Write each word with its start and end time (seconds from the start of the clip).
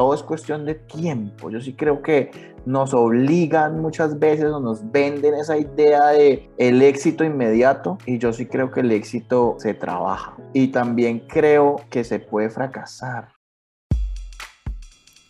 todo 0.00 0.14
es 0.14 0.22
cuestión 0.22 0.64
de 0.64 0.76
tiempo. 0.76 1.50
Yo 1.50 1.60
sí 1.60 1.74
creo 1.74 2.00
que 2.00 2.30
nos 2.64 2.94
obligan 2.94 3.82
muchas 3.82 4.18
veces 4.18 4.46
o 4.46 4.58
nos 4.58 4.90
venden 4.90 5.34
esa 5.34 5.58
idea 5.58 6.06
de 6.06 6.48
el 6.56 6.80
éxito 6.80 7.22
inmediato 7.22 7.98
y 8.06 8.16
yo 8.16 8.32
sí 8.32 8.46
creo 8.46 8.70
que 8.70 8.80
el 8.80 8.92
éxito 8.92 9.56
se 9.58 9.74
trabaja 9.74 10.38
y 10.54 10.68
también 10.68 11.18
creo 11.28 11.82
que 11.90 12.02
se 12.04 12.18
puede 12.18 12.48
fracasar. 12.48 13.34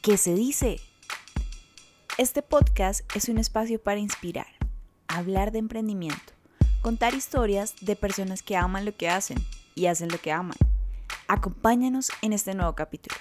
¿Qué 0.03 0.17
se 0.17 0.35
dice? 0.35 0.77
Este 2.17 2.41
podcast 2.41 3.01
es 3.17 3.29
un 3.29 3.39
espacio 3.39 3.83
para 3.83 3.99
inspirar, 3.99 4.47
hablar 5.09 5.51
de 5.51 5.59
emprendimiento, 5.59 6.33
contar 6.81 7.15
historias 7.15 7.75
de 7.81 7.97
personas 7.97 8.45
que 8.45 8.57
aman 8.57 8.85
lo 8.85 8.97
que 8.97 9.09
hacen 9.09 9.39
y 9.75 9.87
hacen 9.87 10.11
lo 10.11 10.19
que 10.19 10.31
aman. 10.31 10.57
Acompáñanos 11.27 12.13
en 12.23 12.33
este 12.33 12.55
nuevo 12.55 12.77
capítulo. 12.77 13.17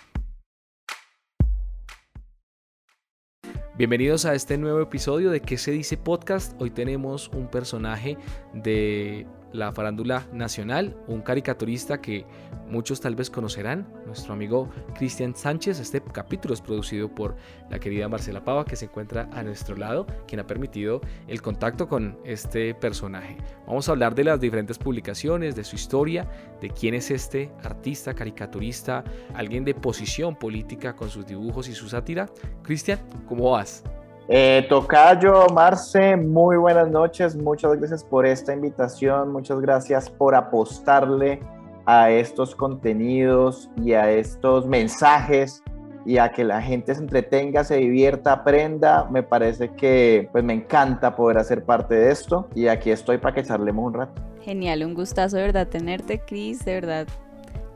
Bienvenidos 3.80 4.26
a 4.26 4.36
este 4.36 4.58
nuevo 4.58 4.82
episodio 4.82 5.32
de 5.32 5.40
¿Qué 5.40 5.58
se 5.58 5.72
dice 5.72 5.96
podcast? 5.96 6.54
Hoy 6.62 6.70
tenemos 6.70 7.30
un 7.30 7.48
personaje 7.48 8.18
de 8.54 9.26
la 9.52 9.72
farándula 9.72 10.28
nacional, 10.32 10.96
un 11.08 11.22
caricaturista 11.22 12.02
que 12.02 12.26
muchos 12.68 13.02
tal 13.02 13.16
vez 13.16 13.30
conocerán, 13.30 13.88
nuestro 14.06 14.34
amigo 14.34 14.70
Cristian 14.96 15.36
Sánchez. 15.36 15.80
Este 15.80 16.02
capítulo 16.02 16.54
es 16.54 16.62
producido 16.62 17.14
por 17.14 17.36
la 17.70 17.80
querida 17.80 18.08
Marcela 18.08 18.44
Pava, 18.44 18.66
que 18.66 18.76
se 18.76 18.86
encuentra 18.86 19.30
a 19.34 19.44
nuestro 19.44 19.76
lado, 19.76 20.06
quien 20.28 20.40
ha 20.40 20.48
permitido 20.48 21.02
el 21.28 21.42
contacto 21.42 21.88
con 21.88 22.20
este 22.24 22.74
personaje. 22.76 23.38
Vamos 23.68 23.90
a 23.90 23.92
hablar 23.92 24.16
de 24.16 24.24
las 24.24 24.40
diferentes 24.40 24.78
publicaciones, 24.78 25.56
de 25.56 25.64
su 25.64 25.76
historia, 25.76 26.30
de 26.62 26.70
quién 26.70 26.94
es 26.94 27.12
este 27.12 27.52
artista, 27.64 28.14
caricaturista, 28.14 29.04
alguien 29.34 29.66
de 29.66 29.74
posición 29.74 30.36
política 30.36 30.96
con 30.96 31.10
sus 31.10 31.26
dibujos 31.26 31.68
y 31.68 31.74
su 31.74 31.90
sátira. 31.90 32.30
Cristian, 32.64 33.00
¿cómo 33.28 33.52
vas? 33.52 33.84
Eh, 34.32 34.68
Tocayo, 34.70 35.48
Marce, 35.48 36.16
muy 36.16 36.56
buenas 36.56 36.88
noches. 36.88 37.36
Muchas 37.36 37.76
gracias 37.78 38.04
por 38.04 38.28
esta 38.28 38.54
invitación. 38.54 39.32
Muchas 39.32 39.60
gracias 39.60 40.08
por 40.08 40.36
apostarle 40.36 41.40
a 41.88 42.12
estos 42.12 42.54
contenidos 42.54 43.72
y 43.84 43.94
a 43.94 44.12
estos 44.12 44.68
mensajes 44.68 45.64
y 46.06 46.20
a 46.20 46.30
que 46.32 46.44
la 46.44 46.62
gente 46.62 46.94
se 46.94 47.02
entretenga, 47.02 47.64
se 47.64 47.78
divierta, 47.78 48.34
aprenda. 48.34 49.08
Me 49.10 49.24
parece 49.24 49.70
que 49.74 50.30
pues 50.32 50.44
me 50.44 50.54
encanta 50.54 51.16
poder 51.16 51.40
hacer 51.40 51.66
parte 51.66 51.96
de 51.96 52.12
esto 52.12 52.48
y 52.54 52.68
aquí 52.68 52.92
estoy 52.92 53.18
para 53.18 53.34
que 53.34 53.42
charlemos 53.42 53.84
un 53.84 53.94
rato. 53.96 54.22
Genial, 54.44 54.84
un 54.84 54.94
gustazo 54.94 55.38
de 55.38 55.42
verdad 55.42 55.68
tenerte, 55.68 56.20
Cris, 56.20 56.64
de 56.66 56.76
verdad. 56.76 57.08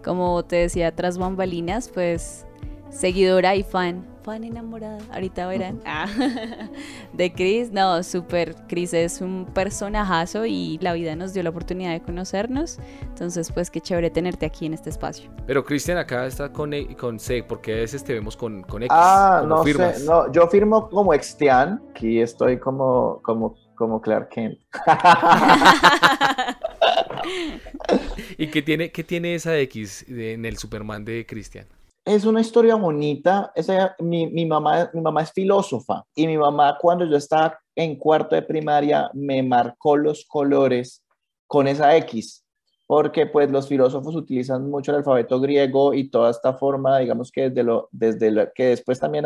Como 0.03 0.45
te 0.45 0.57
decía 0.57 0.93
tras 0.93 1.17
bambalinas, 1.17 1.89
pues 1.89 2.45
seguidora 2.91 3.55
y 3.55 3.63
fan 3.63 4.12
fan 4.23 4.43
enamorada, 4.43 4.99
ahorita 5.11 5.47
verán, 5.47 5.81
ah, 5.85 6.07
de 7.13 7.33
Chris. 7.33 7.71
No, 7.71 8.01
súper, 8.03 8.55
Chris 8.67 8.93
es 8.93 9.21
un 9.21 9.45
personajazo 9.53 10.45
y 10.45 10.77
la 10.81 10.93
vida 10.93 11.15
nos 11.15 11.33
dio 11.33 11.43
la 11.43 11.49
oportunidad 11.49 11.91
de 11.91 12.01
conocernos. 12.01 12.79
Entonces, 13.01 13.51
pues 13.51 13.69
qué 13.69 13.81
chévere 13.81 14.09
tenerte 14.09 14.45
aquí 14.45 14.65
en 14.65 14.73
este 14.73 14.89
espacio. 14.89 15.29
Pero 15.45 15.63
Cristian 15.63 15.97
acá 15.97 16.25
está 16.25 16.51
con, 16.51 16.73
e, 16.73 16.95
con 16.95 17.19
C, 17.19 17.43
porque 17.43 17.73
a 17.73 17.77
veces 17.77 18.03
te 18.03 18.13
vemos 18.13 18.37
con, 18.37 18.63
con 18.63 18.83
X. 18.83 18.91
Ah, 18.91 19.43
no 19.45 19.63
sé, 19.63 20.05
no, 20.05 20.31
yo 20.31 20.47
firmo 20.47 20.89
como 20.89 21.13
Extian, 21.13 21.81
aquí 21.91 22.21
estoy 22.21 22.59
como, 22.59 23.19
como, 23.23 23.55
como 23.75 24.01
Clark 24.01 24.29
Kent. 24.29 24.59
¿Y 28.37 28.47
qué 28.47 28.61
tiene, 28.61 28.91
qué 28.91 29.03
tiene 29.03 29.35
esa 29.35 29.57
X 29.57 30.05
en 30.07 30.45
el 30.45 30.57
Superman 30.57 31.05
de 31.05 31.25
Cristian? 31.25 31.67
Es 32.05 32.25
una 32.25 32.41
historia 32.41 32.75
bonita. 32.75 33.51
Esa, 33.55 33.95
mi, 33.99 34.27
mi, 34.27 34.45
mamá, 34.45 34.89
mi 34.93 35.01
mamá 35.01 35.21
es 35.23 35.31
filósofa 35.31 36.03
y 36.15 36.27
mi 36.27 36.37
mamá 36.37 36.77
cuando 36.79 37.05
yo 37.05 37.17
estaba 37.17 37.57
en 37.75 37.95
cuarto 37.95 38.35
de 38.35 38.41
primaria 38.41 39.09
me 39.13 39.41
marcó 39.41 39.97
los 39.97 40.25
colores 40.25 41.03
con 41.47 41.67
esa 41.67 41.95
X, 41.97 42.43
porque 42.87 43.25
pues 43.25 43.49
los 43.51 43.67
filósofos 43.67 44.15
utilizan 44.15 44.69
mucho 44.69 44.91
el 44.91 44.97
alfabeto 44.97 45.39
griego 45.39 45.93
y 45.93 46.09
toda 46.09 46.31
esta 46.31 46.53
forma, 46.53 46.99
digamos 46.99 47.31
que 47.31 47.49
desde 47.49 47.63
lo, 47.63 47.89
desde 47.91 48.51
que 48.53 48.67
después 48.67 48.99
también, 48.99 49.25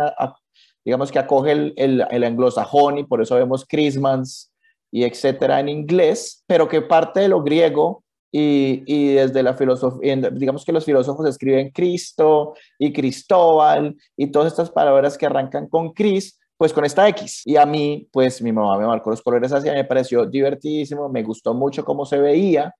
digamos 0.83 1.11
que 1.11 1.19
acoge 1.19 1.51
el, 1.51 1.73
el, 1.77 2.05
el 2.09 2.23
anglosajón 2.23 2.97
y 2.97 3.03
por 3.03 3.21
eso 3.21 3.35
vemos 3.35 3.65
Christmas 3.65 4.51
y 4.91 5.03
etcétera 5.03 5.59
en 5.59 5.69
inglés, 5.69 6.43
pero 6.47 6.67
que 6.67 6.81
parte 6.81 7.21
de 7.21 7.27
lo 7.27 7.43
griego 7.43 8.03
y, 8.31 9.13
desde 9.13 9.41
la 9.43 9.53
filosofía, 9.53 10.15
digamos 10.31 10.65
que 10.65 10.71
los 10.71 10.85
filósofos 10.85 11.27
escriben 11.27 11.71
Cristo 11.71 12.53
y 12.77 12.91
Cristóbal 12.93 13.95
y 14.15 14.27
todas 14.27 14.51
estas 14.51 14.69
palabras 14.69 15.17
que 15.17 15.25
arrancan 15.25 15.67
con 15.67 15.93
Cris, 15.93 16.39
pues 16.57 16.73
con 16.73 16.85
esta 16.85 17.07
X. 17.09 17.43
Y 17.45 17.55
a 17.57 17.65
mí, 17.65 18.07
pues 18.11 18.41
mi 18.41 18.51
mamá 18.51 18.77
me 18.77 18.85
marcó 18.85 19.09
los 19.09 19.21
colores 19.21 19.51
así, 19.51 19.69
me 19.69 19.85
pareció 19.85 20.25
divertidísimo, 20.25 21.09
me 21.09 21.23
gustó 21.23 21.53
mucho 21.53 21.85
cómo 21.85 22.05
se 22.05 22.17
veía, 22.17 22.73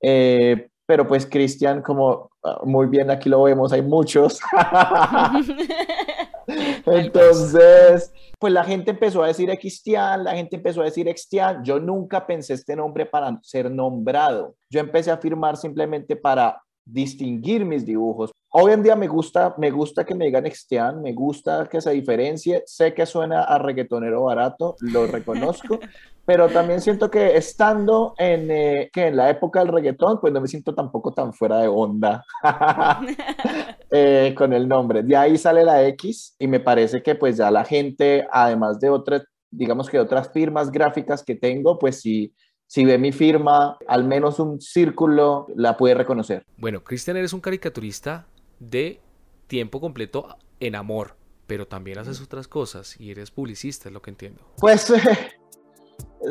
eh, 0.00 0.68
pero 0.86 1.06
pues 1.06 1.26
Cristian, 1.26 1.82
como 1.82 2.30
ah, 2.44 2.60
muy 2.64 2.86
bien 2.86 3.10
aquí 3.10 3.28
lo 3.28 3.42
vemos, 3.42 3.72
hay 3.72 3.82
muchos. 3.82 4.40
Entonces, 6.86 8.12
pues 8.38 8.52
la 8.52 8.64
gente 8.64 8.90
empezó 8.90 9.22
a 9.22 9.28
decir 9.28 9.50
Xtian, 9.50 10.24
la 10.24 10.34
gente 10.34 10.56
empezó 10.56 10.82
a 10.82 10.84
decir 10.84 11.08
Xtian. 11.08 11.64
Yo 11.64 11.80
nunca 11.80 12.26
pensé 12.26 12.54
este 12.54 12.76
nombre 12.76 13.06
para 13.06 13.38
ser 13.42 13.70
nombrado. 13.70 14.54
Yo 14.70 14.80
empecé 14.80 15.10
a 15.10 15.18
firmar 15.18 15.56
simplemente 15.56 16.16
para 16.16 16.62
distinguir 16.86 17.64
mis 17.64 17.84
dibujos. 17.84 18.30
Hoy 18.48 18.72
en 18.72 18.82
día 18.82 18.96
me 18.96 19.08
gusta, 19.08 19.54
me 19.58 19.70
gusta 19.70 20.04
que 20.04 20.14
me 20.14 20.26
digan 20.26 20.46
Xtian, 20.46 21.02
me 21.02 21.12
gusta 21.12 21.68
que 21.68 21.80
se 21.80 21.90
diferencie. 21.90 22.62
Sé 22.64 22.94
que 22.94 23.04
suena 23.04 23.42
a 23.42 23.58
reggaetonero 23.58 24.22
barato, 24.22 24.76
lo 24.80 25.06
reconozco, 25.06 25.78
pero 26.24 26.48
también 26.48 26.80
siento 26.80 27.10
que 27.10 27.36
estando 27.36 28.14
en, 28.16 28.50
eh, 28.50 28.88
que 28.92 29.08
en 29.08 29.16
la 29.16 29.28
época 29.28 29.58
del 29.58 29.72
reggaetón, 29.72 30.20
pues 30.20 30.32
no 30.32 30.40
me 30.40 30.48
siento 30.48 30.74
tampoco 30.74 31.12
tan 31.12 31.34
fuera 31.34 31.58
de 31.58 31.68
onda 31.68 32.24
eh, 33.90 34.32
con 34.36 34.52
el 34.52 34.66
nombre. 34.68 35.02
De 35.02 35.16
ahí 35.16 35.36
sale 35.36 35.64
la 35.64 35.84
X 35.88 36.36
y 36.38 36.46
me 36.46 36.60
parece 36.60 37.02
que 37.02 37.16
pues 37.16 37.36
ya 37.36 37.50
la 37.50 37.64
gente, 37.64 38.26
además 38.30 38.78
de 38.80 38.90
otras, 38.90 39.24
digamos 39.50 39.90
que 39.90 39.98
otras 39.98 40.32
firmas 40.32 40.70
gráficas 40.70 41.22
que 41.24 41.34
tengo, 41.34 41.78
pues 41.78 42.00
si, 42.00 42.32
si 42.66 42.84
ve 42.84 42.98
mi 42.98 43.12
firma, 43.12 43.78
al 43.86 44.04
menos 44.04 44.38
un 44.38 44.60
círculo, 44.60 45.46
la 45.54 45.76
puede 45.76 45.94
reconocer. 45.94 46.44
Bueno, 46.56 46.82
Cristian, 46.82 47.16
eres 47.16 47.32
un 47.32 47.40
caricaturista 47.40 48.26
de 48.58 49.00
tiempo 49.46 49.80
completo 49.80 50.36
en 50.60 50.74
amor, 50.74 51.16
pero 51.46 51.66
también 51.66 51.98
haces 51.98 52.20
otras 52.20 52.48
cosas 52.48 53.00
y 53.00 53.10
eres 53.10 53.30
publicista, 53.30 53.88
es 53.88 53.92
lo 53.92 54.02
que 54.02 54.10
entiendo. 54.10 54.42
Pues... 54.58 54.92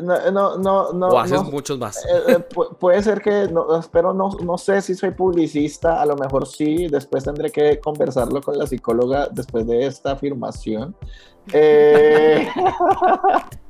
No, 0.02 0.32
no, 0.32 0.58
no, 0.58 0.94
no. 0.94 1.08
O 1.08 1.20
haces 1.20 1.42
muchos 1.44 1.78
más. 1.80 2.04
Eh, 2.06 2.24
eh, 2.28 2.40
puede 2.80 3.02
ser 3.02 3.22
que, 3.22 3.48
no, 3.48 3.80
espero, 3.80 4.14
no, 4.14 4.30
no 4.44 4.58
sé 4.58 4.82
si 4.82 4.96
soy 4.96 5.12
publicista, 5.12 6.02
a 6.02 6.06
lo 6.06 6.16
mejor 6.16 6.48
sí, 6.48 6.88
después 6.88 7.24
tendré 7.24 7.52
que 7.52 7.80
conversarlo 7.80 8.42
con 8.42 8.58
la 8.58 8.68
psicóloga 8.68 9.30
después 9.32 9.66
de 9.68 9.86
esta 9.86 10.12
afirmación. 10.12 10.96
Eh, 11.54 12.50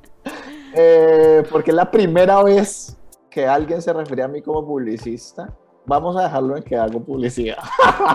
porque 1.49 1.71
es 1.71 1.75
la 1.75 1.89
primera 1.89 2.43
vez 2.43 2.97
que 3.29 3.45
alguien 3.45 3.81
se 3.81 3.91
refiere 3.93 4.23
a 4.23 4.27
mí 4.27 4.41
como 4.41 4.65
publicista. 4.65 5.53
Vamos 5.85 6.15
a 6.17 6.23
dejarlo 6.23 6.57
en 6.57 6.63
que 6.63 6.75
hago 6.75 7.03
publicidad. 7.03 7.57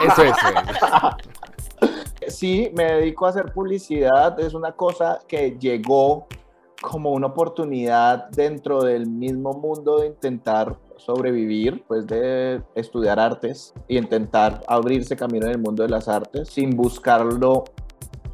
Eso 0.07 0.23
es. 0.23 0.33
Sí, 2.29 2.71
me 2.77 2.85
dedico 2.85 3.27
a 3.27 3.31
hacer 3.31 3.53
publicidad. 3.53 4.39
Es 4.39 4.55
una 4.55 4.73
cosa 4.73 5.21
que 5.27 5.57
llegó 5.59 6.27
como 6.81 7.13
una 7.13 7.29
oportunidad 7.29 8.31
dentro 8.31 8.83
del 8.83 9.07
mismo 9.07 9.53
mundo 9.53 10.01
de 10.01 10.09
intentar 10.09 10.79
sobrevivir, 10.97 11.83
pues 11.87 12.07
de 12.07 12.63
estudiar 12.75 13.19
artes 13.19 13.75
y 13.89 13.99
intentar 13.99 14.63
abrirse 14.67 15.17
camino 15.17 15.47
en 15.47 15.53
el 15.53 15.59
mundo 15.59 15.83
de 15.83 15.89
las 15.89 16.09
artes. 16.09 16.49
Sin 16.49 16.77
buscarlo, 16.77 17.65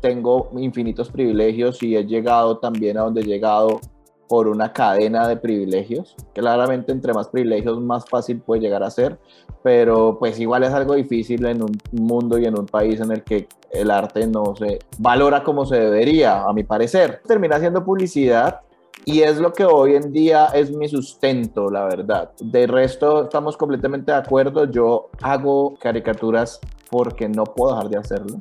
tengo 0.00 0.50
infinitos 0.56 1.10
privilegios 1.10 1.82
y 1.82 1.96
he 1.96 2.04
llegado 2.04 2.58
también 2.58 2.98
a 2.98 3.02
donde 3.02 3.22
he 3.22 3.24
llegado 3.24 3.80
por 4.28 4.48
una 4.48 4.72
cadena 4.72 5.26
de 5.28 5.36
privilegios. 5.36 6.16
Claramente 6.34 6.92
entre 6.92 7.12
más 7.12 7.28
privilegios 7.28 7.80
más 7.80 8.04
fácil 8.08 8.40
puede 8.40 8.62
llegar 8.62 8.82
a 8.82 8.90
ser, 8.90 9.18
pero 9.62 10.18
pues 10.18 10.38
igual 10.40 10.64
es 10.64 10.72
algo 10.72 10.94
difícil 10.94 11.44
en 11.46 11.62
un 11.62 11.78
mundo 11.92 12.38
y 12.38 12.44
en 12.44 12.58
un 12.58 12.66
país 12.66 13.00
en 13.00 13.12
el 13.12 13.22
que 13.22 13.48
el 13.70 13.90
arte 13.90 14.26
no 14.26 14.54
se 14.56 14.78
valora 14.98 15.42
como 15.42 15.66
se 15.66 15.78
debería, 15.78 16.44
a 16.44 16.52
mi 16.52 16.64
parecer. 16.64 17.20
Termina 17.26 17.56
haciendo 17.56 17.84
publicidad 17.84 18.60
y 19.04 19.20
es 19.20 19.38
lo 19.38 19.52
que 19.52 19.64
hoy 19.64 19.94
en 19.94 20.12
día 20.12 20.46
es 20.46 20.74
mi 20.74 20.88
sustento, 20.88 21.70
la 21.70 21.84
verdad. 21.84 22.30
De 22.40 22.66
resto, 22.66 23.24
estamos 23.24 23.56
completamente 23.56 24.10
de 24.10 24.18
acuerdo. 24.18 24.64
Yo 24.64 25.10
hago 25.22 25.74
caricaturas 25.76 26.60
porque 26.90 27.28
no 27.28 27.44
puedo 27.44 27.74
dejar 27.74 27.90
de 27.90 27.98
hacerlo 27.98 28.36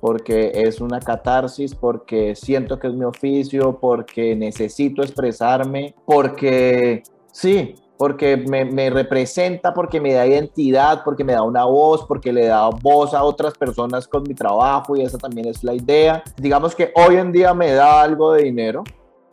porque 0.00 0.52
es 0.54 0.80
una 0.80 1.00
catarsis, 1.00 1.74
porque 1.74 2.34
siento 2.34 2.78
que 2.78 2.88
es 2.88 2.94
mi 2.94 3.04
oficio, 3.04 3.78
porque 3.78 4.34
necesito 4.34 5.02
expresarme, 5.02 5.94
porque 6.06 7.02
sí, 7.32 7.74
porque 8.00 8.36
me, 8.38 8.64
me, 8.64 8.88
representa, 8.88 9.74
porque 9.74 10.00
me 10.00 10.14
da 10.14 10.26
identidad, 10.26 11.04
porque 11.04 11.22
me 11.22 11.34
da 11.34 11.42
una 11.42 11.66
voz, 11.66 12.06
porque 12.06 12.32
le 12.32 12.46
da 12.46 12.70
voz 12.70 13.12
a 13.12 13.22
otras 13.22 13.58
personas 13.58 14.08
con 14.08 14.22
mi 14.22 14.34
trabajo 14.34 14.96
y 14.96 15.02
esa 15.02 15.18
también 15.18 15.48
es 15.48 15.62
la 15.62 15.74
idea. 15.74 16.22
Digamos 16.38 16.74
que 16.74 16.94
hoy 16.96 17.16
en 17.16 17.30
día 17.30 17.52
me 17.52 17.72
da 17.72 18.00
algo 18.00 18.32
de 18.32 18.44
dinero, 18.44 18.84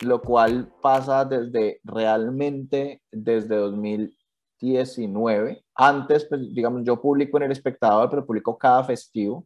lo 0.01 0.21
cual 0.21 0.69
pasa 0.81 1.23
desde 1.23 1.79
realmente 1.85 3.01
desde 3.09 3.55
2019. 3.55 5.63
Antes, 5.73 6.25
pues, 6.25 6.53
digamos, 6.53 6.81
yo 6.83 7.01
publico 7.01 7.37
en 7.37 7.43
El 7.43 7.53
Espectador, 7.53 8.09
pero 8.09 8.25
publico 8.25 8.57
cada 8.57 8.83
festivo. 8.83 9.45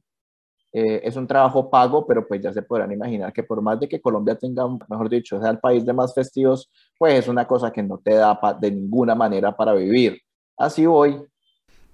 Eh, 0.73 1.01
es 1.03 1.18
un 1.18 1.27
trabajo 1.27 1.69
pago, 1.69 2.06
pero 2.07 2.25
pues 2.25 2.41
ya 2.41 2.53
se 2.53 2.62
podrán 2.62 2.91
imaginar 2.91 3.33
que 3.33 3.44
por 3.44 3.62
más 3.62 3.79
de 3.79 3.89
que 3.89 4.00
Colombia 4.00 4.38
tenga, 4.38 4.63
mejor 4.88 5.09
dicho, 5.09 5.39
sea 5.41 5.50
el 5.50 5.59
país 5.59 5.85
de 5.85 5.91
más 5.91 6.13
festivos, 6.13 6.69
pues 6.97 7.19
es 7.19 7.27
una 7.27 7.45
cosa 7.45 7.71
que 7.71 7.83
no 7.83 7.97
te 7.97 8.13
da 8.13 8.39
de 8.59 8.71
ninguna 8.71 9.13
manera 9.13 9.56
para 9.56 9.73
vivir. 9.73 10.21
Así 10.57 10.85
voy. 10.85 11.21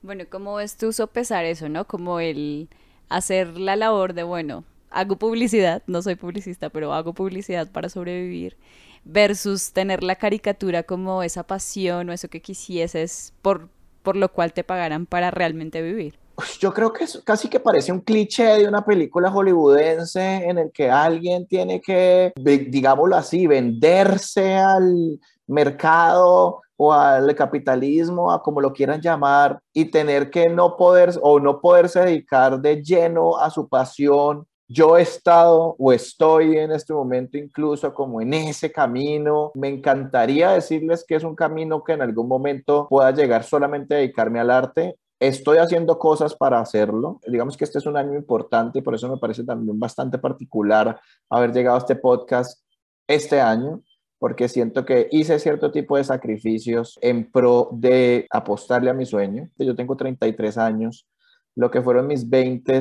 Bueno, 0.03 0.25
¿cómo 0.29 0.55
ves 0.55 0.77
tú 0.77 0.93
sopesar 0.93 1.45
eso, 1.45 1.69
no? 1.69 1.85
Como 1.85 2.19
el 2.19 2.69
hacer 3.09 3.57
la 3.59 3.75
labor 3.75 4.13
de, 4.13 4.23
bueno, 4.23 4.63
hago 4.91 5.15
publicidad, 5.15 5.81
no 5.87 6.03
soy 6.03 6.15
publicista, 6.15 6.69
pero 6.69 6.93
hago 6.93 7.13
publicidad 7.13 7.71
para 7.71 7.89
sobrevivir, 7.89 8.57
versus 9.05 9.73
tener 9.73 10.03
la 10.03 10.17
caricatura 10.17 10.83
como 10.83 11.23
esa 11.23 11.43
pasión 11.43 12.09
o 12.09 12.13
eso 12.13 12.27
que 12.27 12.41
quisieses 12.41 13.33
por, 13.41 13.69
por 14.03 14.15
lo 14.15 14.31
cual 14.31 14.53
te 14.53 14.63
pagaran 14.63 15.07
para 15.07 15.31
realmente 15.31 15.81
vivir 15.81 16.19
yo 16.59 16.73
creo 16.73 16.93
que 16.93 17.05
es 17.05 17.21
casi 17.23 17.49
que 17.49 17.59
parece 17.59 17.91
un 17.91 18.01
cliché 18.01 18.43
de 18.43 18.67
una 18.67 18.85
película 18.85 19.31
hollywoodense 19.31 20.47
en 20.47 20.57
el 20.57 20.71
que 20.71 20.89
alguien 20.89 21.47
tiene 21.47 21.81
que, 21.81 22.31
digámoslo 22.35 23.15
así, 23.15 23.47
venderse 23.47 24.55
al 24.55 25.19
mercado 25.47 26.61
o 26.75 26.93
al 26.93 27.33
capitalismo, 27.35 28.31
a 28.31 28.43
como 28.43 28.61
lo 28.61 28.71
quieran 28.71 29.01
llamar, 29.01 29.59
y 29.73 29.85
tener 29.85 30.29
que 30.29 30.47
no 30.47 30.77
poder 30.77 31.13
o 31.21 31.39
no 31.39 31.59
poderse 31.59 32.01
dedicar 32.01 32.59
de 32.59 32.83
lleno 32.83 33.37
a 33.37 33.49
su 33.49 33.67
pasión. 33.67 34.45
Yo 34.69 34.97
he 34.97 35.01
estado 35.01 35.75
o 35.79 35.93
estoy 35.93 36.57
en 36.57 36.71
este 36.71 36.93
momento 36.93 37.37
incluso 37.37 37.93
como 37.93 38.21
en 38.21 38.33
ese 38.33 38.71
camino. 38.71 39.51
Me 39.55 39.69
encantaría 39.69 40.51
decirles 40.51 41.05
que 41.07 41.15
es 41.15 41.23
un 41.23 41.35
camino 41.35 41.83
que 41.83 41.93
en 41.93 42.01
algún 42.01 42.27
momento 42.27 42.85
pueda 42.89 43.11
llegar 43.11 43.43
solamente 43.43 43.95
a 43.95 43.97
dedicarme 43.97 44.39
al 44.39 44.51
arte 44.51 44.97
Estoy 45.19 45.57
haciendo 45.57 45.97
cosas 45.97 46.35
para 46.35 46.59
hacerlo. 46.59 47.19
Digamos 47.25 47.57
que 47.57 47.63
este 47.63 47.79
es 47.79 47.85
un 47.85 47.97
año 47.97 48.15
importante 48.15 48.81
por 48.81 48.93
eso 48.93 49.09
me 49.09 49.17
parece 49.17 49.43
también 49.43 49.79
bastante 49.79 50.17
particular 50.19 50.99
haber 51.29 51.51
llegado 51.51 51.75
a 51.75 51.79
este 51.79 51.95
podcast 51.95 52.61
este 53.07 53.41
año, 53.41 53.81
porque 54.19 54.47
siento 54.47 54.85
que 54.85 55.07
hice 55.11 55.39
cierto 55.39 55.71
tipo 55.71 55.97
de 55.97 56.03
sacrificios 56.03 56.99
en 57.01 57.31
pro 57.31 57.69
de 57.71 58.27
apostarle 58.29 58.89
a 58.89 58.93
mi 58.93 59.05
sueño. 59.05 59.49
Yo 59.57 59.75
tengo 59.75 59.95
33 59.95 60.57
años. 60.57 61.07
Lo 61.55 61.71
que 61.71 61.81
fueron 61.81 62.07
mis 62.07 62.29
20 62.29 62.79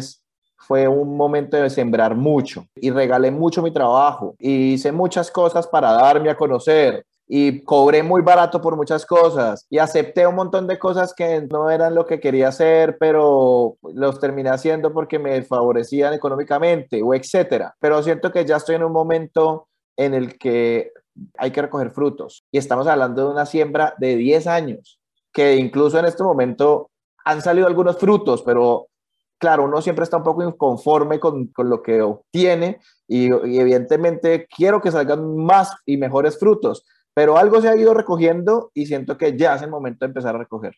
fue 0.58 0.88
un 0.88 1.16
momento 1.16 1.56
de 1.56 1.70
sembrar 1.70 2.16
mucho 2.16 2.66
y 2.74 2.90
regalé 2.90 3.30
mucho 3.30 3.62
mi 3.62 3.70
trabajo 3.70 4.34
y 4.38 4.74
hice 4.74 4.92
muchas 4.92 5.30
cosas 5.30 5.66
para 5.66 5.92
darme 5.92 6.30
a 6.30 6.36
conocer 6.36 7.04
y 7.28 7.62
cobré 7.64 8.02
muy 8.02 8.22
barato 8.22 8.60
por 8.60 8.76
muchas 8.76 9.04
cosas 9.04 9.66
y 9.68 9.78
acepté 9.78 10.26
un 10.26 10.36
montón 10.36 10.66
de 10.66 10.78
cosas 10.78 11.12
que 11.12 11.42
no 11.42 11.70
eran 11.70 11.94
lo 11.94 12.06
que 12.06 12.20
quería 12.20 12.48
hacer, 12.48 12.96
pero 12.98 13.76
los 13.82 14.20
terminé 14.20 14.50
haciendo 14.50 14.92
porque 14.92 15.18
me 15.18 15.42
favorecían 15.42 16.14
económicamente 16.14 17.02
o 17.02 17.14
etcétera. 17.14 17.74
Pero 17.80 18.02
siento 18.02 18.30
que 18.30 18.44
ya 18.44 18.56
estoy 18.56 18.76
en 18.76 18.84
un 18.84 18.92
momento 18.92 19.68
en 19.96 20.14
el 20.14 20.38
que 20.38 20.92
hay 21.38 21.50
que 21.50 21.62
recoger 21.62 21.90
frutos 21.90 22.44
y 22.52 22.58
estamos 22.58 22.86
hablando 22.86 23.24
de 23.24 23.32
una 23.32 23.46
siembra 23.46 23.94
de 23.98 24.16
10 24.16 24.46
años, 24.46 25.00
que 25.32 25.56
incluso 25.56 25.98
en 25.98 26.04
este 26.04 26.22
momento 26.22 26.90
han 27.24 27.42
salido 27.42 27.66
algunos 27.66 27.98
frutos, 27.98 28.42
pero 28.42 28.86
claro, 29.38 29.64
uno 29.64 29.82
siempre 29.82 30.04
está 30.04 30.16
un 30.16 30.22
poco 30.22 30.42
inconforme 30.42 31.18
con, 31.18 31.48
con 31.48 31.68
lo 31.68 31.82
que 31.82 32.02
obtiene 32.02 32.78
y, 33.08 33.26
y, 33.26 33.58
evidentemente 33.58 34.46
quiero 34.54 34.80
que 34.80 34.92
salgan 34.92 35.36
más 35.36 35.74
y 35.84 35.96
mejores 35.96 36.38
frutos, 36.38 36.84
pero 37.16 37.38
algo 37.38 37.62
se 37.62 37.68
ha 37.70 37.76
ido 37.76 37.94
recogiendo 37.94 38.70
y 38.74 38.84
siento 38.84 39.16
que 39.16 39.38
ya 39.38 39.54
es 39.54 39.62
el 39.62 39.70
momento 39.70 40.04
de 40.04 40.08
empezar 40.08 40.34
a 40.34 40.38
recoger. 40.38 40.76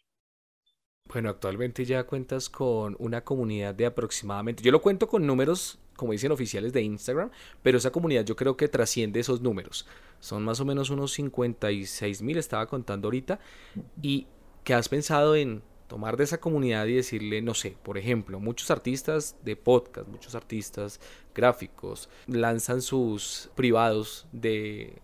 Bueno, 1.12 1.30
actualmente 1.30 1.84
ya 1.84 2.04
cuentas 2.04 2.48
con 2.48 2.94
una 3.00 3.24
comunidad 3.24 3.74
de 3.74 3.86
aproximadamente, 3.86 4.62
yo 4.62 4.70
lo 4.70 4.80
cuento 4.80 5.08
con 5.08 5.26
números, 5.26 5.80
como 5.96 6.12
dicen 6.12 6.30
oficiales 6.30 6.72
de 6.72 6.82
Instagram, 6.82 7.32
pero 7.60 7.78
esa 7.78 7.90
comunidad 7.90 8.24
yo 8.24 8.36
creo 8.36 8.56
que 8.56 8.68
trasciende 8.68 9.18
esos 9.18 9.40
números. 9.40 9.88
Son 10.20 10.44
más 10.44 10.60
o 10.60 10.64
menos 10.64 10.90
unos 10.90 11.12
56 11.14 12.22
mil, 12.22 12.36
estaba 12.36 12.66
contando 12.66 13.08
ahorita. 13.08 13.40
¿Y 14.00 14.28
qué 14.62 14.74
has 14.74 14.88
pensado 14.88 15.34
en 15.34 15.62
tomar 15.88 16.16
de 16.16 16.24
esa 16.24 16.38
comunidad 16.38 16.86
y 16.86 16.94
decirle, 16.94 17.42
no 17.42 17.54
sé, 17.54 17.76
por 17.82 17.98
ejemplo, 17.98 18.38
muchos 18.38 18.70
artistas 18.70 19.36
de 19.42 19.56
podcast, 19.56 20.06
muchos 20.06 20.34
artistas 20.34 21.00
gráficos, 21.34 22.08
lanzan 22.26 22.82
sus 22.82 23.50
privados 23.56 24.26
de, 24.30 25.00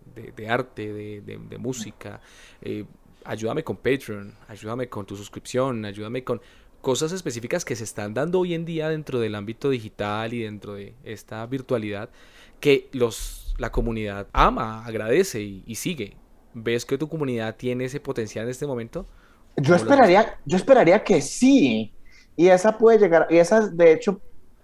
arte, 0.47 0.93
de, 0.93 1.57
música. 1.57 2.21
Eh, 2.61 2.85
ayúdame 3.25 3.63
con 3.63 3.77
Patreon, 3.77 4.33
ayúdame 4.47 4.87
con 4.87 5.05
tu 5.05 5.17
suscripción, 5.17 5.83
ayúdame 5.83 6.23
con 6.23 6.39
cosas 6.81 7.11
específicas 7.11 7.65
que 7.65 7.75
se 7.75 7.83
están 7.83 8.13
dando 8.13 8.39
hoy 8.39 8.53
en 8.53 8.63
día 8.63 8.87
dentro 8.89 9.19
del 9.19 9.33
ámbito 9.33 9.71
digital 9.71 10.33
y 10.33 10.43
dentro 10.43 10.75
de 10.75 10.93
esta 11.03 11.43
virtualidad 11.47 12.11
que 12.59 12.89
los, 12.93 13.55
la 13.57 13.71
comunidad 13.71 14.27
ama, 14.33 14.85
agradece 14.85 15.41
y 15.41 15.75
sigue. 15.75 16.15
¿Ves 16.53 16.85
que 16.85 16.97
tu 16.97 17.09
comunidad 17.09 17.55
tiene 17.57 17.85
ese 17.85 17.99
potencial 17.99 18.45
en 18.45 18.51
este 18.51 18.67
momento? 18.67 19.07
Yo 19.57 19.75
esperaría, 19.75 20.37
yo 20.45 20.57
esperaría 20.57 21.03
que 21.03 21.21
sí. 21.21 21.93
Y 22.35 22.47
esa 22.47 22.77
puede 22.77 22.99
llegar, 22.99 23.27
y 23.29 23.37
esa 23.37 23.67
de 23.67 23.93
hecho 23.93 24.21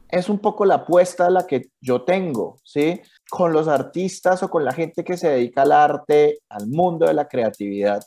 es 0.10 0.28
un 0.28 0.40
poco 0.40 0.66
la 0.66 0.76
apuesta 0.76 1.30
la 1.30 1.48
que 1.48 1.70
yo 1.80 2.04
tengo, 2.04 2.58
¿sí? 2.64 3.02
Con 3.30 3.54
los 3.54 3.68
artistas 3.70 4.44
o 4.44 4.50
con 4.50 4.66
la 4.66 4.74
gente 4.74 5.04
que 5.04 5.16
se 5.16 5.30
dedica 5.30 5.62
al 5.62 5.72
arte, 5.72 6.40
al 6.50 6.68
mundo 6.68 7.08
de 7.08 7.14
la 7.14 7.28
creatividad. 7.30 8.04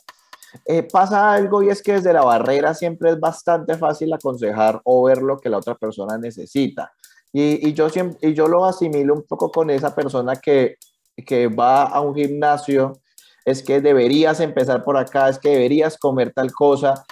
Eh, 0.65 0.83
pasa 0.83 1.33
algo 1.33 1.63
y 1.63 1.69
es 1.69 1.81
que 1.81 1.93
desde 1.93 2.13
la 2.13 2.23
barrera 2.23 2.73
siempre 2.73 3.09
es 3.09 3.19
bastante 3.19 3.75
fácil 3.75 4.13
aconsejar 4.13 4.79
o 4.85 5.03
ver 5.03 5.21
lo 5.21 5.39
que 5.39 5.49
la 5.49 5.57
otra 5.57 5.75
persona 5.75 6.17
necesita. 6.17 6.93
Y, 7.33 7.67
y 7.67 7.73
yo, 7.73 7.89
siempre, 7.89 8.29
y 8.29 8.33
yo 8.33 8.47
lo 8.47 8.65
asimilo 8.65 9.15
un 9.15 9.23
poco 9.23 9.51
con 9.51 9.69
esa 9.69 9.93
persona 9.93 10.35
que, 10.35 10.77
que 11.25 11.47
va 11.47 11.83
a 11.83 11.99
un 12.01 12.15
gimnasio 12.15 13.01
es 13.45 13.63
que 13.63 13.79
deberías 13.79 14.39
empezar 14.39 14.83
por 14.83 14.97
acá, 14.97 15.29
es 15.29 15.39
que 15.39 15.49
deberías 15.49 15.97
comer 15.97 16.33
tal 16.33 16.51
cosa. 16.51 17.05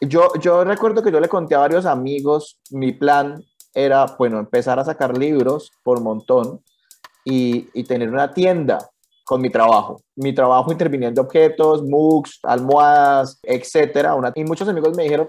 Yo, 0.00 0.32
yo 0.40 0.64
recuerdo 0.64 1.02
que 1.02 1.12
yo 1.12 1.20
le 1.20 1.28
conté 1.28 1.54
a 1.54 1.58
varios 1.58 1.86
amigos, 1.86 2.58
mi 2.70 2.92
plan 2.92 3.44
era, 3.74 4.06
bueno, 4.18 4.38
empezar 4.38 4.78
a 4.78 4.84
sacar 4.84 5.16
libros 5.16 5.70
por 5.82 6.00
montón 6.00 6.60
y, 7.24 7.68
y 7.74 7.84
tener 7.84 8.10
una 8.10 8.32
tienda 8.32 8.78
con 9.24 9.40
mi 9.40 9.50
trabajo. 9.50 10.02
Mi 10.16 10.34
trabajo 10.34 10.72
interviniendo 10.72 11.22
objetos, 11.22 11.82
mugs, 11.82 12.40
almohadas, 12.42 13.38
etcétera. 13.42 14.14
y 14.34 14.44
muchos 14.44 14.68
amigos 14.68 14.96
me 14.96 15.04
dijeron, 15.04 15.28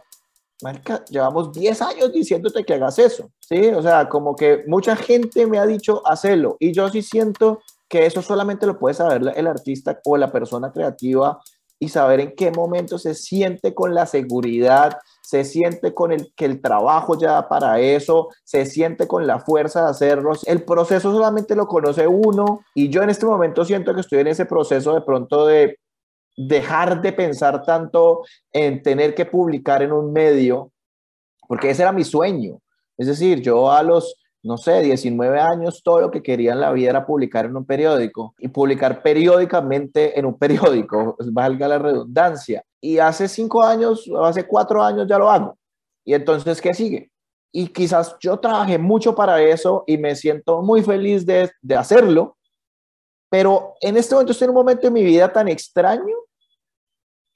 Marica, 0.61 1.03
llevamos 1.05 1.51
10 1.51 1.81
años 1.81 2.11
diciéndote 2.13 2.63
que 2.63 2.73
hagas 2.73 2.97
eso, 2.97 3.29
¿sí? 3.39 3.67
O 3.67 3.81
sea, 3.81 4.07
como 4.07 4.35
que 4.35 4.63
mucha 4.67 4.95
gente 4.95 5.45
me 5.47 5.59
ha 5.59 5.65
dicho, 5.65 6.01
hacelo. 6.05 6.55
Y 6.59 6.71
yo 6.71 6.89
sí 6.89 7.01
siento 7.01 7.61
que 7.87 8.05
eso 8.05 8.21
solamente 8.21 8.65
lo 8.65 8.79
puede 8.79 8.95
saber 8.95 9.33
el 9.35 9.47
artista 9.47 9.99
o 10.05 10.17
la 10.17 10.31
persona 10.31 10.71
creativa 10.71 11.39
y 11.79 11.89
saber 11.89 12.19
en 12.19 12.35
qué 12.35 12.51
momento 12.51 12.97
se 12.97 13.13
siente 13.13 13.73
con 13.73 13.93
la 13.93 14.05
seguridad, 14.05 14.97
se 15.21 15.43
siente 15.43 15.93
con 15.93 16.11
el 16.11 16.33
que 16.35 16.45
el 16.45 16.61
trabajo 16.61 17.17
ya 17.17 17.31
da 17.31 17.49
para 17.49 17.79
eso, 17.79 18.29
se 18.43 18.65
siente 18.65 19.07
con 19.07 19.27
la 19.27 19.39
fuerza 19.39 19.83
de 19.83 19.89
hacerlo. 19.89 20.31
El 20.45 20.63
proceso 20.63 21.11
solamente 21.11 21.55
lo 21.55 21.67
conoce 21.67 22.07
uno 22.07 22.61
y 22.73 22.89
yo 22.89 23.03
en 23.03 23.09
este 23.09 23.25
momento 23.25 23.65
siento 23.65 23.93
que 23.93 24.01
estoy 24.01 24.19
en 24.19 24.27
ese 24.27 24.45
proceso 24.45 24.93
de 24.93 25.01
pronto 25.01 25.45
de 25.45 25.77
dejar 26.37 27.01
de 27.01 27.13
pensar 27.13 27.63
tanto 27.63 28.23
en 28.51 28.81
tener 28.81 29.15
que 29.15 29.25
publicar 29.25 29.81
en 29.81 29.91
un 29.91 30.11
medio, 30.11 30.71
porque 31.47 31.69
ese 31.69 31.81
era 31.83 31.91
mi 31.91 32.03
sueño. 32.03 32.59
Es 32.97 33.07
decir, 33.07 33.41
yo 33.41 33.71
a 33.71 33.83
los 33.83 34.15
no 34.45 34.57
sé, 34.57 34.81
19 34.81 35.39
años, 35.39 35.81
todo 35.83 36.01
lo 36.01 36.11
que 36.11 36.21
quería 36.21 36.53
en 36.53 36.61
la 36.61 36.71
vida 36.71 36.91
era 36.91 37.05
publicar 37.05 37.45
en 37.45 37.57
un 37.57 37.65
periódico 37.65 38.35
y 38.37 38.47
publicar 38.47 39.01
periódicamente 39.01 40.17
en 40.19 40.27
un 40.27 40.37
periódico, 40.37 41.17
valga 41.31 41.67
la 41.67 41.79
redundancia. 41.79 42.63
Y 42.79 42.99
hace 42.99 43.27
cinco 43.27 43.63
años, 43.63 44.07
hace 44.23 44.45
cuatro 44.45 44.83
años 44.83 45.07
ya 45.09 45.17
lo 45.17 45.31
hago. 45.31 45.57
Y 46.05 46.13
entonces, 46.13 46.61
¿qué 46.61 46.75
sigue? 46.75 47.09
Y 47.51 47.69
quizás 47.69 48.17
yo 48.19 48.37
trabajé 48.37 48.77
mucho 48.77 49.15
para 49.15 49.41
eso 49.41 49.83
y 49.87 49.97
me 49.97 50.15
siento 50.15 50.61
muy 50.61 50.83
feliz 50.83 51.25
de, 51.25 51.49
de 51.63 51.75
hacerlo, 51.75 52.37
pero 53.31 53.73
en 53.81 53.97
este 53.97 54.13
momento 54.13 54.31
estoy 54.31 54.45
en 54.45 54.51
un 54.51 54.57
momento 54.57 54.83
de 54.83 54.91
mi 54.91 55.03
vida 55.03 55.33
tan 55.33 55.47
extraño 55.47 56.15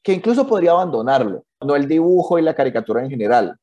que 0.04 0.14
incluso 0.14 0.46
podría 0.46 0.72
abandonarlo, 0.72 1.44
no 1.62 1.76
el 1.76 1.88
dibujo 1.88 2.38
y 2.38 2.44
la 2.44 2.54
caricatura 2.54 3.04
en 3.04 3.10
general, 3.10 3.58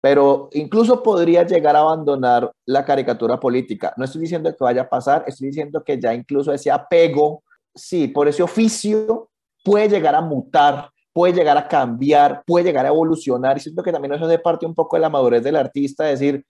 pero 0.00 0.48
incluso 0.52 1.02
podría 1.02 1.44
llegar 1.44 1.76
a 1.76 1.80
abandonar 1.80 2.50
la 2.64 2.84
caricatura 2.84 3.40
política. 3.40 3.92
No 3.96 4.04
estoy 4.04 4.22
diciendo 4.22 4.50
que 4.50 4.64
vaya 4.64 4.82
a 4.82 4.88
pasar, 4.88 5.24
estoy 5.26 5.48
diciendo 5.48 5.82
que 5.84 5.98
ya 6.00 6.14
incluso 6.14 6.52
ese 6.52 6.70
apego, 6.70 7.42
sí, 7.74 8.08
por 8.08 8.28
ese 8.28 8.42
oficio 8.42 9.30
puede 9.64 9.88
llegar 9.88 10.14
a 10.14 10.20
mutar, 10.20 10.90
puede 11.12 11.34
llegar 11.34 11.56
a 11.56 11.66
cambiar, 11.66 12.44
puede 12.46 12.66
llegar 12.66 12.86
a 12.86 12.90
evolucionar. 12.90 13.56
Y 13.56 13.60
siento 13.60 13.82
que 13.82 13.92
también 13.92 14.14
eso 14.14 14.26
hace 14.26 14.38
parte 14.38 14.66
un 14.66 14.74
poco 14.74 14.96
de 14.96 15.00
la 15.00 15.10
madurez 15.10 15.42
del 15.42 15.56
artista, 15.56 16.04
decir, 16.04 16.44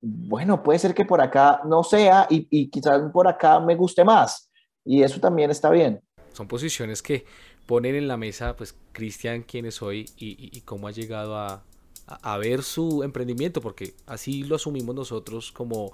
bueno, 0.00 0.62
puede 0.62 0.78
ser 0.78 0.94
que 0.94 1.04
por 1.04 1.20
acá 1.20 1.60
no 1.64 1.82
sea 1.82 2.26
y, 2.28 2.46
y 2.50 2.70
quizás 2.70 3.00
por 3.12 3.28
acá 3.28 3.60
me 3.60 3.76
guste 3.76 4.04
más. 4.04 4.50
Y 4.84 5.02
eso 5.02 5.20
también 5.20 5.50
está 5.50 5.70
bien. 5.70 6.00
Son 6.32 6.48
posiciones 6.48 7.02
que 7.02 7.24
ponen 7.66 7.94
en 7.94 8.08
la 8.08 8.16
mesa, 8.16 8.56
pues, 8.56 8.76
Cristian, 8.92 9.42
quién 9.42 9.66
es 9.66 9.82
hoy 9.82 10.08
y, 10.16 10.60
cómo 10.62 10.88
ha 10.88 10.92
llegado 10.92 11.36
a, 11.36 11.64
a, 12.06 12.36
ver 12.38 12.62
su 12.62 13.02
emprendimiento, 13.02 13.60
porque 13.60 13.94
así 14.06 14.44
lo 14.44 14.56
asumimos 14.56 14.94
nosotros 14.94 15.52
como... 15.52 15.92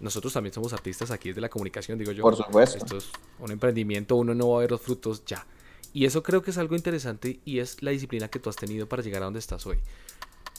Nosotros 0.00 0.32
también 0.32 0.52
somos 0.52 0.72
artistas 0.72 1.12
aquí 1.12 1.28
desde 1.28 1.40
la 1.40 1.48
comunicación, 1.48 1.96
digo 1.98 2.10
yo. 2.10 2.22
Por 2.22 2.36
supuesto. 2.36 2.78
Esto 2.78 2.96
es 2.96 3.10
un 3.38 3.52
emprendimiento, 3.52 4.16
uno 4.16 4.34
no 4.34 4.50
va 4.50 4.58
a 4.58 4.60
ver 4.62 4.72
los 4.72 4.80
frutos 4.80 5.24
ya. 5.24 5.46
Y 5.92 6.04
eso 6.04 6.22
creo 6.24 6.42
que 6.42 6.50
es 6.50 6.58
algo 6.58 6.74
interesante 6.74 7.38
y 7.44 7.60
es 7.60 7.80
la 7.80 7.92
disciplina 7.92 8.28
que 8.28 8.40
tú 8.40 8.50
has 8.50 8.56
tenido 8.56 8.88
para 8.88 9.02
llegar 9.02 9.22
a 9.22 9.26
donde 9.26 9.38
estás 9.38 9.64
hoy 9.66 9.78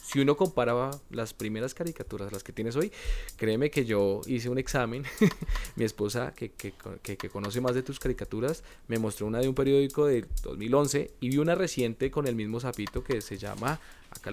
si 0.06 0.20
uno 0.20 0.36
comparaba 0.36 0.92
las 1.10 1.34
primeras 1.34 1.74
caricaturas, 1.74 2.32
las 2.32 2.44
que 2.44 2.52
tienes 2.52 2.76
hoy, 2.76 2.92
créeme 3.36 3.70
que 3.70 3.84
yo 3.84 4.20
hice 4.26 4.48
un 4.48 4.56
examen. 4.56 5.02
Mi 5.74 5.84
esposa, 5.84 6.32
que, 6.32 6.52
que, 6.52 6.72
que, 7.02 7.28
conoce 7.28 7.60
más 7.60 7.74
de 7.74 7.82
tus 7.82 7.98
caricaturas, 7.98 8.62
me 8.86 9.00
mostró 9.00 9.26
una 9.26 9.40
de 9.40 9.48
un 9.48 9.54
periódico 9.56 10.06
de 10.06 10.24
2011 10.44 11.10
y 11.18 11.30
vi 11.30 11.38
una 11.38 11.56
reciente 11.56 12.12
con 12.12 12.28
el 12.28 12.36
mismo 12.36 12.60
sapito 12.60 13.02
que 13.02 13.20
se 13.20 13.36
llama... 13.36 13.80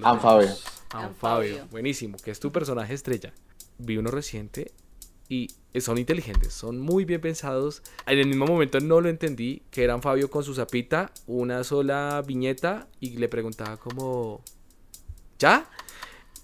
Anfabio. 0.04 0.56
Anfabio. 0.92 1.68
Buenísimo, 1.72 2.18
que 2.24 2.30
es 2.30 2.40
tu 2.40 2.52
personaje 2.52 2.94
estrella. 2.94 3.34
Vi 3.80 3.98
uno 3.98 4.12
reciente 4.12 4.72
y 5.28 5.48
son 5.82 5.98
inteligentes, 5.98 6.54
son 6.54 6.80
muy 6.80 7.04
bien 7.04 7.20
pensados. 7.20 7.82
En 8.06 8.20
el 8.20 8.28
mismo 8.28 8.46
momento 8.46 8.80
no 8.80 9.02
lo 9.02 9.10
entendí, 9.10 9.64
que 9.72 9.84
eran 9.84 10.04
Fabio 10.04 10.30
con 10.30 10.44
su 10.44 10.54
zapita, 10.54 11.12
una 11.26 11.64
sola 11.64 12.24
viñeta 12.26 12.88
y 13.00 13.18
le 13.18 13.28
preguntaba 13.28 13.78
como, 13.78 14.44
¿ya? 15.40 15.66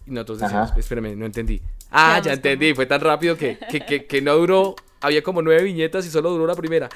Y 0.05 0.11
nosotros 0.11 0.39
decimos, 0.39 0.73
espérame, 0.77 1.15
no 1.15 1.25
entendí. 1.25 1.61
Ah, 1.91 2.21
ya 2.23 2.33
entendí, 2.33 2.73
fue 2.73 2.85
tan 2.85 3.01
rápido 3.01 3.35
que, 3.35 3.57
que, 3.69 4.05
que, 4.05 4.21
no 4.21 4.35
duró, 4.35 4.75
había 5.01 5.23
como 5.23 5.41
nueve 5.41 5.63
viñetas 5.63 6.05
y 6.05 6.09
solo 6.09 6.29
duró 6.31 6.45
la 6.45 6.55
primera. 6.55 6.89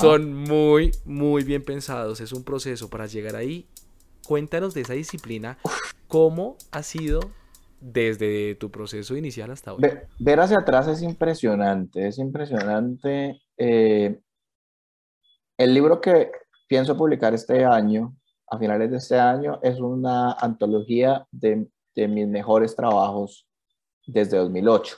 Son 0.00 0.34
muy, 0.34 0.92
muy 1.04 1.44
bien 1.44 1.62
pensados, 1.62 2.20
es 2.20 2.32
un 2.32 2.44
proceso 2.44 2.88
para 2.88 3.06
llegar 3.06 3.36
ahí. 3.36 3.66
Cuéntanos 4.26 4.74
de 4.74 4.82
esa 4.82 4.94
disciplina, 4.94 5.58
cómo 6.08 6.56
ha 6.70 6.82
sido 6.82 7.20
desde 7.80 8.54
tu 8.56 8.70
proceso 8.70 9.16
inicial 9.16 9.50
hasta 9.50 9.72
hoy. 9.72 9.82
Ver, 10.18 10.40
hacia 10.40 10.58
atrás 10.58 10.86
es 10.88 11.02
impresionante, 11.02 12.06
es 12.06 12.18
impresionante. 12.18 13.40
Eh, 13.56 14.20
el 15.58 15.74
libro 15.74 16.00
que 16.00 16.30
pienso 16.68 16.96
publicar 16.96 17.34
este 17.34 17.64
año 17.64 18.14
a 18.50 18.58
finales 18.58 18.90
de 18.90 18.96
este 18.96 19.18
año 19.18 19.58
es 19.62 19.78
una 19.78 20.32
antología 20.32 21.24
de, 21.30 21.68
mis 21.96 22.26
mejores 22.26 22.74
trabajos 22.74 23.46
desde 24.06 24.38
2008, 24.38 24.96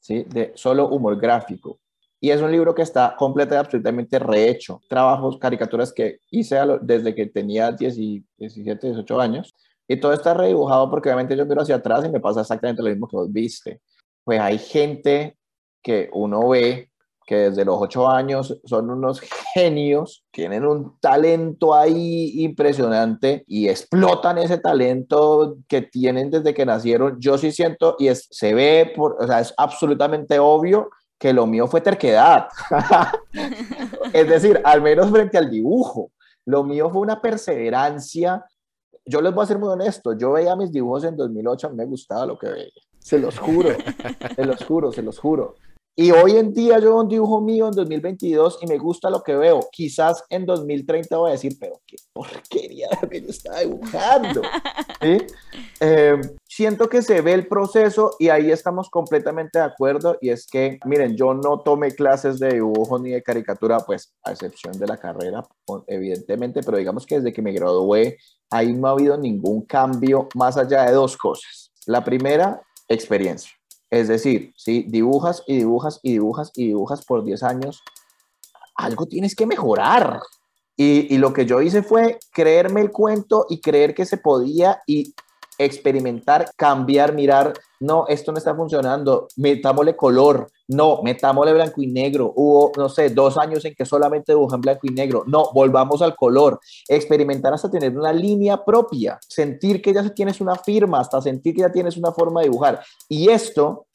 ¿sí? 0.00 0.24
De 0.24 0.52
solo 0.56 0.88
humor 0.88 1.18
gráfico. 1.18 1.78
Y 2.20 2.30
es 2.30 2.40
un 2.40 2.52
libro 2.52 2.74
que 2.74 2.82
está 2.82 3.14
completamente, 3.16 3.66
absolutamente 3.66 4.18
rehecho. 4.18 4.80
Trabajos, 4.88 5.38
caricaturas 5.38 5.92
que 5.92 6.18
hice 6.30 6.58
desde 6.82 7.14
que 7.14 7.26
tenía 7.26 7.72
10 7.72 7.96
17, 8.38 8.86
18 8.88 9.20
años. 9.20 9.54
Y 9.88 9.96
todo 9.96 10.12
está 10.12 10.34
redibujado 10.34 10.88
porque 10.90 11.08
obviamente 11.08 11.36
yo 11.36 11.46
miro 11.46 11.62
hacia 11.62 11.76
atrás 11.76 12.04
y 12.04 12.08
me 12.08 12.20
pasa 12.20 12.42
exactamente 12.42 12.82
lo 12.82 12.90
mismo 12.90 13.08
que 13.08 13.16
vos 13.16 13.32
viste. 13.32 13.80
Pues 14.24 14.40
hay 14.40 14.58
gente 14.58 15.36
que 15.82 16.10
uno 16.12 16.48
ve 16.48 16.91
que 17.26 17.50
desde 17.50 17.64
los 17.64 17.76
ocho 17.78 18.08
años 18.08 18.58
son 18.64 18.90
unos 18.90 19.20
genios, 19.54 20.24
tienen 20.30 20.66
un 20.66 20.98
talento 21.00 21.74
ahí 21.74 22.42
impresionante 22.42 23.44
y 23.46 23.68
explotan 23.68 24.38
ese 24.38 24.58
talento 24.58 25.56
que 25.68 25.82
tienen 25.82 26.30
desde 26.30 26.54
que 26.54 26.66
nacieron. 26.66 27.18
Yo 27.20 27.38
sí 27.38 27.52
siento, 27.52 27.96
y 27.98 28.08
es, 28.08 28.26
se 28.30 28.54
ve, 28.54 28.92
o 28.96 29.26
sea, 29.26 29.40
es 29.40 29.54
absolutamente 29.56 30.38
obvio 30.38 30.90
que 31.18 31.32
lo 31.32 31.46
mío 31.46 31.66
fue 31.68 31.80
terquedad. 31.80 32.48
es 34.12 34.28
decir, 34.28 34.60
al 34.64 34.82
menos 34.82 35.10
frente 35.10 35.38
al 35.38 35.48
dibujo. 35.48 36.10
Lo 36.44 36.64
mío 36.64 36.90
fue 36.90 37.00
una 37.00 37.20
perseverancia. 37.20 38.44
Yo 39.04 39.20
les 39.20 39.32
voy 39.32 39.44
a 39.44 39.46
ser 39.46 39.58
muy 39.58 39.68
honesto, 39.68 40.16
yo 40.16 40.32
veía 40.32 40.56
mis 40.56 40.72
dibujos 40.72 41.04
en 41.04 41.16
2008, 41.16 41.66
a 41.66 41.70
mí 41.70 41.76
me 41.76 41.86
gustaba 41.86 42.26
lo 42.26 42.38
que 42.38 42.48
veía. 42.48 42.82
Se 42.98 43.18
los 43.18 43.38
juro, 43.38 43.70
se 44.36 44.44
los 44.44 44.64
juro, 44.64 44.92
se 44.92 45.02
los 45.02 45.18
juro. 45.18 45.56
Y 45.94 46.10
hoy 46.10 46.38
en 46.38 46.54
día 46.54 46.78
yo 46.78 46.96
un 46.96 47.08
dibujo 47.08 47.42
mío 47.42 47.66
en 47.66 47.72
2022 47.72 48.60
y 48.62 48.66
me 48.66 48.78
gusta 48.78 49.10
lo 49.10 49.22
que 49.22 49.36
veo. 49.36 49.68
Quizás 49.70 50.24
en 50.30 50.46
2030 50.46 51.18
voy 51.18 51.28
a 51.28 51.32
decir, 51.32 51.54
pero 51.60 51.82
qué 51.86 51.96
porquería 52.14 52.88
que 53.10 53.20
yo 53.20 53.28
estaba 53.28 53.60
dibujando. 53.60 54.42
Eh, 55.84 56.20
siento 56.46 56.88
que 56.88 57.02
se 57.02 57.22
ve 57.22 57.32
el 57.32 57.48
proceso 57.48 58.14
y 58.20 58.28
ahí 58.28 58.52
estamos 58.52 58.88
completamente 58.88 59.58
de 59.58 59.64
acuerdo. 59.64 60.16
Y 60.20 60.30
es 60.30 60.46
que, 60.46 60.78
miren, 60.84 61.16
yo 61.16 61.34
no 61.34 61.58
tomé 61.58 61.90
clases 61.90 62.38
de 62.38 62.50
dibujo 62.50 63.00
ni 63.00 63.10
de 63.10 63.20
caricatura, 63.20 63.80
pues 63.80 64.14
a 64.22 64.30
excepción 64.30 64.78
de 64.78 64.86
la 64.86 64.96
carrera, 64.96 65.42
evidentemente, 65.88 66.60
pero 66.62 66.78
digamos 66.78 67.04
que 67.04 67.16
desde 67.16 67.32
que 67.32 67.42
me 67.42 67.50
gradué, 67.50 68.16
ahí 68.48 68.72
no 68.72 68.86
ha 68.86 68.92
habido 68.92 69.18
ningún 69.18 69.62
cambio 69.62 70.28
más 70.36 70.56
allá 70.56 70.84
de 70.84 70.92
dos 70.92 71.16
cosas. 71.16 71.72
La 71.86 72.04
primera, 72.04 72.62
experiencia 72.86 73.50
es 73.92 74.08
decir, 74.08 74.54
si 74.56 74.84
dibujas 74.84 75.42
y 75.46 75.58
dibujas 75.58 76.00
y 76.02 76.12
dibujas 76.12 76.50
y 76.54 76.68
dibujas 76.68 77.04
por 77.04 77.22
10 77.22 77.42
años, 77.42 77.82
algo 78.74 79.04
tienes 79.04 79.36
que 79.36 79.44
mejorar. 79.44 80.18
Y, 80.78 81.18
lo 81.18 81.34
que 81.34 81.44
yo 81.44 81.60
hice 81.60 81.82
fue 81.82 82.18
creerme 82.32 82.80
el 82.80 82.90
cuento 82.90 83.44
y 83.50 83.60
creer 83.60 83.94
que 83.94 84.06
se 84.06 84.16
podía 84.16 84.82
y 84.86 85.14
experimentar, 85.64 86.50
cambiar, 86.56 87.14
mirar, 87.14 87.52
no, 87.80 88.06
esto 88.08 88.32
no 88.32 88.38
está 88.38 88.54
funcionando, 88.54 89.28
metámosle 89.36 89.96
color, 89.96 90.50
no, 90.68 91.02
metámosle 91.02 91.52
blanco 91.52 91.82
y 91.82 91.86
negro, 91.88 92.32
hubo, 92.36 92.72
no 92.76 92.88
sé, 92.88 93.10
dos 93.10 93.36
años 93.36 93.64
en 93.64 93.74
que 93.74 93.84
solamente 93.84 94.32
dibujan 94.32 94.60
blanco 94.60 94.86
y 94.86 94.90
negro, 94.90 95.24
no, 95.26 95.50
volvamos 95.52 96.02
al 96.02 96.14
color, 96.14 96.60
experimentar 96.88 97.52
hasta 97.52 97.70
tener 97.70 97.96
una 97.96 98.12
línea 98.12 98.64
propia, 98.64 99.18
sentir 99.26 99.82
que 99.82 99.92
ya 99.92 100.08
tienes 100.10 100.40
una 100.40 100.56
firma, 100.56 101.00
hasta 101.00 101.20
sentir 101.20 101.54
que 101.54 101.62
ya 101.62 101.72
tienes 101.72 101.96
una 101.96 102.12
forma 102.12 102.40
de 102.40 102.48
dibujar. 102.48 102.82
Y 103.08 103.28
esto, 103.28 103.86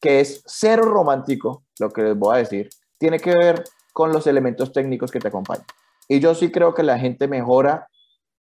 que 0.00 0.20
es 0.20 0.42
cero 0.46 0.82
romántico, 0.82 1.64
lo 1.78 1.90
que 1.90 2.02
les 2.02 2.18
voy 2.18 2.36
a 2.36 2.38
decir, 2.38 2.68
tiene 2.98 3.18
que 3.18 3.34
ver 3.34 3.64
con 3.92 4.12
los 4.12 4.26
elementos 4.26 4.72
técnicos 4.72 5.10
que 5.10 5.18
te 5.18 5.28
acompañan. 5.28 5.66
Y 6.08 6.20
yo 6.20 6.34
sí 6.34 6.50
creo 6.50 6.74
que 6.74 6.82
la 6.82 6.98
gente 6.98 7.28
mejora 7.28 7.88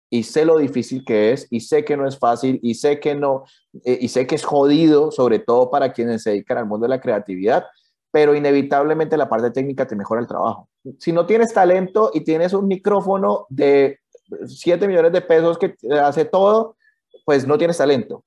y 0.09 0.23
sé 0.23 0.45
lo 0.45 0.57
difícil 0.57 1.03
que 1.05 1.31
es 1.31 1.47
y 1.49 1.61
sé 1.61 1.83
que 1.83 1.97
no 1.97 2.07
es 2.07 2.17
fácil 2.17 2.59
y 2.63 2.75
sé 2.75 2.99
que 2.99 3.15
no 3.15 3.43
eh, 3.85 3.97
y 4.01 4.07
sé 4.07 4.25
que 4.25 4.35
es 4.35 4.45
jodido 4.45 5.11
sobre 5.11 5.39
todo 5.39 5.69
para 5.69 5.91
quienes 5.91 6.23
se 6.23 6.31
dedican 6.31 6.57
al 6.57 6.65
mundo 6.65 6.85
de 6.85 6.89
la 6.89 7.01
creatividad 7.01 7.65
pero 8.11 8.35
inevitablemente 8.35 9.17
la 9.17 9.29
parte 9.29 9.51
técnica 9.51 9.85
te 9.85 9.95
mejora 9.95 10.21
el 10.21 10.27
trabajo 10.27 10.69
si 10.97 11.11
no 11.11 11.25
tienes 11.25 11.53
talento 11.53 12.11
y 12.13 12.21
tienes 12.21 12.53
un 12.53 12.67
micrófono 12.67 13.45
de 13.49 13.99
7 14.45 14.87
millones 14.87 15.11
de 15.11 15.21
pesos 15.21 15.57
que 15.57 15.75
hace 16.01 16.25
todo 16.25 16.77
pues 17.25 17.45
no 17.45 17.57
tienes 17.57 17.77
talento 17.77 18.23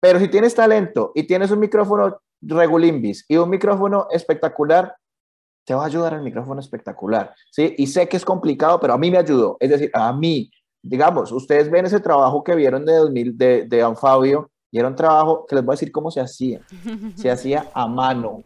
pero 0.00 0.18
si 0.18 0.28
tienes 0.28 0.54
talento 0.54 1.12
y 1.14 1.24
tienes 1.24 1.50
un 1.50 1.58
micrófono 1.60 2.20
regulimbis 2.40 3.24
y 3.28 3.36
un 3.36 3.50
micrófono 3.50 4.06
espectacular 4.10 4.94
te 5.68 5.74
va 5.74 5.82
a 5.82 5.86
ayudar 5.86 6.14
el 6.14 6.22
micrófono 6.22 6.60
espectacular, 6.60 7.34
¿sí? 7.50 7.74
Y 7.76 7.88
sé 7.88 8.08
que 8.08 8.16
es 8.16 8.24
complicado, 8.24 8.80
pero 8.80 8.94
a 8.94 8.98
mí 8.98 9.10
me 9.10 9.18
ayudó. 9.18 9.58
Es 9.60 9.68
decir, 9.68 9.90
a 9.92 10.14
mí, 10.14 10.50
digamos, 10.82 11.32
ustedes 11.32 11.70
ven 11.70 11.86
ese 11.86 12.00
trabajo 12.00 12.42
que 12.42 12.54
vieron 12.54 12.84
de 12.84 12.94
2000 12.94 13.38
de, 13.38 13.64
de 13.64 13.82
Anfabio 13.82 14.50
y 14.70 14.78
era 14.78 14.88
un 14.88 14.96
trabajo 14.96 15.46
que 15.46 15.54
les 15.54 15.64
voy 15.64 15.72
a 15.72 15.76
decir 15.76 15.92
cómo 15.92 16.10
se 16.10 16.20
hacía. 16.20 16.60
Se 17.16 17.30
hacía 17.30 17.68
a 17.72 17.86
mano, 17.86 18.42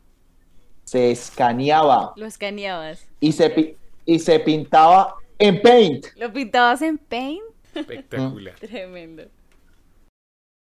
se 0.85 1.11
escaneaba. 1.11 2.12
Lo 2.17 2.27
escaneabas. 2.27 3.07
Y 3.21 3.33
se, 3.33 3.77
y 4.05 4.19
se 4.19 4.41
pintaba 4.41 5.15
en 5.39 5.61
Paint. 5.61 6.07
¿Lo 6.17 6.33
pintabas 6.33 6.83
en 6.83 6.99
Paint? 6.99 7.43
Espectacular. 7.75 8.55
Tremendo. 8.61 9.25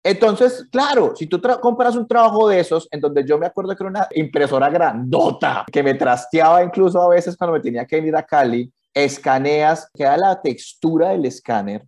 Entonces, 0.03 0.65
claro, 0.71 1.13
si 1.15 1.27
tú 1.27 1.39
compras 1.61 1.95
un 1.95 2.07
trabajo 2.07 2.49
de 2.49 2.59
esos, 2.59 2.87
en 2.89 2.99
donde 2.99 3.23
yo 3.23 3.37
me 3.37 3.45
acuerdo 3.45 3.75
que 3.75 3.83
era 3.83 3.89
una 3.89 4.07
impresora 4.15 4.67
grandota, 4.69 5.63
que 5.71 5.83
me 5.83 5.93
trasteaba 5.93 6.63
incluso 6.63 6.99
a 6.99 7.09
veces 7.09 7.37
cuando 7.37 7.53
me 7.53 7.59
tenía 7.59 7.85
que 7.85 7.99
ir 7.99 8.15
a 8.15 8.23
Cali, 8.23 8.71
escaneas, 8.93 9.89
queda 9.93 10.17
la 10.17 10.41
textura 10.41 11.09
del 11.09 11.25
escáner 11.25 11.85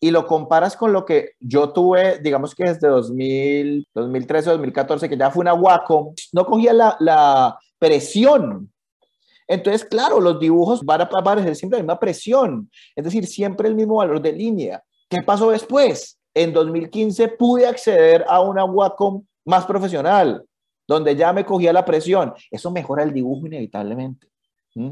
y 0.00 0.10
lo 0.10 0.26
comparas 0.26 0.76
con 0.76 0.92
lo 0.92 1.04
que 1.04 1.32
yo 1.40 1.70
tuve, 1.72 2.18
digamos 2.18 2.54
que 2.54 2.64
desde 2.64 2.88
2000, 2.88 3.88
2013, 3.94 4.50
2014, 4.50 5.08
que 5.08 5.16
ya 5.16 5.30
fue 5.30 5.40
una 5.42 5.54
Wacom, 5.54 6.14
no 6.32 6.44
cogía 6.44 6.72
la, 6.72 6.96
la 7.00 7.58
presión. 7.78 8.70
Entonces, 9.48 9.84
claro, 9.84 10.20
los 10.20 10.38
dibujos 10.40 10.84
van 10.84 11.02
a 11.02 11.04
aparecer 11.04 11.54
siempre 11.56 11.78
la 11.78 11.84
misma 11.84 12.00
presión, 12.00 12.70
es 12.94 13.04
decir, 13.04 13.26
siempre 13.26 13.68
el 13.68 13.74
mismo 13.74 13.96
valor 13.96 14.20
de 14.20 14.32
línea. 14.32 14.82
¿Qué 15.08 15.22
pasó 15.22 15.50
después? 15.50 16.18
En 16.34 16.52
2015 16.52 17.28
pude 17.28 17.66
acceder 17.66 18.24
a 18.28 18.40
una 18.40 18.64
Wacom 18.64 19.24
más 19.44 19.64
profesional, 19.64 20.44
donde 20.86 21.16
ya 21.16 21.32
me 21.32 21.44
cogía 21.44 21.72
la 21.72 21.84
presión. 21.84 22.34
Eso 22.50 22.70
mejora 22.70 23.02
el 23.02 23.12
dibujo 23.12 23.46
inevitablemente. 23.46 24.28
¿Mm? 24.74 24.90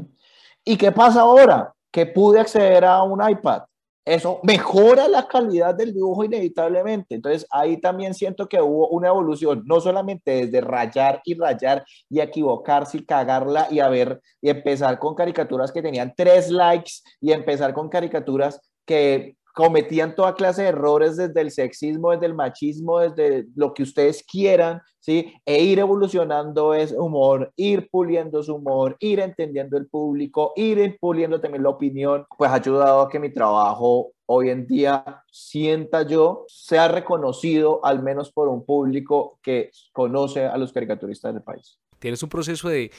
¿Y 0.65 0.75
qué 0.77 0.91
pasa 0.91 1.21
ahora? 1.21 1.73
Que 1.91 2.05
pude 2.05 2.39
acceder 2.39 2.83
a 2.83 3.03
un 3.03 3.27
iPad 3.29 3.63
eso 4.05 4.39
mejora 4.43 5.07
la 5.07 5.27
calidad 5.27 5.73
del 5.73 5.91
dibujo 5.91 6.23
inevitablemente. 6.23 7.15
Entonces 7.15 7.47
ahí 7.49 7.77
también 7.77 8.13
siento 8.13 8.47
que 8.47 8.61
hubo 8.61 8.87
una 8.89 9.07
evolución, 9.07 9.63
no 9.65 9.81
solamente 9.81 10.45
desde 10.45 10.61
rayar 10.61 11.21
y 11.25 11.33
rayar 11.33 11.83
y 12.07 12.19
equivocarse 12.19 12.99
y 12.99 13.05
cagarla 13.05 13.67
y 13.71 13.79
a 13.79 13.89
ver 13.89 14.21
y 14.41 14.49
empezar 14.49 14.99
con 14.99 15.15
caricaturas 15.15 15.71
que 15.71 15.81
tenían 15.81 16.13
tres 16.15 16.51
likes 16.51 16.91
y 17.19 17.31
empezar 17.31 17.73
con 17.73 17.89
caricaturas 17.89 18.61
que 18.85 19.37
cometían 19.55 20.15
toda 20.15 20.35
clase 20.35 20.63
de 20.63 20.67
errores 20.67 21.15
desde 21.15 21.39
el 21.39 21.49
sexismo, 21.49 22.11
desde 22.11 22.25
el 22.25 22.33
machismo, 22.33 22.99
desde 22.99 23.47
lo 23.55 23.73
que 23.73 23.83
ustedes 23.83 24.21
quieran, 24.21 24.81
¿sí? 24.99 25.33
E 25.45 25.63
ir 25.63 25.79
evolucionando 25.79 26.73
ese 26.73 26.99
humor, 26.99 27.53
ir 27.55 27.89
puliendo 27.89 28.43
su 28.43 28.55
humor, 28.55 28.97
ir 28.99 29.21
entendiendo 29.21 29.77
el 29.77 29.87
público, 29.87 30.51
ir 30.57 30.97
puliendo 30.99 31.39
también 31.39 31.63
la 31.63 31.69
opinión, 31.69 32.25
pues 32.37 32.51
ha 32.51 32.55
ayudado 32.55 32.99
a 32.99 33.09
que 33.09 33.17
mi 33.17 33.31
trabajo 33.31 34.11
hoy 34.25 34.49
en 34.49 34.67
día 34.67 35.23
sienta 35.31 36.01
yo 36.01 36.43
sea 36.49 36.89
reconocido 36.89 37.79
al 37.85 38.03
menos 38.03 38.33
por 38.33 38.49
un 38.49 38.65
público 38.65 39.39
que 39.41 39.71
conoce 39.93 40.45
a 40.45 40.57
los 40.57 40.73
caricaturistas 40.73 41.33
del 41.33 41.43
país. 41.43 41.79
Tienes 41.99 42.21
un 42.21 42.29
proceso 42.29 42.67
de 42.67 42.91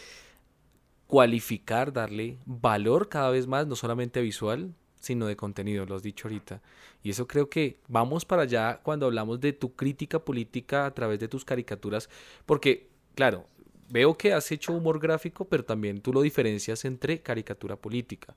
cualificar, 1.07 1.93
darle 1.93 2.39
valor 2.47 3.11
cada 3.11 3.29
vez 3.29 3.47
más, 3.47 3.67
no 3.67 3.77
solamente 3.77 4.23
visual, 4.23 4.73
sino 5.07 5.27
de 5.27 5.37
contenido, 5.37 5.87
lo 5.87 5.95
has 5.95 6.03
dicho 6.03 6.29
ahorita. 6.29 6.61
Y 7.03 7.11
eso 7.11 7.27
creo 7.27 7.49
que 7.49 7.79
vamos 7.89 8.25
para 8.25 8.43
allá 8.43 8.81
cuando 8.83 9.07
hablamos 9.07 9.41
de 9.41 9.53
tu 9.53 9.75
crítica 9.75 10.19
política 10.19 10.87
a 10.87 10.95
través 10.95 11.19
de 11.21 11.29
tus 11.29 11.45
caricaturas, 11.45 12.11
porque, 12.45 12.89
claro, 13.15 13.47
veo 13.89 14.15
que 14.15 14.33
has 14.33 14.51
hecho 14.53 14.73
humor 14.73 14.99
gráfico, 14.99 15.45
pero 15.47 15.65
también 15.65 16.01
tú 16.01 16.13
lo 16.13 16.23
diferencias 16.23 16.85
entre 16.85 17.23
caricatura 17.23 17.77
política. 17.77 18.35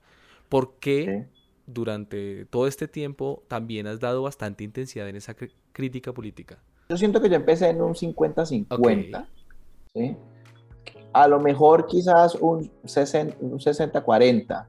¿Por 0.48 0.74
qué 0.78 1.26
durante 1.66 2.46
todo 2.46 2.66
este 2.66 2.88
tiempo 2.88 3.42
también 3.48 3.86
has 3.86 4.00
dado 4.00 4.22
bastante 4.22 4.64
intensidad 4.64 5.08
en 5.08 5.16
esa 5.16 5.36
crítica 5.72 6.12
política? 6.12 6.58
Yo 6.88 6.96
siento 6.96 7.20
que 7.20 7.28
yo 7.28 7.36
empecé 7.36 7.68
en 7.68 7.82
un 7.82 7.94
50-50. 7.94 9.26
A 11.12 11.28
lo 11.28 11.40
mejor 11.40 11.86
quizás 11.86 12.34
un 12.36 12.70
60-40 12.84 14.66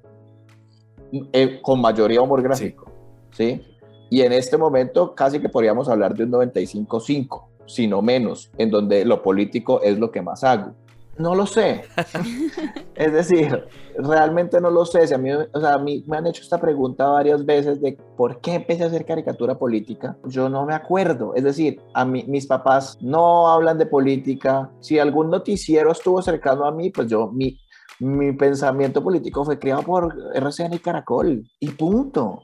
eh, 1.33 1.59
con 1.61 1.81
mayoría 1.81 2.21
humor 2.21 2.41
gráfico, 2.41 2.91
sí. 3.31 3.61
Y 4.09 4.21
en 4.21 4.33
este 4.33 4.57
momento 4.57 5.15
casi 5.15 5.39
que 5.39 5.49
podríamos 5.49 5.87
hablar 5.87 6.13
de 6.15 6.25
un 6.25 6.31
95-5, 6.31 7.45
si 7.65 7.87
no 7.87 8.01
menos, 8.01 8.51
en 8.57 8.69
donde 8.69 9.05
lo 9.05 9.23
político 9.23 9.81
es 9.81 9.97
lo 9.97 10.11
que 10.11 10.21
más 10.21 10.43
hago. 10.43 10.73
No 11.17 11.35
lo 11.35 11.45
sé. 11.45 11.83
es 12.95 13.13
decir, 13.13 13.65
realmente 13.97 14.59
no 14.61 14.69
lo 14.69 14.85
sé. 14.85 15.07
Si 15.07 15.13
a 15.13 15.17
mí, 15.17 15.29
o 15.31 15.59
sea, 15.59 15.73
a 15.73 15.77
mí 15.77 16.03
me 16.07 16.17
han 16.17 16.27
hecho 16.27 16.41
esta 16.41 16.59
pregunta 16.59 17.07
varias 17.07 17.45
veces 17.45 17.81
de 17.81 17.97
por 18.15 18.39
qué 18.39 18.55
empecé 18.55 18.83
a 18.83 18.87
hacer 18.87 19.05
caricatura 19.05 19.57
política. 19.57 20.17
Yo 20.25 20.49
no 20.49 20.65
me 20.65 20.73
acuerdo. 20.73 21.33
Es 21.35 21.43
decir, 21.43 21.81
a 21.93 22.05
mí, 22.05 22.23
mis 22.27 22.47
papás 22.47 22.97
no 23.01 23.49
hablan 23.49 23.77
de 23.77 23.85
política. 23.85 24.71
Si 24.79 24.99
algún 24.99 25.29
noticiero 25.29 25.91
estuvo 25.91 26.21
cercano 26.21 26.65
a 26.65 26.71
mí, 26.71 26.89
pues 26.89 27.07
yo, 27.07 27.29
mi, 27.31 27.59
mi 28.01 28.31
pensamiento 28.33 29.03
político 29.03 29.45
fue 29.45 29.59
creado 29.59 29.83
por 29.83 30.15
RCN 30.33 30.73
y 30.73 30.79
Caracol 30.79 31.47
y 31.59 31.69
punto. 31.69 32.43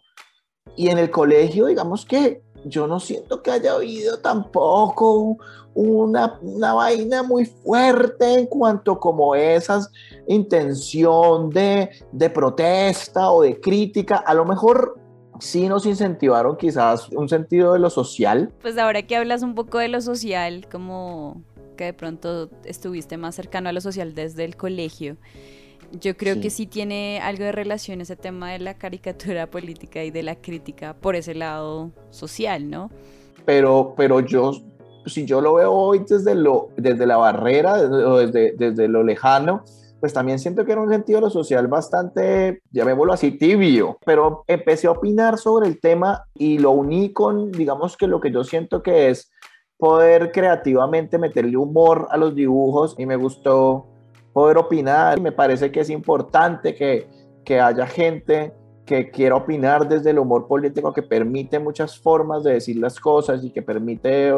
Y 0.76 0.90
en 0.90 1.00
el 1.00 1.10
colegio, 1.10 1.66
digamos 1.66 2.06
que 2.06 2.44
yo 2.64 2.86
no 2.86 3.00
siento 3.00 3.42
que 3.42 3.52
haya 3.52 3.74
habido 3.74 4.20
tampoco 4.20 5.38
una, 5.74 6.38
una 6.42 6.74
vaina 6.74 7.24
muy 7.24 7.46
fuerte 7.46 8.34
en 8.34 8.46
cuanto 8.46 9.00
como 9.00 9.34
esas 9.34 9.92
intención 10.28 11.50
de, 11.50 11.90
de 12.12 12.30
protesta 12.30 13.32
o 13.32 13.42
de 13.42 13.60
crítica. 13.60 14.18
A 14.18 14.36
lo 14.36 14.46
mejor 14.46 15.00
sí 15.40 15.68
nos 15.68 15.88
incentivaron 15.88 16.58
quizás 16.58 17.10
un 17.10 17.30
sentido 17.30 17.74
de 17.74 17.80
lo 17.80 17.90
social. 17.90 18.54
Pues 18.62 18.78
ahora 18.78 19.02
que 19.04 19.16
hablas 19.16 19.42
un 19.42 19.56
poco 19.56 19.80
de 19.80 19.88
lo 19.88 20.02
social, 20.02 20.68
como 20.72 21.42
que 21.78 21.86
de 21.86 21.94
pronto 21.94 22.50
estuviste 22.66 23.16
más 23.16 23.36
cercano 23.36 23.70
a 23.70 23.72
lo 23.72 23.80
social 23.80 24.14
desde 24.14 24.44
el 24.44 24.58
colegio. 24.58 25.16
Yo 25.94 26.18
creo 26.18 26.42
que 26.42 26.50
sí 26.50 26.66
tiene 26.66 27.22
algo 27.22 27.46
de 27.46 27.54
relación 27.54 28.02
ese 28.02 28.18
tema 28.18 28.52
de 28.52 28.60
la 28.60 28.74
caricatura 28.74 29.50
política 29.50 30.04
y 30.04 30.12
de 30.12 30.24
la 30.24 30.36
crítica 30.36 30.94
por 30.94 31.16
ese 31.16 31.34
lado 31.34 31.92
social, 32.10 32.70
¿no? 32.70 32.90
Pero, 33.46 33.94
pero 33.96 34.20
yo, 34.20 34.52
si 35.06 35.26
yo 35.26 35.40
lo 35.40 35.54
veo 35.54 35.72
hoy 35.72 36.04
desde, 36.08 36.36
lo, 36.36 36.70
desde 36.76 37.06
la 37.06 37.16
barrera, 37.16 37.82
desde, 37.82 38.54
desde, 38.58 38.90
lo 38.90 39.04
lejano, 39.04 39.64
pues 40.02 40.12
también 40.12 40.40
siento 40.40 40.66
que 40.66 40.74
era 40.74 40.82
un 40.82 40.90
sentido 40.90 41.20
de 41.20 41.28
lo 41.28 41.30
social 41.30 41.68
bastante, 41.68 42.62
llamémoslo 42.72 43.14
así, 43.14 43.32
tibio, 43.32 43.98
pero 44.06 44.44
empecé 44.48 44.88
a 44.88 44.92
opinar 44.92 45.38
sobre 45.38 45.68
el 45.68 45.80
tema 45.80 46.26
y 46.36 46.60
lo 46.60 46.72
uní 46.72 47.14
con, 47.14 47.52
digamos 47.54 47.96
que 47.96 48.08
lo 48.08 48.20
que 48.20 48.32
yo 48.32 48.44
siento 48.44 48.84
que 48.84 49.10
es 49.10 49.32
poder 49.78 50.32
creativamente 50.32 51.18
meterle 51.18 51.56
humor 51.56 52.08
a 52.10 52.18
los 52.18 52.34
dibujos 52.34 52.96
y 52.98 53.06
me 53.06 53.16
gustó 53.16 53.88
poder 54.34 54.58
opinar. 54.58 55.20
Me 55.22 55.32
parece 55.32 55.72
que 55.72 55.82
es 55.82 55.90
importante 55.90 56.76
que, 56.76 57.08
que 57.44 57.60
haya 57.60 57.86
gente 57.86 58.54
que 58.88 59.12
quiera 59.12 59.36
opinar 59.36 59.88
desde 59.88 60.12
el 60.12 60.20
humor 60.20 60.48
político, 60.48 60.94
que 60.94 61.04
permite 61.04 61.60
muchas 61.60 62.00
formas 62.00 62.44
de 62.44 62.54
decir 62.54 62.78
las 62.78 63.00
cosas 63.00 63.44
y 63.44 63.52
que 63.52 63.62
permite 63.62 64.34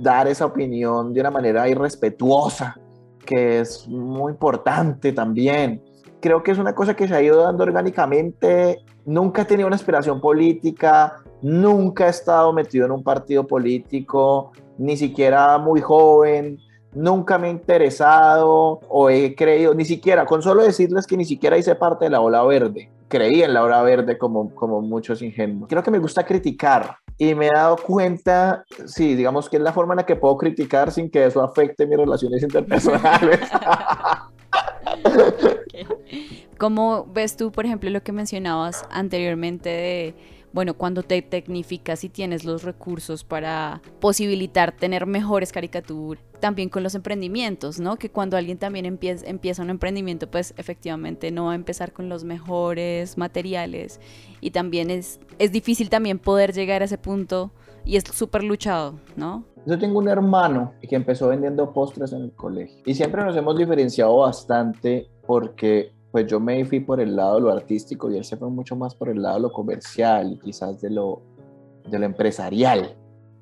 dar 0.00 0.28
esa 0.28 0.44
opinión 0.44 1.14
de 1.14 1.20
una 1.20 1.30
manera 1.30 1.66
irrespetuosa, 1.66 2.78
que 3.24 3.60
es 3.60 3.88
muy 3.88 4.32
importante 4.32 5.12
también. 5.12 5.82
Creo 6.20 6.42
que 6.42 6.50
es 6.50 6.58
una 6.58 6.74
cosa 6.74 6.94
que 6.94 7.08
se 7.08 7.14
ha 7.14 7.22
ido 7.22 7.42
dando 7.42 7.64
orgánicamente. 7.64 8.84
Nunca 9.06 9.42
he 9.42 9.44
tenido 9.46 9.66
una 9.66 9.76
aspiración 9.76 10.20
política, 10.20 11.23
nunca 11.44 12.06
he 12.06 12.10
estado 12.10 12.54
metido 12.54 12.86
en 12.86 12.92
un 12.92 13.02
partido 13.02 13.46
político, 13.46 14.52
ni 14.78 14.96
siquiera 14.96 15.58
muy 15.58 15.82
joven, 15.82 16.58
nunca 16.94 17.36
me 17.36 17.48
he 17.48 17.50
interesado 17.50 18.80
o 18.88 19.10
he 19.10 19.34
creído, 19.34 19.74
ni 19.74 19.84
siquiera, 19.84 20.24
con 20.24 20.40
solo 20.40 20.62
decirles 20.62 21.06
que 21.06 21.18
ni 21.18 21.26
siquiera 21.26 21.58
hice 21.58 21.74
parte 21.74 22.06
de 22.06 22.10
la 22.12 22.22
ola 22.22 22.42
verde, 22.44 22.90
creí 23.08 23.42
en 23.42 23.52
la 23.52 23.62
ola 23.62 23.82
verde 23.82 24.16
como, 24.16 24.54
como 24.54 24.80
muchos 24.80 25.20
ingenuos. 25.20 25.68
Creo 25.68 25.82
que 25.82 25.90
me 25.90 25.98
gusta 25.98 26.24
criticar 26.24 26.96
y 27.18 27.34
me 27.34 27.48
he 27.48 27.50
dado 27.54 27.76
cuenta, 27.76 28.64
sí, 28.86 29.14
digamos 29.14 29.50
que 29.50 29.58
es 29.58 29.62
la 29.62 29.74
forma 29.74 29.92
en 29.92 29.98
la 29.98 30.06
que 30.06 30.16
puedo 30.16 30.38
criticar 30.38 30.92
sin 30.92 31.10
que 31.10 31.26
eso 31.26 31.42
afecte 31.42 31.86
mis 31.86 31.98
relaciones 31.98 32.42
interpersonales. 32.42 33.40
¿Cómo 36.58 37.04
ves 37.12 37.36
tú, 37.36 37.52
por 37.52 37.66
ejemplo, 37.66 37.90
lo 37.90 38.02
que 38.02 38.12
mencionabas 38.12 38.86
anteriormente 38.90 39.68
de 39.68 40.14
bueno, 40.54 40.74
cuando 40.74 41.02
te 41.02 41.20
tecnificas 41.20 42.04
y 42.04 42.08
tienes 42.08 42.44
los 42.44 42.62
recursos 42.62 43.24
para 43.24 43.82
posibilitar 43.98 44.70
tener 44.70 45.04
mejores 45.04 45.50
caricaturas, 45.50 46.22
también 46.38 46.68
con 46.68 46.84
los 46.84 46.94
emprendimientos, 46.94 47.80
¿no? 47.80 47.96
Que 47.96 48.08
cuando 48.08 48.36
alguien 48.36 48.56
también 48.56 48.86
empieza, 48.86 49.26
empieza 49.26 49.62
un 49.62 49.70
emprendimiento, 49.70 50.30
pues 50.30 50.54
efectivamente 50.56 51.32
no 51.32 51.46
va 51.46 51.52
a 51.52 51.54
empezar 51.56 51.92
con 51.92 52.08
los 52.08 52.22
mejores 52.22 53.18
materiales 53.18 53.98
y 54.40 54.52
también 54.52 54.90
es, 54.90 55.18
es 55.40 55.50
difícil 55.50 55.90
también 55.90 56.20
poder 56.20 56.52
llegar 56.52 56.82
a 56.82 56.84
ese 56.84 56.98
punto 56.98 57.50
y 57.84 57.96
es 57.96 58.04
súper 58.04 58.44
luchado, 58.44 59.00
¿no? 59.16 59.44
Yo 59.66 59.76
tengo 59.76 59.98
un 59.98 60.08
hermano 60.08 60.74
que 60.88 60.94
empezó 60.94 61.30
vendiendo 61.30 61.72
postres 61.72 62.12
en 62.12 62.22
el 62.22 62.32
colegio 62.32 62.80
y 62.86 62.94
siempre 62.94 63.24
nos 63.24 63.36
hemos 63.36 63.58
diferenciado 63.58 64.18
bastante 64.18 65.08
porque 65.26 65.93
pues 66.14 66.28
yo 66.28 66.38
me 66.38 66.64
fui 66.64 66.78
por 66.78 67.00
el 67.00 67.16
lado 67.16 67.34
de 67.34 67.40
lo 67.40 67.50
artístico 67.50 68.08
y 68.08 68.16
él 68.16 68.24
se 68.24 68.36
fue 68.36 68.48
mucho 68.48 68.76
más 68.76 68.94
por 68.94 69.08
el 69.08 69.20
lado 69.20 69.34
de 69.34 69.40
lo 69.42 69.52
comercial 69.52 70.34
y 70.34 70.38
quizás 70.38 70.80
de 70.80 70.88
lo, 70.88 71.22
de 71.90 71.98
lo 71.98 72.04
empresarial, 72.04 72.96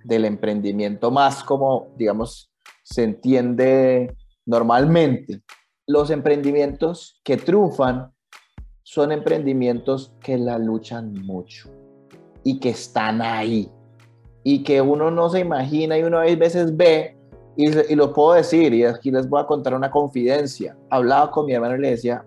del 0.04 0.24
emprendimiento 0.24 1.10
más 1.10 1.44
como, 1.44 1.88
digamos, 1.98 2.50
se 2.82 3.02
entiende 3.02 4.16
normalmente. 4.46 5.42
Los 5.86 6.08
emprendimientos 6.08 7.20
que 7.22 7.36
triunfan 7.36 8.10
son 8.82 9.12
emprendimientos 9.12 10.14
que 10.22 10.38
la 10.38 10.56
luchan 10.56 11.12
mucho 11.12 11.68
y 12.42 12.58
que 12.58 12.70
están 12.70 13.20
ahí 13.20 13.70
y 14.44 14.62
que 14.62 14.80
uno 14.80 15.10
no 15.10 15.28
se 15.28 15.40
imagina 15.40 15.98
y 15.98 16.04
uno 16.04 16.20
a 16.20 16.22
veces 16.22 16.74
ve 16.74 17.18
y, 17.56 17.94
lo 17.94 18.12
puedo 18.12 18.32
decir, 18.32 18.72
y 18.72 18.84
aquí 18.84 19.10
les 19.10 19.28
voy 19.28 19.40
a 19.40 19.46
contar 19.46 19.74
una 19.74 19.90
confidencia. 19.90 20.76
Hablaba 20.88 21.30
con 21.30 21.46
mi 21.46 21.52
hermano 21.52 21.76
y 21.76 21.80
le 21.80 21.90
decía, 21.90 22.24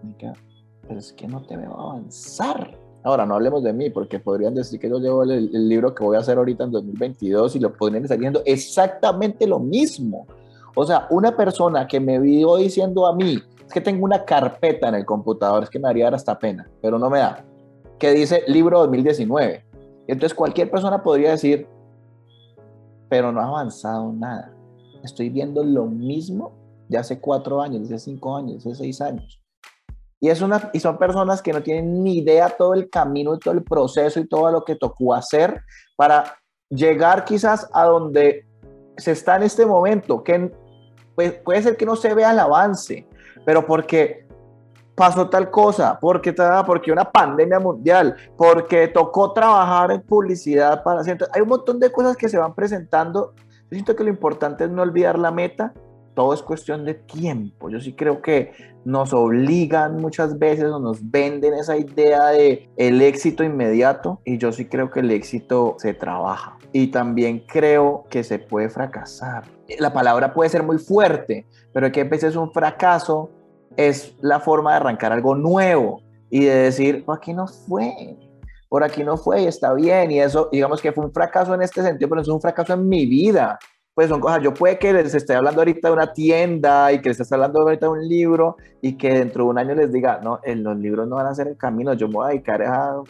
pero 0.88 1.00
es 1.00 1.14
que 1.14 1.28
no 1.28 1.42
te 1.42 1.58
veo 1.58 1.74
avanzar. 1.74 2.78
Ahora, 3.04 3.26
no 3.26 3.36
hablemos 3.36 3.64
de 3.64 3.74
mí, 3.74 3.90
porque 3.90 4.20
podrían 4.20 4.54
decir 4.54 4.80
que 4.80 4.90
yo 4.90 5.00
llevo 5.00 5.24
el, 5.24 5.52
libro 5.68 5.94
que 5.94 6.04
voy 6.04 6.16
a 6.16 6.20
hacer 6.20 6.38
ahorita 6.38 6.66
en 6.66 6.72
2022 6.72 7.56
y 7.56 7.60
lo 7.60 7.74
podrían 7.74 8.04
estar 8.04 8.18
diciendo 8.18 8.42
exactamente 8.46 9.48
lo 9.48 9.60
mismo. 9.60 10.28
O 10.76 10.86
sea, 10.86 11.08
una 11.10 11.36
persona 11.36 11.88
que 11.88 12.00
me 12.00 12.20
vio 12.20 12.58
diciendo 12.58 13.06
a 13.08 13.16
mí, 13.16 13.40
es 13.66 13.74
que 13.74 13.82
tengo 13.82 14.06
una 14.06 14.26
carpeta 14.26 14.90
en 14.90 14.96
el 14.96 15.06
computador, 15.06 15.64
es 15.64 15.70
que 15.70 15.80
me 15.80 15.88
haría 15.88 16.06
dar 16.06 16.16
hasta 16.16 16.38
pena, 16.38 16.70
pero 16.82 17.00
no 17.00 17.10
me 17.10 17.20
da, 17.20 17.44
que 17.98 18.12
dice 18.12 18.44
libro 18.48 18.80
2019. 18.80 19.66
Entonces 20.08 20.36
cualquier 20.36 20.70
persona 20.70 21.02
podría 21.02 21.32
decir, 21.32 21.68
pero 23.10 23.32
no 23.32 23.40
ha 23.40 23.48
avanzado 23.48 24.12
nada 24.12 24.55
estoy 25.06 25.30
viendo 25.30 25.64
lo 25.64 25.86
mismo 25.86 26.54
de 26.90 26.98
hace 26.98 27.20
cuatro 27.20 27.62
años, 27.62 27.90
de 27.90 28.00
cinco 28.00 28.36
años, 28.36 28.64
de 28.64 28.76
seis 28.76 29.02
años. 29.02 29.42
Y, 30.20 30.30
es 30.30 30.42
una, 30.42 30.70
y 30.74 30.80
son 30.80 30.98
personas 30.98 31.42
que 31.42 31.54
no 31.54 31.62
tienen 31.62 32.04
ni 32.04 32.20
idea 32.20 32.50
todo 32.50 32.74
el 32.74 32.90
camino 32.90 33.36
y 33.36 33.40
todo 33.40 33.54
el 33.54 33.64
proceso 33.64 34.20
y 34.20 34.28
todo 34.28 34.52
lo 34.52 34.64
que 34.64 34.76
tocó 34.76 35.14
hacer 35.14 35.62
para 35.96 36.38
llegar 36.70 37.26
quizás 37.26 37.70
a 37.74 37.86
donde 37.86 38.46
se 38.98 39.12
está 39.12 39.36
en 39.36 39.44
este 39.44 39.66
momento, 39.66 40.24
que 40.24 40.52
pues, 41.16 41.34
puede 41.34 41.62
ser 41.62 41.78
que 41.78 41.86
no 41.86 41.96
se 41.96 42.14
vea 42.14 42.32
el 42.32 42.40
avance, 42.40 43.08
pero 43.46 43.66
porque 43.66 44.26
pasó 44.96 45.30
tal 45.30 45.52
cosa, 45.52 46.00
porque, 46.00 46.34
porque 46.66 46.92
una 46.92 47.12
pandemia 47.12 47.60
mundial, 47.60 48.16
porque 48.38 48.88
tocó 48.88 49.34
trabajar 49.34 49.92
en 49.92 50.02
publicidad 50.02 50.84
para 50.84 51.02
Hay 51.34 51.42
un 51.42 51.50
montón 51.50 51.80
de 51.80 51.92
cosas 51.92 52.16
que 52.16 52.30
se 52.30 52.38
van 52.38 52.56
presentando. 52.56 53.34
Yo 53.70 53.76
siento 53.76 53.96
que 53.96 54.04
lo 54.04 54.10
importante 54.10 54.66
es 54.66 54.70
no 54.70 54.84
olvidar 54.84 55.18
la 55.18 55.32
meta. 55.32 55.74
Todo 56.14 56.34
es 56.34 56.42
cuestión 56.42 56.86
de 56.86 56.94
tiempo. 56.94 57.70
Yo 57.70 57.80
sí 57.80 57.94
creo 57.94 58.22
que 58.22 58.52
nos 58.86 59.12
obligan 59.14 59.98
muchas 59.98 60.38
veces 60.38 60.66
o 60.66 60.80
nos 60.80 61.10
venden 61.12 61.56
esa 61.56 61.76
idea 61.76 62.28
de 62.28 62.70
el 62.78 63.02
éxito 63.02 63.44
inmediato 63.44 64.22
y 64.24 64.38
yo 64.38 64.52
sí 64.52 64.66
creo 64.66 64.92
que 64.92 65.02
el 65.02 65.12
éxito 65.12 65.76
se 65.80 65.94
trabaja. 65.94 66.58
Y 66.72 66.88
también 66.88 67.44
creo 67.48 68.06
que 68.10 68.24
se 68.24 68.40
puede 68.40 68.70
fracasar. 68.70 69.44
La 69.80 69.92
palabra 69.92 70.34
puede 70.34 70.50
ser 70.50 70.64
muy 70.64 70.78
fuerte, 70.78 71.48
pero 71.74 71.92
que 71.92 72.02
a 72.02 72.06
veces 72.06 72.36
un 72.36 72.52
fracaso 72.52 73.32
es 73.76 74.16
la 74.22 74.40
forma 74.40 74.72
de 74.72 74.78
arrancar 74.78 75.12
algo 75.12 75.36
nuevo 75.36 76.02
y 76.30 76.46
de 76.46 76.56
decir, 76.56 77.04
por 77.04 77.18
aquí 77.18 77.34
no 77.34 77.48
fue, 77.48 78.18
por 78.76 78.84
aquí 78.84 79.06
no 79.06 79.16
fue 79.16 79.44
y 79.44 79.46
está 79.46 79.74
bien. 79.74 80.12
Y 80.12 80.20
eso, 80.20 80.50
digamos 80.52 80.82
que 80.82 80.92
fue 80.92 81.06
un 81.06 81.14
fracaso 81.14 81.54
en 81.54 81.62
este 81.62 81.82
sentido, 81.82 82.10
pero 82.10 82.20
es 82.20 82.28
un 82.28 82.42
fracaso 82.42 82.74
en 82.74 82.90
mi 82.90 83.06
vida. 83.06 83.58
Pues 83.94 84.10
son 84.10 84.20
cosas, 84.20 84.44
yo 84.44 84.54
puede 84.54 84.78
que 84.78 84.92
les 84.92 85.16
esté 85.16 85.34
hablando 85.34 85.62
ahorita 85.62 85.88
de 85.88 85.94
una 85.94 86.12
tienda 86.12 86.92
y 86.92 87.00
que 87.00 87.08
les 87.08 87.18
esté 87.18 87.36
hablando 87.36 87.62
ahorita 87.62 87.86
de 87.86 87.92
un 87.94 88.06
libro 88.06 88.58
y 88.82 88.98
que 88.98 89.14
dentro 89.14 89.46
de 89.46 89.50
un 89.52 89.58
año 89.60 89.76
les 89.76 89.94
diga, 89.94 90.20
no, 90.22 90.42
los 90.46 90.78
libros 90.78 91.08
no 91.08 91.16
van 91.16 91.28
a 91.28 91.34
ser 91.34 91.48
el 91.48 91.56
camino, 91.56 91.94
yo 91.94 92.10
me 92.10 92.16
voy 92.16 92.26
a 92.26 92.30
dedicar 92.32 92.62
a, 92.64 93.02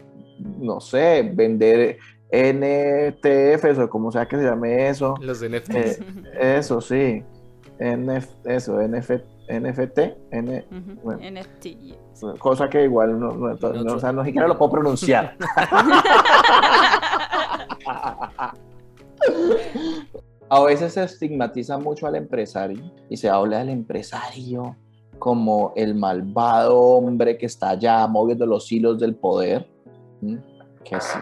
no 0.59 0.79
sé, 0.79 1.31
vender 1.33 1.97
NTFs 2.31 3.79
o 3.79 3.89
como 3.89 4.11
sea 4.11 4.27
que 4.27 4.37
se 4.37 4.43
llame 4.43 4.87
eso. 4.87 5.15
Los 5.19 5.41
NFTs. 5.41 5.73
Eh, 5.73 6.57
eso, 6.59 6.79
sí. 6.79 7.23
NF, 7.79 8.27
eso, 8.45 8.79
NFT 8.87 9.34
NFT, 9.47 9.99
N, 10.31 10.65
NFT, 11.03 12.37
cosa 12.39 12.69
que 12.69 12.83
igual 12.83 13.19
no, 13.19 13.31
no, 13.31 13.93
o 13.93 13.99
sea, 13.99 14.11
no 14.11 14.23
siquiera 14.23 14.47
lo 14.47 14.57
puedo 14.57 14.71
pronunciar. 14.71 15.37
A 20.47 20.63
veces 20.63 20.93
se 20.93 21.03
estigmatiza 21.03 21.79
mucho 21.79 22.05
al 22.05 22.15
empresario 22.15 22.91
y 23.09 23.17
se 23.17 23.29
habla 23.29 23.59
del 23.59 23.69
empresario 23.69 24.75
como 25.17 25.73
el 25.75 25.95
malvado 25.95 26.79
hombre 26.79 27.37
que 27.37 27.47
está 27.47 27.69
allá 27.71 28.05
moviendo 28.05 28.45
los 28.45 28.71
hilos 28.71 28.99
del 28.99 29.15
poder. 29.15 29.67
Que 30.83 31.01
sí, 31.01 31.17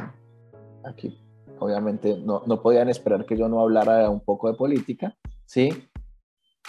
aquí 0.84 1.24
obviamente 1.64 2.18
no, 2.18 2.44
no 2.46 2.62
podían 2.62 2.90
esperar 2.90 3.26
que 3.26 3.38
yo 3.38 3.48
no 3.48 3.62
hablara 3.62 4.10
un 4.10 4.20
poco 4.20 4.52
de 4.52 4.58
política, 4.58 5.16
¿sí? 5.46 5.70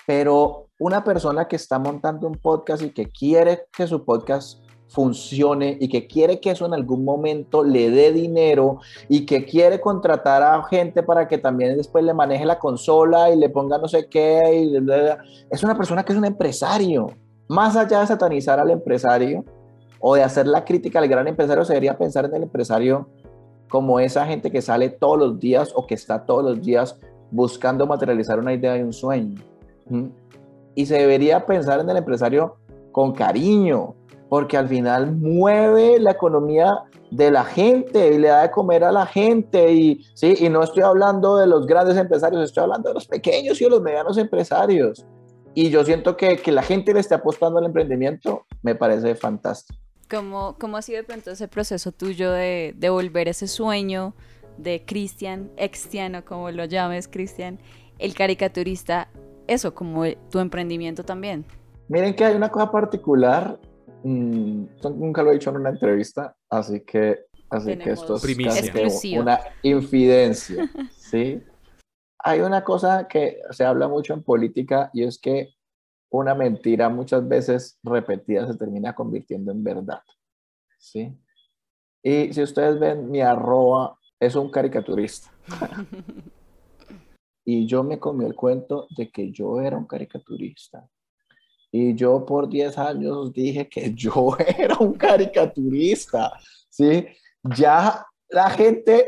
Pero 0.06 0.63
una 0.78 1.04
persona 1.04 1.46
que 1.46 1.56
está 1.56 1.78
montando 1.78 2.26
un 2.26 2.34
podcast 2.34 2.82
y 2.82 2.90
que 2.90 3.06
quiere 3.06 3.66
que 3.72 3.86
su 3.86 4.04
podcast 4.04 4.64
funcione 4.88 5.76
y 5.80 5.88
que 5.88 6.06
quiere 6.06 6.40
que 6.40 6.50
eso 6.50 6.66
en 6.66 6.74
algún 6.74 7.04
momento 7.04 7.64
le 7.64 7.90
dé 7.90 8.12
dinero 8.12 8.78
y 9.08 9.26
que 9.26 9.44
quiere 9.44 9.80
contratar 9.80 10.42
a 10.42 10.62
gente 10.64 11.02
para 11.02 11.26
que 11.26 11.38
también 11.38 11.76
después 11.76 12.04
le 12.04 12.14
maneje 12.14 12.44
la 12.44 12.58
consola 12.58 13.30
y 13.30 13.36
le 13.36 13.48
ponga 13.48 13.78
no 13.78 13.88
sé 13.88 14.08
qué, 14.08 14.70
es 15.50 15.62
una 15.62 15.76
persona 15.76 16.04
que 16.04 16.12
es 16.12 16.18
un 16.18 16.24
empresario. 16.24 17.10
Más 17.48 17.76
allá 17.76 18.00
de 18.00 18.06
satanizar 18.06 18.60
al 18.60 18.70
empresario 18.70 19.44
o 20.00 20.14
de 20.14 20.22
hacer 20.22 20.46
la 20.46 20.64
crítica 20.64 20.98
al 20.98 21.08
gran 21.08 21.26
empresario, 21.28 21.64
se 21.64 21.72
debería 21.72 21.98
pensar 21.98 22.24
en 22.26 22.34
el 22.34 22.42
empresario 22.44 23.08
como 23.68 24.00
esa 24.00 24.26
gente 24.26 24.50
que 24.50 24.62
sale 24.62 24.90
todos 24.90 25.18
los 25.18 25.40
días 25.40 25.72
o 25.74 25.86
que 25.86 25.94
está 25.94 26.24
todos 26.24 26.44
los 26.44 26.62
días 26.62 26.98
buscando 27.30 27.86
materializar 27.86 28.38
una 28.38 28.52
idea 28.52 28.76
y 28.78 28.82
un 28.82 28.92
sueño. 28.92 29.42
Y 30.74 30.86
se 30.86 30.96
debería 30.96 31.46
pensar 31.46 31.80
en 31.80 31.90
el 31.90 31.96
empresario 31.96 32.56
con 32.92 33.12
cariño, 33.12 33.94
porque 34.28 34.56
al 34.56 34.68
final 34.68 35.12
mueve 35.12 35.98
la 35.98 36.12
economía 36.12 36.84
de 37.10 37.30
la 37.30 37.44
gente 37.44 38.12
y 38.12 38.18
le 38.18 38.28
da 38.28 38.42
de 38.42 38.50
comer 38.50 38.84
a 38.84 38.92
la 38.92 39.06
gente. 39.06 39.72
Y, 39.72 40.04
¿sí? 40.14 40.34
y 40.40 40.48
no 40.48 40.62
estoy 40.62 40.82
hablando 40.82 41.36
de 41.36 41.46
los 41.46 41.66
grandes 41.66 41.96
empresarios, 41.96 42.42
estoy 42.42 42.64
hablando 42.64 42.88
de 42.88 42.94
los 42.94 43.06
pequeños 43.06 43.60
y 43.60 43.68
los 43.68 43.80
medianos 43.80 44.18
empresarios. 44.18 45.04
Y 45.54 45.70
yo 45.70 45.84
siento 45.84 46.16
que, 46.16 46.36
que 46.38 46.50
la 46.50 46.62
gente 46.62 46.92
le 46.92 47.00
esté 47.00 47.14
apostando 47.14 47.58
al 47.58 47.66
emprendimiento, 47.66 48.44
me 48.62 48.74
parece 48.74 49.14
fantástico. 49.14 49.78
¿Cómo, 50.10 50.56
cómo 50.58 50.76
ha 50.76 50.82
sido 50.82 50.98
de 50.98 51.04
pronto 51.04 51.30
ese 51.30 51.48
proceso 51.48 51.92
tuyo 51.92 52.32
de, 52.32 52.74
de 52.76 52.90
volver 52.90 53.28
ese 53.28 53.46
sueño 53.46 54.14
de 54.58 54.84
Cristian, 54.84 55.50
extiano, 55.56 56.24
como 56.24 56.50
lo 56.50 56.64
llames, 56.64 57.08
Cristian, 57.08 57.58
el 57.98 58.14
caricaturista, 58.14 59.08
eso, 59.46 59.74
como 59.74 60.04
tu 60.30 60.38
emprendimiento 60.38 61.04
también. 61.04 61.44
Miren 61.88 62.14
que 62.14 62.24
hay 62.24 62.34
una 62.34 62.50
cosa 62.50 62.70
particular, 62.70 63.58
mm, 64.02 64.64
nunca 64.96 65.22
lo 65.22 65.30
he 65.30 65.34
dicho 65.34 65.50
en 65.50 65.56
una 65.56 65.70
entrevista, 65.70 66.36
así 66.48 66.80
que, 66.80 67.26
así 67.50 67.76
que 67.76 67.90
esto 67.90 68.16
es 68.16 69.04
una 69.16 69.38
infidencia, 69.62 70.70
¿sí? 70.96 71.42
Hay 72.18 72.40
una 72.40 72.64
cosa 72.64 73.06
que 73.06 73.38
se 73.50 73.64
habla 73.64 73.86
mucho 73.86 74.14
en 74.14 74.22
política 74.22 74.90
y 74.94 75.04
es 75.04 75.18
que 75.18 75.54
una 76.10 76.34
mentira 76.34 76.88
muchas 76.88 77.26
veces 77.28 77.78
repetida 77.82 78.46
se 78.46 78.56
termina 78.56 78.94
convirtiendo 78.94 79.52
en 79.52 79.62
verdad, 79.62 80.00
¿sí? 80.78 81.14
Y 82.02 82.32
si 82.32 82.42
ustedes 82.42 82.78
ven, 82.78 83.10
mi 83.10 83.20
arroba 83.20 83.98
es 84.20 84.36
un 84.36 84.50
caricaturista. 84.50 85.30
Y 87.44 87.66
yo 87.66 87.82
me 87.82 87.98
comí 87.98 88.24
el 88.24 88.34
cuento 88.34 88.86
de 88.96 89.10
que 89.10 89.30
yo 89.30 89.60
era 89.60 89.76
un 89.76 89.86
caricaturista. 89.86 90.88
Y 91.70 91.94
yo 91.94 92.24
por 92.24 92.48
10 92.48 92.78
años 92.78 93.32
dije 93.32 93.68
que 93.68 93.92
yo 93.96 94.36
era 94.38 94.76
un 94.78 94.94
caricaturista. 94.94 96.32
¿sí? 96.68 97.06
Ya 97.42 98.06
la 98.28 98.48
gente 98.50 99.06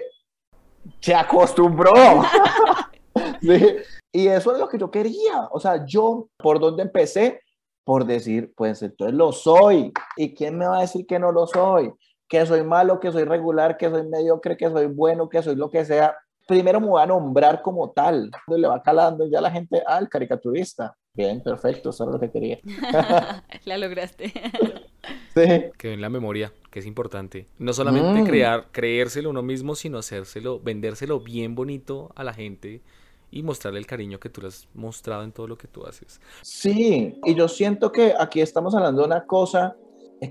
se 1.01 1.15
acostumbró. 1.15 1.93
¿sí? 3.41 3.77
Y 4.13 4.29
eso 4.29 4.53
es 4.53 4.59
lo 4.59 4.69
que 4.69 4.79
yo 4.79 4.91
quería. 4.91 5.49
O 5.51 5.61
sea, 5.61 5.87
yo, 5.87 6.29
¿por 6.37 6.59
dónde 6.59 6.83
empecé? 6.83 7.41
Por 7.85 8.05
decir, 8.05 8.53
pues 8.57 8.83
entonces 8.83 9.15
lo 9.15 9.33
soy. 9.33 9.93
¿Y 10.17 10.35
quién 10.35 10.59
me 10.59 10.67
va 10.67 10.79
a 10.79 10.83
decir 10.83 11.07
que 11.07 11.19
no 11.19 11.33
lo 11.33 11.47
soy? 11.47 11.93
Que 12.29 12.45
soy 12.45 12.65
malo, 12.65 12.99
que 12.99 13.13
soy 13.13 13.25
regular, 13.25 13.77
que 13.77 13.89
soy 13.89 14.09
mediocre, 14.09 14.57
que 14.57 14.69
soy 14.71 14.87
bueno, 14.87 15.29
que 15.29 15.43
soy 15.43 15.55
lo 15.55 15.71
que 15.71 15.85
sea 15.85 16.17
primero 16.47 16.81
me 16.81 16.87
voy 16.87 17.03
a 17.03 17.07
nombrar 17.07 17.61
como 17.63 17.91
tal. 17.91 18.31
Le 18.47 18.69
va 18.69 18.83
calando 18.83 19.27
ya 19.29 19.41
la 19.41 19.51
gente 19.51 19.83
al 19.87 20.05
ah, 20.05 20.09
caricaturista. 20.09 20.97
Bien, 21.13 21.43
perfecto, 21.43 21.91
eso 21.91 22.05
es 22.05 22.11
lo 22.11 22.21
que 22.21 22.31
quería. 22.31 22.59
la 23.65 23.79
lograste. 23.79 24.33
sí. 25.35 25.65
Quedó 25.79 25.93
en 25.93 26.01
la 26.01 26.11
memoria, 26.11 26.53
que 26.71 26.81
es 26.81 26.87
importante. 26.87 27.47
No 27.59 27.73
solamente 27.73 28.23
mm. 28.23 28.27
crear, 28.27 28.67
creérselo 28.71 29.31
uno 29.31 29.43
mismo, 29.43 29.75
sino 29.75 29.99
hacérselo, 29.99 30.61
vendérselo 30.61 31.21
bien 31.21 31.55
bonito 31.55 32.13
a 32.15 32.25
la 32.25 32.33
gente 32.33 32.83
y 33.31 33.43
mostrarle 33.43 33.81
el 33.81 33.87
cariño 33.87 34.21
que 34.21 34.29
tú 34.29 34.41
le 34.41 34.49
has 34.49 34.69
mostrado 34.75 35.25
en 35.25 35.33
todo 35.33 35.49
lo 35.49 35.59
que 35.59 35.69
tú 35.69 35.85
haces. 35.85 36.21
Sí, 36.43 37.19
y 37.25 37.35
yo 37.35 37.49
siento 37.49 37.91
que 37.91 38.15
aquí 38.19 38.41
estamos 38.41 38.75
hablando 38.75 39.03
de 39.03 39.07
una 39.07 39.27
cosa 39.27 39.77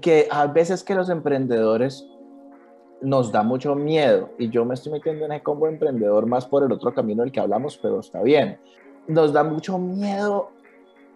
que 0.01 0.28
a 0.32 0.47
veces 0.47 0.84
que 0.84 0.95
los 0.95 1.10
emprendedores 1.10 2.08
nos 3.01 3.31
da 3.31 3.43
mucho 3.43 3.75
miedo. 3.75 4.29
Y 4.38 4.49
yo 4.49 4.65
me 4.65 4.73
estoy 4.73 4.91
metiendo 4.93 5.25
en 5.25 5.31
el 5.31 5.43
combo 5.43 5.67
emprendedor 5.67 6.25
más 6.25 6.45
por 6.45 6.63
el 6.63 6.71
otro 6.71 6.93
camino 6.93 7.23
del 7.23 7.31
que 7.31 7.39
hablamos, 7.39 7.77
pero 7.77 7.99
está 7.99 8.21
bien. 8.21 8.58
Nos 9.08 9.34
da 9.34 9.43
mucho 9.43 9.77
miedo 9.77 10.49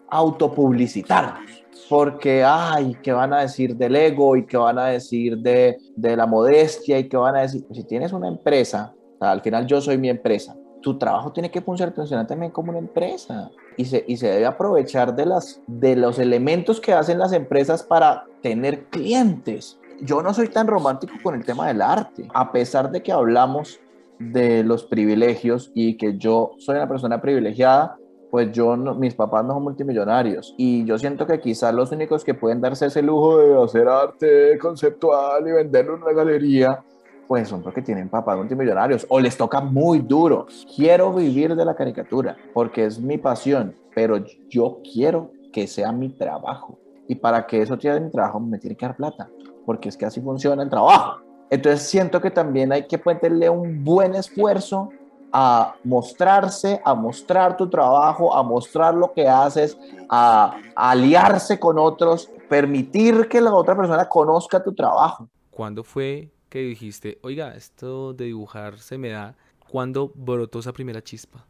autopublicitarnos 0.09 1.63
porque, 1.89 2.43
ay, 2.43 2.97
¿qué 3.01 3.11
van 3.11 3.33
a 3.33 3.41
decir 3.41 3.75
del 3.75 3.95
ego 3.95 4.35
y 4.35 4.45
qué 4.45 4.57
van 4.57 4.77
a 4.77 4.85
decir 4.87 5.37
de, 5.37 5.77
de 5.95 6.15
la 6.15 6.27
modestia 6.27 6.99
y 6.99 7.09
qué 7.09 7.17
van 7.17 7.35
a 7.35 7.41
decir? 7.41 7.65
Si 7.71 7.83
tienes 7.83 8.13
una 8.13 8.27
empresa, 8.27 8.93
al 9.19 9.41
final 9.41 9.65
yo 9.65 9.81
soy 9.81 9.97
mi 9.97 10.09
empresa, 10.09 10.55
tu 10.81 10.97
trabajo 10.97 11.31
tiene 11.31 11.51
que 11.51 11.61
funcionar 11.61 12.27
también 12.27 12.51
como 12.51 12.69
una 12.69 12.79
empresa. 12.79 13.51
Y 13.77 13.85
se, 13.85 14.03
y 14.07 14.17
se 14.17 14.27
debe 14.27 14.45
aprovechar 14.45 15.15
de, 15.15 15.25
las, 15.25 15.61
de 15.65 15.95
los 15.95 16.19
elementos 16.19 16.81
que 16.81 16.93
hacen 16.93 17.17
las 17.17 17.31
empresas 17.31 17.81
para 17.81 18.25
tener 18.41 18.85
clientes 18.85 19.78
yo 20.01 20.21
no 20.21 20.33
soy 20.33 20.47
tan 20.47 20.67
romántico 20.67 21.13
con 21.21 21.35
el 21.35 21.45
tema 21.45 21.67
del 21.67 21.81
arte, 21.81 22.27
a 22.33 22.51
pesar 22.51 22.91
de 22.91 23.01
que 23.01 23.11
hablamos 23.11 23.79
de 24.19 24.63
los 24.63 24.83
privilegios 24.83 25.71
y 25.73 25.97
que 25.97 26.17
yo 26.17 26.51
soy 26.57 26.75
una 26.75 26.87
persona 26.87 27.21
privilegiada, 27.21 27.97
pues 28.29 28.51
yo, 28.51 28.75
mis 28.75 29.15
papás 29.15 29.43
no 29.43 29.53
son 29.53 29.63
multimillonarios 29.63 30.53
y 30.57 30.85
yo 30.85 30.99
siento 30.99 31.25
que 31.25 31.39
quizás 31.39 31.73
los 31.73 31.91
únicos 31.91 32.23
que 32.23 32.33
pueden 32.33 32.61
darse 32.61 32.85
ese 32.85 33.01
lujo 33.01 33.39
de 33.39 33.63
hacer 33.63 33.87
arte 33.87 34.57
conceptual 34.59 35.47
y 35.47 35.51
venderlo 35.51 35.95
en 35.95 36.03
una 36.03 36.13
galería, 36.13 36.83
pues 37.27 37.47
son 37.47 37.63
porque 37.63 37.81
tienen 37.81 38.09
papás 38.09 38.37
multimillonarios 38.37 39.05
o 39.09 39.19
les 39.19 39.35
toca 39.35 39.61
muy 39.61 39.99
duro. 39.99 40.45
Quiero 40.75 41.13
vivir 41.13 41.55
de 41.55 41.65
la 41.65 41.75
caricatura 41.75 42.37
porque 42.53 42.85
es 42.85 42.99
mi 42.99 43.17
pasión, 43.17 43.75
pero 43.95 44.23
yo 44.47 44.79
quiero 44.83 45.31
que 45.51 45.65
sea 45.65 45.91
mi 45.91 46.09
trabajo 46.09 46.77
y 47.07 47.15
para 47.15 47.47
que 47.47 47.61
eso 47.61 47.77
tire 47.77 47.99
mi 47.99 48.11
trabajo 48.11 48.39
me 48.39 48.59
tiene 48.59 48.75
que 48.75 48.85
dar 48.85 48.95
plata, 48.95 49.27
porque 49.69 49.89
es 49.89 49.95
que 49.95 50.07
así 50.07 50.19
funciona 50.19 50.63
el 50.63 50.69
trabajo. 50.71 51.21
Entonces 51.51 51.87
siento 51.87 52.19
que 52.19 52.31
también 52.31 52.71
hay 52.71 52.87
que 52.87 52.97
ponerle 52.97 53.47
un 53.51 53.83
buen 53.83 54.15
esfuerzo 54.15 54.89
a 55.31 55.75
mostrarse, 55.83 56.81
a 56.83 56.95
mostrar 56.95 57.55
tu 57.55 57.69
trabajo, 57.69 58.35
a 58.35 58.41
mostrar 58.41 58.95
lo 58.95 59.13
que 59.13 59.27
haces, 59.27 59.77
a, 60.09 60.59
aliarse 60.75 61.59
con 61.59 61.77
otros, 61.77 62.31
permitir 62.49 63.27
que 63.29 63.39
la 63.39 63.53
otra 63.53 63.77
persona 63.77 64.09
conozca 64.09 64.63
tu 64.63 64.73
trabajo. 64.73 65.29
¿Cuándo 65.51 65.83
fue 65.83 66.31
que 66.49 66.61
dijiste, 66.61 67.19
oiga, 67.21 67.53
esto 67.53 68.13
de 68.13 68.25
dibujar 68.25 68.79
se 68.79 68.97
me 68.97 69.09
da? 69.09 69.35
¿Cuándo 69.69 70.11
brotó 70.15 70.57
esa 70.57 70.73
primera 70.73 71.03
chispa? 71.03 71.45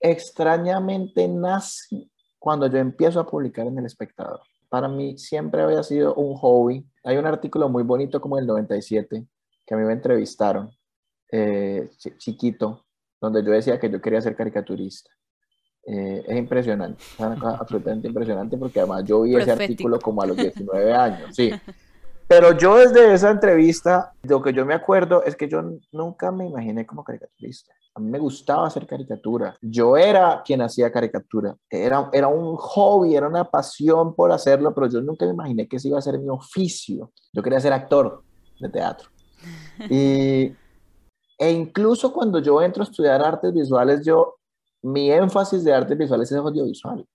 Extrañamente 0.00 1.28
nace 1.28 2.08
cuando 2.38 2.66
yo 2.66 2.78
empiezo 2.78 3.20
a 3.20 3.26
publicar 3.26 3.66
en 3.66 3.76
El 3.76 3.84
Espectador. 3.84 4.40
Para 4.68 4.88
mí 4.88 5.16
siempre 5.18 5.62
había 5.62 5.82
sido 5.82 6.14
un 6.14 6.34
hobby. 6.36 6.86
Hay 7.04 7.16
un 7.16 7.26
artículo 7.26 7.68
muy 7.68 7.82
bonito 7.82 8.20
como 8.20 8.38
el 8.38 8.46
97 8.46 9.26
que 9.66 9.74
a 9.74 9.76
mí 9.76 9.84
me 9.84 9.92
entrevistaron, 9.92 10.70
eh, 11.30 11.90
chiquito, 12.18 12.86
donde 13.20 13.44
yo 13.44 13.50
decía 13.50 13.80
que 13.80 13.90
yo 13.90 14.00
quería 14.00 14.20
ser 14.20 14.36
caricaturista. 14.36 15.10
Eh, 15.88 16.24
es 16.26 16.36
impresionante, 16.36 17.02
es 17.02 17.20
absolutamente 17.60 18.08
impresionante 18.08 18.56
porque 18.56 18.80
además 18.80 19.04
yo 19.04 19.22
vi 19.22 19.36
ese 19.36 19.52
artículo 19.52 20.00
como 20.00 20.22
a 20.22 20.26
los 20.26 20.36
19 20.36 20.92
años, 20.92 21.34
sí. 21.34 21.50
Pero 22.28 22.56
yo 22.56 22.76
desde 22.76 23.14
esa 23.14 23.30
entrevista, 23.30 24.12
lo 24.22 24.42
que 24.42 24.52
yo 24.52 24.66
me 24.66 24.74
acuerdo 24.74 25.22
es 25.22 25.36
que 25.36 25.48
yo 25.48 25.62
nunca 25.92 26.32
me 26.32 26.46
imaginé 26.46 26.84
como 26.84 27.04
caricaturista. 27.04 27.72
A 27.94 28.00
mí 28.00 28.10
me 28.10 28.18
gustaba 28.18 28.66
hacer 28.66 28.86
caricatura. 28.86 29.56
Yo 29.62 29.96
era 29.96 30.42
quien 30.44 30.60
hacía 30.60 30.90
caricatura. 30.90 31.56
Era, 31.70 32.10
era 32.12 32.28
un 32.28 32.56
hobby, 32.56 33.14
era 33.14 33.28
una 33.28 33.44
pasión 33.44 34.14
por 34.14 34.32
hacerlo, 34.32 34.74
pero 34.74 34.88
yo 34.88 35.00
nunca 35.00 35.24
me 35.24 35.32
imaginé 35.32 35.68
que 35.68 35.76
ese 35.76 35.88
iba 35.88 35.98
a 35.98 36.02
ser 36.02 36.18
mi 36.18 36.28
oficio. 36.28 37.12
Yo 37.32 37.42
quería 37.42 37.60
ser 37.60 37.72
actor 37.72 38.22
de 38.60 38.68
teatro. 38.68 39.08
Y 39.90 40.56
e 41.38 41.50
incluso 41.50 42.12
cuando 42.12 42.38
yo 42.38 42.62
entro 42.62 42.82
a 42.82 42.86
estudiar 42.86 43.22
artes 43.22 43.52
visuales, 43.52 44.04
yo, 44.04 44.36
mi 44.82 45.10
énfasis 45.10 45.64
de 45.64 45.74
artes 45.74 45.96
visuales 45.96 46.30
es 46.32 46.38
audiovisual. 46.38 47.06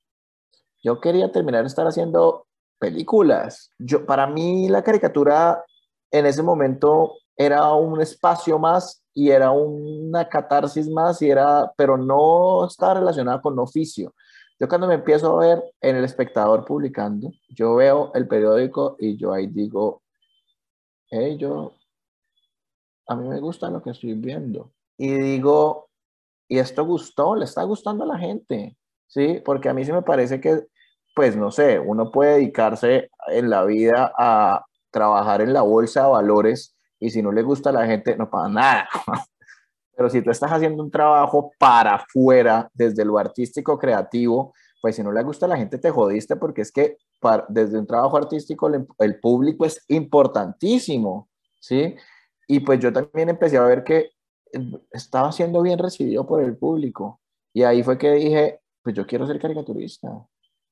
Yo 0.83 0.99
quería 0.99 1.31
terminar 1.31 1.61
de 1.61 1.67
estar 1.67 1.87
haciendo 1.87 2.45
películas. 2.81 3.69
Yo, 3.77 4.05
para 4.07 4.25
mí 4.25 4.67
la 4.67 4.83
caricatura 4.83 5.63
en 6.09 6.25
ese 6.25 6.41
momento 6.41 7.13
era 7.37 7.71
un 7.73 8.01
espacio 8.01 8.57
más 8.57 9.03
y 9.13 9.29
era 9.29 9.51
una 9.51 10.27
catarsis 10.27 10.89
más 10.89 11.21
y 11.21 11.29
era, 11.29 11.71
pero 11.77 11.95
no 11.95 12.65
estaba 12.65 12.95
relacionada 12.95 13.39
con 13.39 13.59
oficio. 13.59 14.15
Yo 14.59 14.67
cuando 14.67 14.87
me 14.87 14.95
empiezo 14.95 15.39
a 15.39 15.45
ver 15.45 15.63
en 15.79 15.95
el 15.95 16.03
espectador 16.03 16.65
publicando, 16.65 17.31
yo 17.49 17.75
veo 17.75 18.11
el 18.15 18.27
periódico 18.27 18.95
y 18.99 19.15
yo 19.15 19.31
ahí 19.31 19.47
digo, 19.47 20.01
hey, 21.09 21.39
a 23.07 23.15
mí 23.15 23.29
me 23.29 23.39
gusta 23.39 23.69
lo 23.69 23.81
que 23.81 23.91
estoy 23.91 24.13
viendo. 24.13 24.71
Y 24.97 25.13
digo, 25.19 25.89
y 26.47 26.57
esto 26.57 26.83
gustó, 26.83 27.35
le 27.35 27.45
está 27.45 27.63
gustando 27.63 28.03
a 28.03 28.07
la 28.07 28.17
gente, 28.17 28.75
¿sí? 29.07 29.39
Porque 29.45 29.69
a 29.69 29.73
mí 29.73 29.85
sí 29.85 29.91
me 29.91 30.01
parece 30.01 30.41
que, 30.41 30.67
pues 31.15 31.35
no 31.35 31.51
sé, 31.51 31.79
uno 31.79 32.11
puede 32.11 32.35
dedicarse 32.35 33.09
en 33.27 33.49
la 33.49 33.63
vida 33.65 34.11
a 34.17 34.65
trabajar 34.91 35.41
en 35.41 35.53
la 35.53 35.61
bolsa 35.61 36.03
de 36.03 36.11
valores 36.11 36.75
y 36.99 37.09
si 37.09 37.21
no 37.21 37.31
le 37.31 37.41
gusta 37.41 37.69
a 37.69 37.73
la 37.73 37.85
gente, 37.85 38.15
no 38.15 38.29
pasa 38.29 38.49
nada. 38.49 38.89
Pero 39.95 40.09
si 40.09 40.21
tú 40.21 40.31
estás 40.31 40.51
haciendo 40.51 40.83
un 40.83 40.91
trabajo 40.91 41.51
para 41.59 41.95
afuera, 41.95 42.69
desde 42.73 43.05
lo 43.05 43.17
artístico 43.17 43.77
creativo, 43.77 44.53
pues 44.81 44.95
si 44.95 45.03
no 45.03 45.11
le 45.11 45.21
gusta 45.23 45.45
a 45.45 45.49
la 45.49 45.57
gente, 45.57 45.77
te 45.77 45.91
jodiste 45.91 46.35
porque 46.35 46.61
es 46.61 46.71
que 46.71 46.97
desde 47.49 47.77
un 47.77 47.85
trabajo 47.85 48.17
artístico 48.17 48.67
el, 48.67 48.87
el 48.99 49.19
público 49.19 49.65
es 49.65 49.83
importantísimo, 49.89 51.29
¿sí? 51.59 51.95
Y 52.47 52.61
pues 52.61 52.79
yo 52.79 52.91
también 52.91 53.29
empecé 53.29 53.57
a 53.57 53.63
ver 53.63 53.83
que 53.83 54.11
estaba 54.91 55.31
siendo 55.31 55.61
bien 55.61 55.77
recibido 55.77 56.25
por 56.25 56.41
el 56.41 56.57
público. 56.57 57.19
Y 57.53 57.63
ahí 57.63 57.83
fue 57.83 57.97
que 57.97 58.11
dije, 58.11 58.59
pues 58.81 58.95
yo 58.95 59.05
quiero 59.05 59.27
ser 59.27 59.39
caricaturista, 59.39 60.09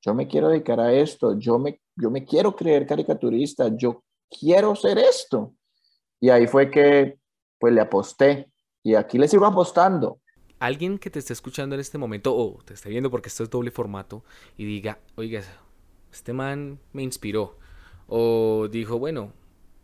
yo 0.02 0.14
me 0.14 0.28
quiero 0.28 0.50
dedicar 0.50 0.80
a 0.80 0.94
esto, 0.94 1.38
yo 1.38 1.60
me, 1.60 1.82
yo 1.96 2.10
me 2.10 2.26
quiero 2.26 2.56
creer 2.56 2.86
caricaturista, 2.86 3.70
yo 3.76 4.04
quiero 4.30 4.76
ser 4.76 4.98
esto. 4.98 5.54
Y 6.20 6.30
ahí 6.30 6.48
fue 6.48 6.70
que 6.70 7.20
pues 7.58 7.74
le 7.74 7.82
aposté 7.82 8.50
y 8.84 8.96
aquí 8.96 9.18
le 9.18 9.28
sigo 9.28 9.46
apostando. 9.46 10.20
Alguien 10.60 10.98
que 10.98 11.10
te 11.10 11.20
esté 11.20 11.34
escuchando 11.34 11.76
en 11.76 11.82
este 11.82 11.98
momento 11.98 12.36
o 12.36 12.60
te 12.64 12.74
esté 12.74 12.90
viendo 12.90 13.10
porque 13.10 13.30
esto 13.30 13.44
es 13.44 13.50
doble 13.50 13.72
formato 13.72 14.24
y 14.58 14.66
diga, 14.66 15.00
oiga, 15.16 15.42
este 16.12 16.34
man 16.34 16.80
me 16.92 17.04
inspiró 17.04 17.58
o 18.08 18.68
dijo, 18.70 19.00
bueno, 19.00 19.34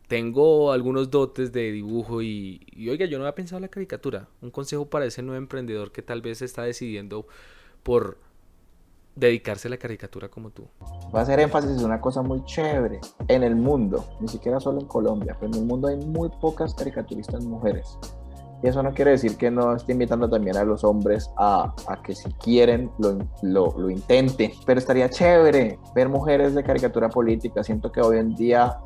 tengo 0.08 0.72
algunos 0.72 1.10
dotes 1.10 1.52
de 1.52 1.72
dibujo 1.72 2.22
y, 2.22 2.60
oiga, 2.90 3.06
yo 3.06 3.18
no 3.18 3.24
había 3.24 3.36
pensado 3.36 3.58
en 3.58 3.64
la 3.64 3.70
caricatura. 3.70 4.28
Un 4.42 4.52
consejo 4.52 4.90
para 4.90 5.06
ese 5.06 5.22
nuevo 5.22 5.38
emprendedor 5.38 5.92
que 5.92 6.02
tal 6.02 6.22
vez 6.22 6.42
está 6.42 6.64
decidiendo 6.64 7.28
por 7.84 8.20
dedicarse 9.16 9.68
a 9.68 9.72
la 9.72 9.78
caricatura 9.78 10.30
como 10.30 10.52
tú. 10.52 10.68
Va 11.14 11.20
a 11.20 11.24
hacer 11.24 11.40
énfasis 11.40 11.72
en 11.78 11.86
una 11.86 12.02
cosa 12.02 12.22
muy 12.22 12.44
chévere. 12.46 13.00
En 13.28 13.44
el 13.44 13.56
mundo, 13.56 14.06
ni 14.20 14.28
siquiera 14.28 14.60
solo 14.60 14.82
en 14.82 14.88
Colombia, 14.88 15.36
pero 15.40 15.54
en 15.54 15.60
el 15.60 15.66
mundo 15.66 15.88
hay 15.88 15.98
muy 15.98 16.30
pocas 16.42 16.74
caricaturistas 16.74 17.44
mujeres. 17.46 17.98
Y 18.64 18.68
eso 18.68 18.82
no 18.82 18.94
quiere 18.94 19.12
decir 19.12 19.38
que 19.38 19.52
no 19.52 19.76
esté 19.76 19.92
invitando 19.92 20.30
también 20.30 20.58
a 20.58 20.64
los 20.64 20.84
hombres 20.84 21.30
a, 21.38 21.74
a 21.88 22.02
que 22.02 22.16
si 22.16 22.32
quieren 22.34 22.90
lo, 23.00 23.18
lo, 23.42 23.78
lo, 23.78 23.90
intenten. 23.90 24.52
Pero 24.66 24.80
estaría 24.80 25.10
chévere 25.10 25.78
ver 25.94 26.10
mujeres 26.10 26.56
de 26.56 26.64
caricatura 26.64 27.10
política. 27.10 27.64
Siento 27.64 27.92
que 27.92 28.02
hoy 28.02 28.18
en 28.18 28.34
día 28.34 28.80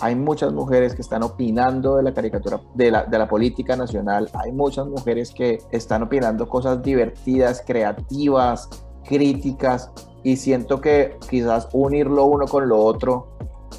hay 0.00 0.16
muchas 0.16 0.52
mujeres 0.52 0.94
que 0.94 1.02
están 1.02 1.22
opinando 1.22 1.96
de 1.96 2.02
la 2.02 2.12
caricatura, 2.12 2.60
de 2.74 2.90
la, 2.90 3.04
de 3.04 3.18
la 3.18 3.28
política 3.28 3.76
nacional, 3.76 4.28
hay 4.34 4.52
muchas 4.52 4.86
mujeres 4.86 5.30
que 5.30 5.58
están 5.70 6.02
opinando 6.02 6.48
cosas 6.48 6.82
divertidas, 6.82 7.62
creativas, 7.64 8.68
críticas, 9.06 9.90
y 10.24 10.36
siento 10.36 10.80
que 10.80 11.18
quizás 11.28 11.68
unirlo 11.72 12.24
uno 12.24 12.46
con 12.46 12.66
lo 12.68 12.82
otro 12.82 13.28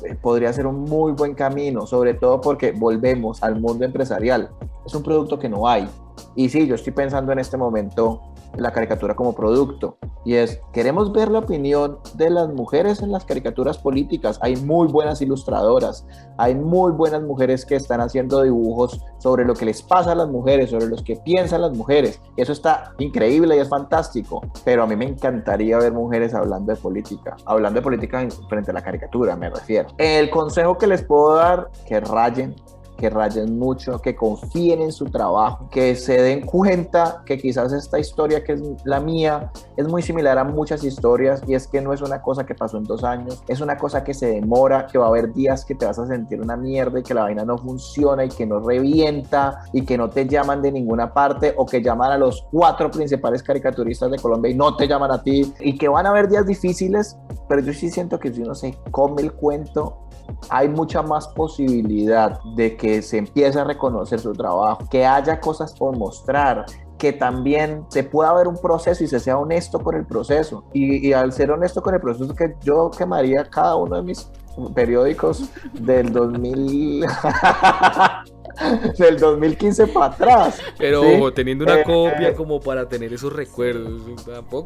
eh, 0.04 0.16
podría 0.16 0.54
ser 0.54 0.68
un 0.68 0.82
muy 0.82 1.12
buen 1.14 1.34
camino, 1.34 1.88
sobre 1.88 2.14
todo 2.14 2.40
porque 2.40 2.72
volvemos 2.72 3.42
al 3.44 3.60
mundo 3.60 3.84
empresarial. 3.84 4.52
Es 4.86 4.94
un 4.94 5.04
producto 5.04 5.40
que 5.40 5.50
no 5.50 5.68
hay. 5.68 5.90
Y 6.36 6.50
sí, 6.50 6.68
yo 6.68 6.76
estoy 6.76 6.94
pensando 6.94 7.32
en 7.32 7.40
este 7.40 7.58
momento 7.58 8.22
la 8.58 8.72
caricatura 8.72 9.15
como 9.15 9.34
producto. 9.34 9.98
Y 10.24 10.36
es, 10.36 10.60
queremos 10.74 11.12
ver 11.12 11.30
la 11.30 11.39
opinión 11.39 12.00
de 12.15 12.30
las 12.30 12.50
mujeres 12.50 13.02
en 13.02 13.12
las 13.12 13.26
caricaturas 13.26 13.78
políticas. 13.78 14.39
Hay 14.41 14.56
muy 14.56 14.88
buenas 14.88 15.22
ilustradoras, 15.22 16.06
hay 16.38 16.56
muy 16.56 16.91
buenas 16.91 17.22
mujeres 17.22 17.65
que 17.65 17.76
están 17.76 18.02
haciendo 18.02 18.41
dibujos 18.41 19.02
sobre 19.20 19.46
lo 19.46 19.54
que 19.54 19.65
les 19.65 19.82
pasa 19.84 20.13
a 20.13 20.15
las 20.15 20.30
mujeres, 20.30 20.72
sobre 20.72 20.88
los 20.88 21.04
que 21.04 21.15
piensan 21.18 21.62
las 21.62 21.76
mujeres. 21.76 22.20
Eso 22.38 22.52
está 22.52 22.94
increíble 22.98 23.56
y 23.56 23.60
es 23.60 23.70
fantástico. 23.70 24.41
Pero 24.63 24.84
a 24.84 24.88
mí 24.88 24.96
me 24.96 25.06
encantaría 25.06 25.78
ver 25.78 25.94
mujeres 25.94 26.34
hablando 26.34 26.74
de 26.74 26.80
política, 26.80 27.36
hablando 27.46 27.80
de 27.80 27.84
política 27.84 28.28
frente 28.50 28.72
a 28.72 28.74
la 28.74 28.82
caricatura, 28.82 29.36
me 29.36 29.50
refiero. 29.50 29.89
El 29.98 30.30
consejo 30.30 30.78
que 30.78 30.88
les 30.88 31.04
puedo 31.04 31.36
dar, 31.36 31.70
que 31.88 32.00
rayen 32.00 32.56
que 32.98 33.10
rayen 33.10 33.58
mucho, 33.58 34.02
que 34.02 34.16
confíen 34.16 34.82
en 34.82 34.92
su 34.92 35.06
trabajo, 35.06 35.70
que 35.70 35.96
se 35.96 36.22
den 36.22 36.46
cuenta 36.46 37.24
que 37.26 37.38
quizás 37.38 37.74
esta 37.74 38.00
historia 38.00 38.44
que 38.44 38.54
es 38.54 38.62
la 38.84 39.00
mía 39.00 39.52
es 39.78 39.88
muy 39.88 40.02
similar 40.02 40.38
a 40.38 40.44
muchas 40.44 40.84
historias 40.84 41.42
y 41.48 41.56
es 41.56 41.68
que 41.68 41.82
no 41.82 41.94
es 41.94 42.02
una 42.02 42.22
cosa 42.22 42.46
que 42.46 42.56
pasó 42.56 42.78
en 42.78 42.84
dos 42.84 43.04
años, 43.04 43.44
es 43.48 43.62
una 43.62 43.78
cosa 43.78 44.04
que 44.04 44.14
se 44.14 44.28
demora, 44.28 44.88
que 44.88 44.98
va 44.98 45.06
a 45.06 45.10
haber 45.10 45.34
días 45.34 45.66
que 45.66 45.76
te 45.76 45.86
vas 45.86 46.00
a 46.00 46.08
sentir 46.08 46.42
una 46.42 46.56
mierda 46.56 47.00
y 47.00 47.04
que 47.04 47.14
la 47.14 47.24
vaina 47.24 47.44
no 47.44 47.58
funciona 47.58 48.26
y 48.26 48.30
que 48.30 48.46
no 48.46 48.60
revienta 48.60 49.64
y 49.74 49.84
que 49.84 49.98
no 49.98 50.10
te 50.10 50.28
llaman 50.28 50.62
de 50.62 50.72
ninguna 50.72 51.14
parte 51.14 51.54
o 51.58 51.66
que 51.66 51.82
llaman 51.82 52.12
a 52.12 52.18
los 52.18 52.46
cuatro 52.52 52.90
principales 52.92 53.44
caricaturistas 53.44 54.12
de 54.12 54.20
Colombia 54.20 54.52
y 54.52 54.56
no 54.56 54.76
te 54.76 54.88
llaman 54.88 55.12
a 55.12 55.22
ti 55.22 55.54
y 55.60 55.78
que 55.78 55.88
van 55.88 56.06
a 56.06 56.10
haber 56.10 56.30
días 56.30 56.46
difíciles, 56.46 57.18
pero 57.48 57.62
yo 57.62 57.74
sí 57.74 57.90
siento 57.90 58.20
que 58.20 58.34
si 58.34 58.42
uno 58.42 58.56
se 58.56 58.78
come 58.92 59.22
el 59.22 59.34
cuento 59.34 60.05
hay 60.50 60.70
mucha 60.70 61.02
más 61.02 61.28
posibilidad 61.30 62.40
de 62.56 62.76
que 62.76 63.02
se 63.02 63.18
empiece 63.18 63.60
a 63.60 63.64
reconocer 63.64 64.20
su 64.20 64.34
trabajo, 64.34 64.88
que 64.90 65.06
haya 65.06 65.40
cosas 65.40 65.74
por 65.74 65.98
mostrar, 65.98 66.66
que 66.98 67.14
también 67.14 67.86
se 67.90 68.04
pueda 68.04 68.34
ver 68.34 68.48
un 68.48 68.58
proceso 68.58 69.04
y 69.04 69.08
se 69.08 69.20
sea 69.20 69.38
honesto 69.38 69.80
con 69.80 69.96
el 69.96 70.06
proceso. 70.06 70.66
Y, 70.74 71.14
al 71.14 71.32
ser 71.32 71.52
honesto 71.52 71.82
con 71.82 71.94
el 71.94 72.02
proceso, 72.02 72.34
que 72.34 72.56
yo 72.62 72.90
quemaría 72.92 73.44
cada 73.46 73.76
uno 73.76 73.98
de 73.98 74.04
mis 74.04 74.30
periódicos 74.74 75.50
del 75.74 76.12
2000 76.12 77.06
del 78.98 79.20
2015 79.20 79.88
para 79.88 80.06
atrás. 80.06 80.62
Pero 80.78 81.02
ojo, 81.02 81.34
teniendo 81.34 81.66
una 81.66 81.82
eh, 81.82 81.84
copia 81.84 82.34
como 82.34 82.60
para 82.60 82.88
tener 82.88 83.14
esos 83.14 83.34
recuerdos, 83.34 84.02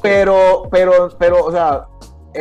Pero, 0.02 0.68
pero, 0.70 1.10
pero, 1.18 1.46
o 1.46 1.52
sea, 1.52 1.88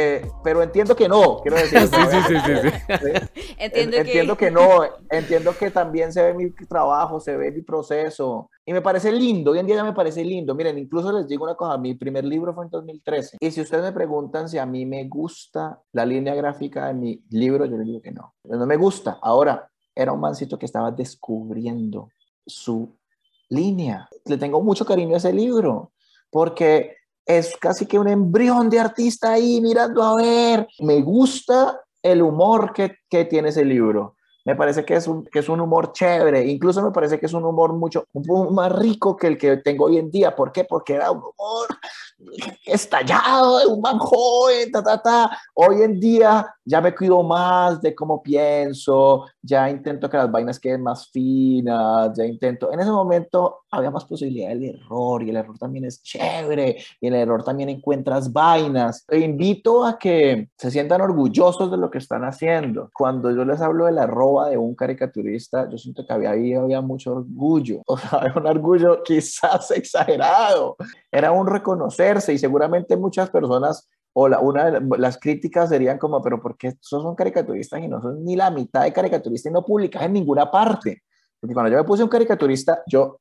eh, 0.00 0.30
pero 0.44 0.62
entiendo 0.62 0.94
que 0.94 1.08
no, 1.08 1.40
quiero 1.40 1.56
decir. 1.56 1.78
Sí, 1.88 1.96
sí, 2.10 2.18
sí, 2.28 2.34
sí, 2.46 2.68
sí. 2.68 3.44
Entiendo, 3.58 3.96
entiendo 3.96 4.36
que... 4.36 4.48
no, 4.48 4.82
entiendo 5.10 5.52
que 5.58 5.72
también 5.72 6.12
se 6.12 6.22
ve 6.22 6.34
mi 6.34 6.52
trabajo, 6.52 7.18
se 7.18 7.36
ve 7.36 7.50
mi 7.50 7.62
proceso. 7.62 8.48
Y 8.64 8.72
me 8.72 8.80
parece 8.80 9.10
lindo, 9.10 9.50
hoy 9.50 9.58
en 9.58 9.66
día 9.66 9.74
ya 9.74 9.84
me 9.84 9.94
parece 9.94 10.24
lindo. 10.24 10.54
Miren, 10.54 10.78
incluso 10.78 11.10
les 11.10 11.26
digo 11.26 11.42
una 11.42 11.56
cosa, 11.56 11.76
mi 11.78 11.94
primer 11.94 12.24
libro 12.24 12.54
fue 12.54 12.66
en 12.66 12.70
2013. 12.70 13.38
Y 13.40 13.50
si 13.50 13.60
ustedes 13.60 13.82
me 13.82 13.92
preguntan 13.92 14.48
si 14.48 14.58
a 14.58 14.66
mí 14.66 14.86
me 14.86 15.08
gusta 15.08 15.80
la 15.92 16.06
línea 16.06 16.36
gráfica 16.36 16.86
de 16.86 16.94
mi 16.94 17.24
libro, 17.30 17.64
yo 17.64 17.76
les 17.76 17.86
digo 17.86 18.00
que 18.00 18.12
no. 18.12 18.34
No 18.44 18.66
me 18.66 18.76
gusta. 18.76 19.18
Ahora, 19.20 19.68
era 19.96 20.12
un 20.12 20.20
mancito 20.20 20.60
que 20.60 20.66
estaba 20.66 20.92
descubriendo 20.92 22.10
su 22.46 22.96
línea. 23.48 24.08
Le 24.26 24.36
tengo 24.36 24.62
mucho 24.62 24.84
cariño 24.84 25.14
a 25.14 25.18
ese 25.18 25.32
libro, 25.32 25.90
porque 26.30 26.97
es 27.28 27.54
casi 27.60 27.84
que 27.84 27.98
un 27.98 28.08
embrión 28.08 28.70
de 28.70 28.80
artista 28.80 29.32
ahí 29.32 29.60
mirando 29.60 30.02
a 30.02 30.16
ver. 30.16 30.66
Me 30.80 31.02
gusta 31.02 31.78
el 32.02 32.22
humor 32.22 32.72
que, 32.72 32.96
que 33.08 33.26
tiene 33.26 33.50
ese 33.50 33.66
libro. 33.66 34.16
Me 34.46 34.56
parece 34.56 34.82
que 34.82 34.94
es, 34.94 35.06
un, 35.06 35.26
que 35.26 35.40
es 35.40 35.48
un 35.50 35.60
humor 35.60 35.92
chévere, 35.92 36.46
incluso 36.46 36.82
me 36.82 36.90
parece 36.90 37.20
que 37.20 37.26
es 37.26 37.34
un 37.34 37.44
humor 37.44 37.74
mucho 37.74 38.06
más 38.50 38.72
rico 38.72 39.14
que 39.14 39.26
el 39.26 39.36
que 39.36 39.58
tengo 39.58 39.84
hoy 39.84 39.98
en 39.98 40.10
día. 40.10 40.34
¿Por 40.34 40.52
qué? 40.52 40.64
Porque 40.64 40.94
era 40.94 41.10
un 41.10 41.18
humor 41.18 41.68
estallado 42.64 43.58
de 43.58 43.66
un 43.66 43.82
man 43.82 43.98
ta, 44.72 44.82
ta, 44.82 45.02
ta. 45.02 45.38
Hoy 45.52 45.82
en 45.82 46.00
día 46.00 46.46
ya 46.64 46.80
me 46.80 46.94
cuido 46.94 47.22
más 47.22 47.82
de 47.82 47.94
cómo 47.94 48.22
pienso, 48.22 49.26
ya 49.48 49.70
intento 49.70 50.10
que 50.10 50.18
las 50.18 50.30
vainas 50.30 50.60
queden 50.60 50.82
más 50.82 51.10
finas, 51.10 52.12
ya 52.14 52.24
intento. 52.26 52.70
En 52.70 52.80
ese 52.80 52.90
momento 52.90 53.60
había 53.70 53.90
más 53.90 54.04
posibilidad 54.04 54.50
del 54.50 54.76
error 54.76 55.22
y 55.22 55.30
el 55.30 55.36
error 55.36 55.58
también 55.58 55.86
es 55.86 56.02
chévere 56.02 56.76
y 57.00 57.06
el 57.06 57.14
error 57.14 57.42
también 57.42 57.70
encuentras 57.70 58.30
vainas. 58.30 59.04
E 59.08 59.20
invito 59.20 59.84
a 59.86 59.98
que 59.98 60.50
se 60.56 60.70
sientan 60.70 61.00
orgullosos 61.00 61.70
de 61.70 61.78
lo 61.78 61.90
que 61.90 61.98
están 61.98 62.24
haciendo. 62.24 62.90
Cuando 62.92 63.30
yo 63.30 63.44
les 63.46 63.60
hablo 63.62 63.86
de 63.86 63.92
la 63.92 64.06
roba 64.06 64.50
de 64.50 64.58
un 64.58 64.74
caricaturista, 64.74 65.68
yo 65.70 65.78
siento 65.78 66.06
que 66.06 66.12
había, 66.12 66.30
había 66.30 66.80
mucho 66.82 67.12
orgullo, 67.14 67.80
o 67.86 67.96
sea, 67.96 68.32
un 68.36 68.46
orgullo 68.46 69.02
quizás 69.02 69.70
exagerado. 69.74 70.76
Era 71.10 71.32
un 71.32 71.46
reconocerse 71.46 72.34
y 72.34 72.38
seguramente 72.38 72.96
muchas 72.98 73.30
personas 73.30 73.88
o 74.20 74.28
la, 74.28 74.40
una 74.40 74.80
las 74.98 75.16
críticas 75.16 75.68
serían 75.68 75.96
como, 75.96 76.20
pero 76.20 76.40
¿por 76.42 76.56
qué 76.56 76.68
esos 76.68 77.04
son 77.04 77.14
caricaturistas 77.14 77.80
y 77.80 77.86
no 77.86 78.02
son 78.02 78.24
ni 78.24 78.34
la 78.34 78.50
mitad 78.50 78.82
de 78.82 78.92
caricaturistas 78.92 79.48
y 79.48 79.52
no 79.52 79.64
publicas 79.64 80.02
en 80.02 80.12
ninguna 80.12 80.50
parte? 80.50 81.04
Porque 81.38 81.54
cuando 81.54 81.70
yo 81.70 81.78
me 81.78 81.84
puse 81.84 82.02
un 82.02 82.08
caricaturista, 82.08 82.82
yo 82.88 83.20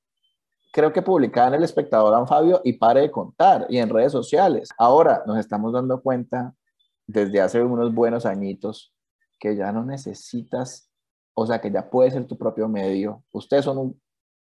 creo 0.74 0.92
que 0.92 1.04
publicaba 1.04 1.50
en 1.50 1.54
El 1.54 1.64
Espectador 1.66 2.12
Don 2.12 2.28
Fabio 2.28 2.62
y 2.64 2.74
pare 2.74 3.02
de 3.02 3.12
contar 3.12 3.68
y 3.70 3.78
en 3.78 3.90
redes 3.90 4.12
sociales. 4.12 4.70
Ahora 4.76 5.22
nos 5.28 5.38
estamos 5.38 5.72
dando 5.72 6.02
cuenta 6.02 6.56
desde 7.06 7.42
hace 7.42 7.62
unos 7.62 7.94
buenos 7.94 8.26
añitos 8.26 8.92
que 9.40 9.56
ya 9.56 9.72
no 9.72 9.86
necesitas, 9.86 10.90
o 11.36 11.46
sea, 11.46 11.62
que 11.62 11.70
ya 11.70 11.92
puedes 11.92 12.14
ser 12.14 12.26
tu 12.26 12.40
propio 12.40 12.68
medio. 12.68 13.24
Ustedes 13.32 13.66
son 13.66 13.78
un 13.78 14.02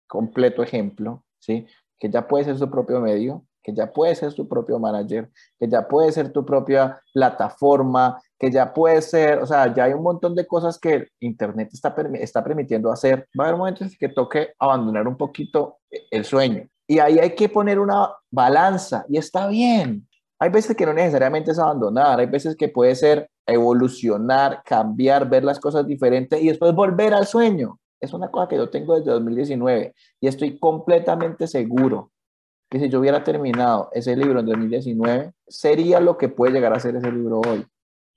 completo 0.06 0.62
ejemplo, 0.62 1.24
¿sí? 1.40 1.66
Que 1.98 2.08
ya 2.08 2.28
puedes 2.28 2.46
ser 2.46 2.56
su 2.56 2.70
propio 2.70 3.00
medio 3.00 3.44
que 3.66 3.74
ya 3.74 3.92
puedes 3.92 4.18
ser 4.18 4.32
tu 4.32 4.46
propio 4.46 4.78
manager, 4.78 5.28
que 5.58 5.68
ya 5.68 5.88
puede 5.88 6.12
ser 6.12 6.32
tu 6.32 6.46
propia 6.46 7.02
plataforma, 7.12 8.16
que 8.38 8.48
ya 8.48 8.72
puede 8.72 9.02
ser, 9.02 9.40
o 9.40 9.46
sea, 9.46 9.74
ya 9.74 9.84
hay 9.84 9.92
un 9.92 10.04
montón 10.04 10.36
de 10.36 10.46
cosas 10.46 10.78
que 10.78 11.08
Internet 11.18 11.70
está, 11.72 11.92
está 12.12 12.44
permitiendo 12.44 12.92
hacer. 12.92 13.26
Va 13.38 13.42
a 13.44 13.48
haber 13.48 13.58
momentos 13.58 13.88
en 13.88 13.98
que 13.98 14.08
toque 14.08 14.50
abandonar 14.60 15.08
un 15.08 15.16
poquito 15.16 15.78
el 16.12 16.24
sueño. 16.24 16.68
Y 16.86 17.00
ahí 17.00 17.18
hay 17.18 17.34
que 17.34 17.48
poner 17.48 17.80
una 17.80 18.10
balanza 18.30 19.04
y 19.08 19.18
está 19.18 19.48
bien. 19.48 20.06
Hay 20.38 20.50
veces 20.50 20.76
que 20.76 20.86
no 20.86 20.92
necesariamente 20.92 21.50
es 21.50 21.58
abandonar, 21.58 22.20
hay 22.20 22.26
veces 22.26 22.54
que 22.54 22.68
puede 22.68 22.94
ser 22.94 23.28
evolucionar, 23.44 24.62
cambiar, 24.64 25.28
ver 25.28 25.42
las 25.42 25.58
cosas 25.58 25.88
diferentes 25.88 26.40
y 26.40 26.46
después 26.46 26.72
volver 26.72 27.14
al 27.14 27.26
sueño. 27.26 27.80
Es 28.00 28.12
una 28.12 28.30
cosa 28.30 28.46
que 28.46 28.56
yo 28.56 28.70
tengo 28.70 28.96
desde 28.96 29.10
2019 29.10 29.92
y 30.20 30.28
estoy 30.28 30.56
completamente 30.60 31.48
seguro 31.48 32.12
que 32.68 32.80
si 32.80 32.88
yo 32.88 33.00
hubiera 33.00 33.22
terminado 33.22 33.90
ese 33.92 34.16
libro 34.16 34.40
en 34.40 34.46
2019, 34.46 35.32
sería 35.46 36.00
lo 36.00 36.18
que 36.18 36.28
puede 36.28 36.52
llegar 36.52 36.72
a 36.72 36.80
ser 36.80 36.96
ese 36.96 37.12
libro 37.12 37.40
hoy, 37.40 37.64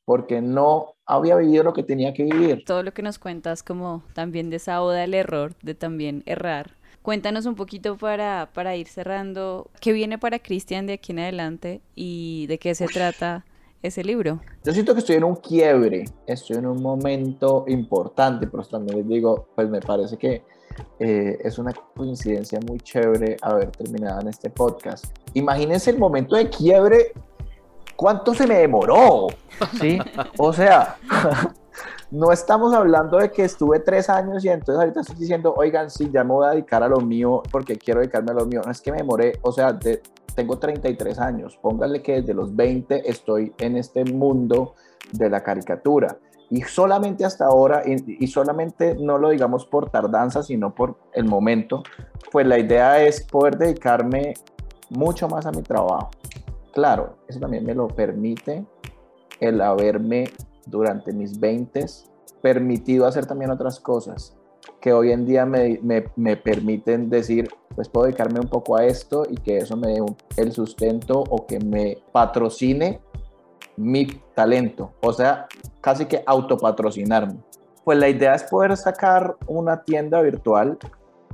porque 0.05 0.41
no 0.41 0.95
había 1.05 1.35
vivido 1.35 1.63
lo 1.63 1.73
que 1.73 1.83
tenía 1.83 2.13
que 2.13 2.23
vivir. 2.23 2.63
Todo 2.65 2.83
lo 2.83 2.93
que 2.93 3.03
nos 3.03 3.19
cuentas 3.19 3.63
como 3.63 4.03
también 4.13 4.49
de 4.49 4.57
esa 4.57 4.81
oda 4.81 5.03
al 5.03 5.13
error, 5.13 5.53
de 5.61 5.75
también 5.75 6.23
errar. 6.25 6.77
Cuéntanos 7.01 7.45
un 7.45 7.55
poquito 7.55 7.97
para, 7.97 8.49
para 8.53 8.75
ir 8.75 8.87
cerrando, 8.87 9.69
¿qué 9.79 9.93
viene 9.93 10.17
para 10.17 10.39
Cristian 10.39 10.85
de 10.85 10.93
aquí 10.93 11.11
en 11.11 11.19
adelante 11.19 11.81
y 11.95 12.45
de 12.47 12.59
qué 12.59 12.75
se 12.75 12.87
trata 12.87 13.45
ese 13.81 14.03
libro? 14.03 14.41
Yo 14.65 14.73
siento 14.73 14.93
que 14.93 14.99
estoy 14.99 15.15
en 15.15 15.23
un 15.23 15.35
quiebre, 15.35 16.05
estoy 16.27 16.57
en 16.57 16.65
un 16.65 16.81
momento 16.81 17.65
importante, 17.67 18.47
pero 18.47 18.63
también 18.63 18.97
les 18.97 19.07
digo, 19.07 19.47
pues 19.55 19.69
me 19.69 19.79
parece 19.79 20.17
que 20.17 20.43
eh, 20.99 21.37
es 21.43 21.57
una 21.57 21.73
coincidencia 21.95 22.59
muy 22.67 22.79
chévere 22.79 23.37
haber 23.41 23.71
terminado 23.71 24.21
en 24.21 24.27
este 24.27 24.49
podcast. 24.49 25.05
Imagínense 25.33 25.91
el 25.91 25.97
momento 25.97 26.35
de 26.35 26.49
quiebre, 26.49 27.13
¿cuánto 27.95 28.33
se 28.33 28.47
me 28.47 28.55
demoró? 28.55 29.27
¿Sí? 29.79 29.99
O 30.37 30.53
sea, 30.53 30.97
no 32.11 32.31
estamos 32.31 32.73
hablando 32.73 33.17
de 33.17 33.31
que 33.31 33.43
estuve 33.43 33.79
tres 33.79 34.09
años 34.09 34.43
y 34.43 34.49
entonces 34.49 34.79
ahorita 34.79 35.01
estoy 35.01 35.15
diciendo, 35.17 35.53
oigan, 35.55 35.89
sí, 35.89 36.09
ya 36.11 36.23
me 36.23 36.33
voy 36.33 36.47
a 36.47 36.51
dedicar 36.51 36.81
a 36.83 36.87
lo 36.87 36.99
mío 37.01 37.43
porque 37.51 37.77
quiero 37.77 37.99
dedicarme 37.99 38.31
a 38.31 38.35
lo 38.35 38.45
mío. 38.45 38.61
No 38.65 38.71
es 38.71 38.81
que 38.81 38.91
me 38.91 38.97
demoré, 38.97 39.33
o 39.41 39.51
sea, 39.51 39.77
tengo 40.35 40.57
33 40.57 41.19
años, 41.19 41.57
póngale 41.61 42.01
que 42.01 42.21
desde 42.21 42.33
los 42.33 42.55
20 42.55 43.09
estoy 43.09 43.53
en 43.59 43.77
este 43.77 44.05
mundo 44.05 44.75
de 45.11 45.29
la 45.29 45.43
caricatura. 45.43 46.17
Y 46.51 46.61
solamente 46.63 47.25
hasta 47.25 47.45
ahora, 47.45 47.83
y, 47.85 48.27
solamente 48.27 48.95
no 48.95 49.19
lo 49.19 49.29
digamos 49.29 49.65
por 49.65 49.89
tardanza, 49.91 50.41
sino 50.41 50.73
por 50.73 50.97
el 51.13 51.25
momento, 51.25 51.83
pues 52.31 52.47
la 52.47 52.57
idea 52.57 53.03
es 53.03 53.23
poder 53.23 53.57
dedicarme 53.57 54.33
mucho 54.89 55.27
más 55.27 55.45
a 55.45 55.51
mi 55.51 55.61
trabajo. 55.61 56.09
Claro, 56.73 57.17
eso 57.27 57.39
también 57.39 57.65
me 57.65 57.75
lo 57.75 57.87
permite 57.87 58.65
el 59.39 59.61
haberme 59.61 60.31
durante 60.65 61.13
mis 61.13 61.39
20 61.39 61.85
permitido 62.41 63.05
hacer 63.05 63.25
también 63.25 63.51
otras 63.51 63.79
cosas 63.79 64.35
que 64.81 64.93
hoy 64.93 65.11
en 65.11 65.25
día 65.25 65.45
me, 65.45 65.79
me, 65.83 66.05
me, 66.15 66.37
permiten 66.37 67.09
decir, 67.09 67.49
pues 67.75 67.89
puedo 67.89 68.05
dedicarme 68.05 68.39
un 68.39 68.47
poco 68.47 68.77
a 68.77 68.85
esto 68.85 69.23
y 69.29 69.35
que 69.35 69.57
eso 69.57 69.75
me 69.75 69.89
dé 69.89 70.05
el 70.37 70.51
sustento 70.51 71.23
o 71.29 71.45
que 71.45 71.59
me 71.59 71.97
patrocine 72.11 73.01
mi 73.79 74.05
talento, 74.35 74.91
o 75.01 75.13
sea, 75.13 75.47
casi 75.79 76.05
que 76.05 76.21
autopatrocinarme. 76.25 77.37
Pues 77.85 77.97
la 77.97 78.09
idea 78.09 78.35
es 78.35 78.43
poder 78.43 78.75
sacar 78.75 79.37
una 79.47 79.83
tienda 79.83 80.21
virtual. 80.21 80.77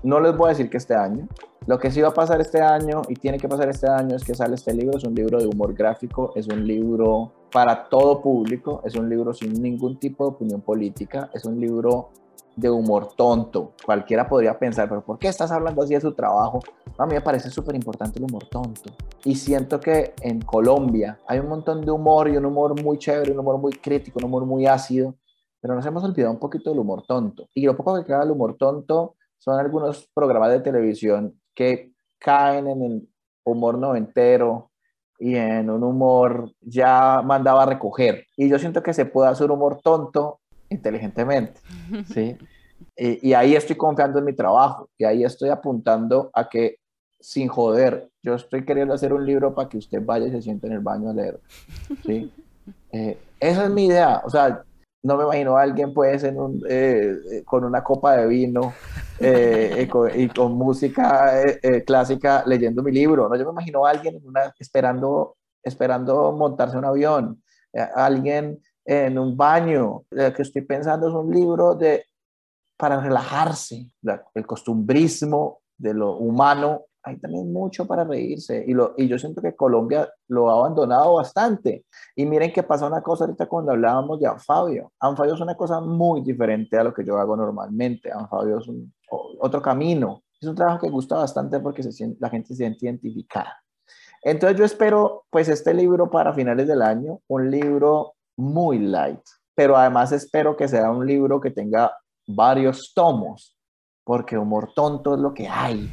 No 0.03 0.19
les 0.19 0.37
voy 0.37 0.47
a 0.47 0.49
decir 0.49 0.69
que 0.69 0.77
este 0.77 0.95
año. 0.95 1.27
Lo 1.65 1.79
que 1.79 1.89
sí 1.89 1.99
va 2.01 2.09
a 2.09 2.13
pasar 2.13 2.39
este 2.39 2.61
año 2.61 3.01
y 3.09 3.15
tiene 3.15 3.39
que 3.39 3.49
pasar 3.49 3.67
este 3.69 3.89
año 3.89 4.15
es 4.15 4.23
que 4.23 4.35
sale 4.35 4.53
este 4.53 4.73
libro. 4.73 4.95
Es 4.95 5.03
un 5.03 5.15
libro 5.15 5.39
de 5.39 5.47
humor 5.47 5.73
gráfico, 5.73 6.33
es 6.35 6.47
un 6.47 6.65
libro 6.67 7.31
para 7.51 7.89
todo 7.89 8.21
público, 8.21 8.81
es 8.85 8.95
un 8.95 9.09
libro 9.09 9.33
sin 9.33 9.59
ningún 9.59 9.97
tipo 9.97 10.25
de 10.25 10.35
opinión 10.35 10.61
política, 10.61 11.31
es 11.33 11.45
un 11.45 11.59
libro 11.59 12.09
de 12.55 12.69
humor 12.69 13.13
tonto. 13.15 13.73
Cualquiera 13.85 14.27
podría 14.27 14.57
pensar, 14.57 14.87
pero 14.87 15.03
¿por 15.03 15.19
qué 15.19 15.27
estás 15.27 15.51
hablando 15.51 15.83
así 15.83 15.93
de 15.93 16.01
su 16.01 16.13
trabajo? 16.13 16.59
A 16.97 17.05
mí 17.05 17.13
me 17.13 17.21
parece 17.21 17.49
súper 17.49 17.75
importante 17.75 18.19
el 18.19 18.25
humor 18.25 18.45
tonto. 18.47 18.91
Y 19.23 19.35
siento 19.35 19.79
que 19.79 20.13
en 20.21 20.41
Colombia 20.41 21.19
hay 21.27 21.39
un 21.39 21.49
montón 21.49 21.81
de 21.81 21.91
humor 21.91 22.29
y 22.29 22.37
un 22.37 22.45
humor 22.45 22.81
muy 22.81 22.97
chévere, 22.97 23.31
un 23.31 23.39
humor 23.39 23.57
muy 23.57 23.73
crítico, 23.73 24.19
un 24.19 24.25
humor 24.25 24.45
muy 24.45 24.65
ácido, 24.65 25.15
pero 25.59 25.75
nos 25.75 25.85
hemos 25.85 26.03
olvidado 26.03 26.31
un 26.31 26.39
poquito 26.39 26.69
del 26.69 26.79
humor 26.79 27.03
tonto. 27.05 27.49
Y 27.53 27.65
lo 27.65 27.75
poco 27.75 27.95
que 27.95 28.05
queda 28.05 28.19
del 28.19 28.31
humor 28.31 28.55
tonto 28.57 29.15
son 29.37 29.59
algunos 29.59 30.09
programas 30.13 30.51
de 30.51 30.61
televisión 30.61 31.39
que 31.53 31.91
caen 32.19 32.67
en 32.67 32.81
el 32.81 33.09
humor 33.43 33.77
noventero 33.77 34.71
y 35.19 35.35
en 35.35 35.69
un 35.69 35.83
humor 35.83 36.51
ya 36.61 37.21
mandaba 37.23 37.63
a 37.63 37.67
recoger. 37.67 38.25
Y 38.35 38.49
yo 38.49 38.59
siento 38.59 38.83
que 38.83 38.93
se 38.93 39.05
puede 39.05 39.29
hacer 39.29 39.51
humor 39.51 39.79
tonto 39.81 40.39
inteligentemente, 40.69 41.59
¿sí? 42.13 42.37
Y, 42.97 43.33
ahí 43.33 43.55
estoy 43.55 43.75
confiando 43.75 44.19
en 44.19 44.25
mi 44.25 44.33
trabajo 44.33 44.89
y 44.97 45.05
ahí 45.05 45.23
estoy 45.23 45.49
apuntando 45.49 46.29
a 46.33 46.47
que 46.47 46.77
sin 47.19 47.47
joder, 47.47 48.09
yo 48.21 48.35
estoy 48.35 48.65
queriendo 48.65 48.93
hacer 48.93 49.11
un 49.13 49.25
libro 49.25 49.53
para 49.53 49.67
que 49.67 49.77
usted 49.77 50.01
vaya 50.03 50.27
y 50.27 50.31
se 50.31 50.41
siente 50.41 50.67
en 50.67 50.73
el 50.73 50.79
baño 50.79 51.09
a 51.09 51.13
leer, 51.13 51.39
¿sí? 52.05 52.31
Eh, 52.91 53.15
esa 53.39 53.65
es 53.65 53.69
mi 53.69 53.85
idea, 53.85 54.23
o 54.25 54.29
sea, 54.29 54.63
no 55.03 55.17
me 55.17 55.25
imagino 55.25 55.55
a 55.55 55.61
alguien 55.61 55.93
pues 55.93 56.23
en 56.23 56.39
un, 56.39 56.63
eh, 56.67 57.43
con 57.45 57.63
una 57.63 57.83
copa 57.83 58.17
de 58.17 58.25
vino 58.25 58.73
eh, 59.19 59.87
y, 60.15 60.27
con, 60.29 60.53
música 60.53 61.31
clásica 61.85 62.43
leyendo 62.47 62.81
mi 62.81 62.91
libro, 62.91 63.29
¿no? 63.29 63.35
Yo 63.35 63.45
me 63.45 63.51
imagino 63.51 63.85
a 63.85 63.91
alguien 63.91 64.19
una, 64.25 64.51
esperando, 64.57 65.35
esperando 65.61 66.31
montarse 66.31 66.75
un 66.75 66.85
avión, 66.85 67.43
alguien 67.93 68.59
en 68.85 69.17
un 69.17 69.35
baño. 69.35 70.03
Lo 70.11 70.33
que 70.33 70.43
estoy 70.43 70.61
pensando 70.61 71.09
es 71.09 71.13
un 71.13 71.33
libro 71.33 71.75
de, 71.75 72.05
para 72.77 73.01
relajarse, 73.01 73.91
el 74.33 74.45
costumbrismo 74.45 75.59
de 75.77 75.93
lo 75.93 76.17
humano 76.17 76.85
hay 77.05 77.17
también 77.17 77.53
mucho 77.53 77.85
para 77.85 78.03
reírse. 78.03 78.65
Y, 78.67 78.73
lo, 78.73 78.95
y 78.97 79.07
yo 79.07 79.19
siento 79.19 79.41
que 79.41 79.55
Colombia 79.55 80.09
lo 80.27 80.49
ha 80.49 80.53
abandonado 80.53 81.13
bastante. 81.13 81.85
Y 82.15 82.25
miren 82.25 82.51
que 82.51 82.63
pasa 82.63 82.87
una 82.87 83.01
cosa 83.01 83.25
ahorita 83.25 83.45
cuando 83.45 83.71
hablábamos 83.71 84.19
de 84.19 84.27
Anfabio. 84.27 84.91
Anfabio 84.99 85.35
es 85.35 85.39
una 85.39 85.55
cosa 85.55 85.79
muy 85.79 86.21
diferente 86.21 86.77
a 86.77 86.83
lo 86.83 86.93
que 86.93 87.05
yo 87.05 87.17
hago 87.17 87.37
normalmente. 87.37 88.11
Anfabio 88.11 88.57
es 88.57 88.67
un, 88.67 88.91
otro 89.39 89.61
camino. 89.61 90.23
Es 90.41 90.47
un 90.47 90.55
trabajo 90.55 90.79
que 90.79 90.89
gusta 90.89 91.17
bastante 91.17 91.59
porque 91.59 91.83
se 91.83 92.15
la 92.19 92.29
gente 92.29 92.49
se 92.49 92.55
siente 92.55 92.87
identificada. 92.87 93.55
Entonces 94.23 94.57
yo 94.57 94.65
espero 94.65 95.25
pues 95.29 95.47
este 95.47 95.75
libro 95.75 96.09
para 96.09 96.33
finales 96.33 96.67
del 96.67 96.81
año, 96.81 97.19
un 97.27 97.51
libro 97.51 98.14
muy 98.37 98.79
light, 98.79 99.21
pero 99.55 99.77
además 99.77 100.11
espero 100.11 100.55
que 100.55 100.67
sea 100.67 100.91
un 100.91 101.05
libro 101.05 101.39
que 101.39 101.51
tenga 101.51 101.97
varios 102.27 102.93
tomos, 102.93 103.57
porque 104.03 104.37
humor 104.37 104.73
tonto 104.75 105.15
es 105.15 105.19
lo 105.19 105.33
que 105.33 105.47
hay, 105.47 105.89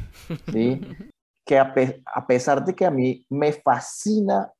¿sí? 0.51 0.81
que 1.45 1.59
a, 1.59 1.73
a 2.13 2.27
pesar 2.27 2.63
de 2.63 2.75
que 2.75 2.85
a 2.85 2.91
mí 2.91 3.25
me 3.29 3.51
fascina 3.51 4.51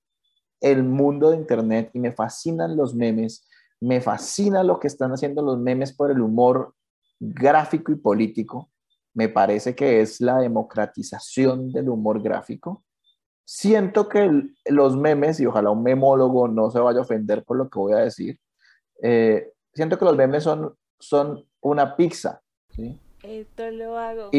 el 0.60 0.84
mundo 0.84 1.32
de 1.32 1.38
Internet 1.38 1.92
y 1.94 2.00
me 2.00 2.12
fascinan 2.12 2.76
los 2.76 2.96
memes, 2.96 3.48
me 3.82 4.02
fascina 4.02 4.64
lo 4.64 4.80
que 4.80 4.88
están 4.88 5.12
haciendo 5.12 5.42
los 5.42 5.60
memes 5.60 5.94
por 5.94 6.10
el 6.10 6.22
humor 6.22 6.74
gráfico 7.20 7.92
y 7.92 7.96
político, 7.96 8.70
me 9.14 9.30
parece 9.30 9.76
que 9.76 10.02
es 10.02 10.20
la 10.22 10.40
democratización 10.40 11.72
del 11.72 11.90
humor 11.90 12.22
gráfico 12.22 12.84
siento 13.46 14.10
que 14.10 14.44
los 14.66 14.98
memes, 14.98 15.40
y 15.40 15.46
ojalá 15.46 15.70
un 15.70 15.84
memólogo 15.84 16.48
no 16.48 16.72
se 16.72 16.80
vaya 16.80 17.00
a 17.00 17.04
ofender 17.04 17.44
por 17.44 17.58
lo 17.58 17.70
que 17.70 17.80
voy 17.80 17.94
a 17.94 17.98
decir, 17.98 18.40
eh, 19.02 19.52
siento 19.74 19.98
que 19.98 20.06
los 20.06 20.16
memes 20.16 20.44
son, 20.44 20.76
son 21.00 21.46
una 21.62 21.96
pizza. 21.96 22.42
¿sí? 22.70 23.00
Esto 23.24 23.70
lo 23.72 23.98
hago 23.98 24.32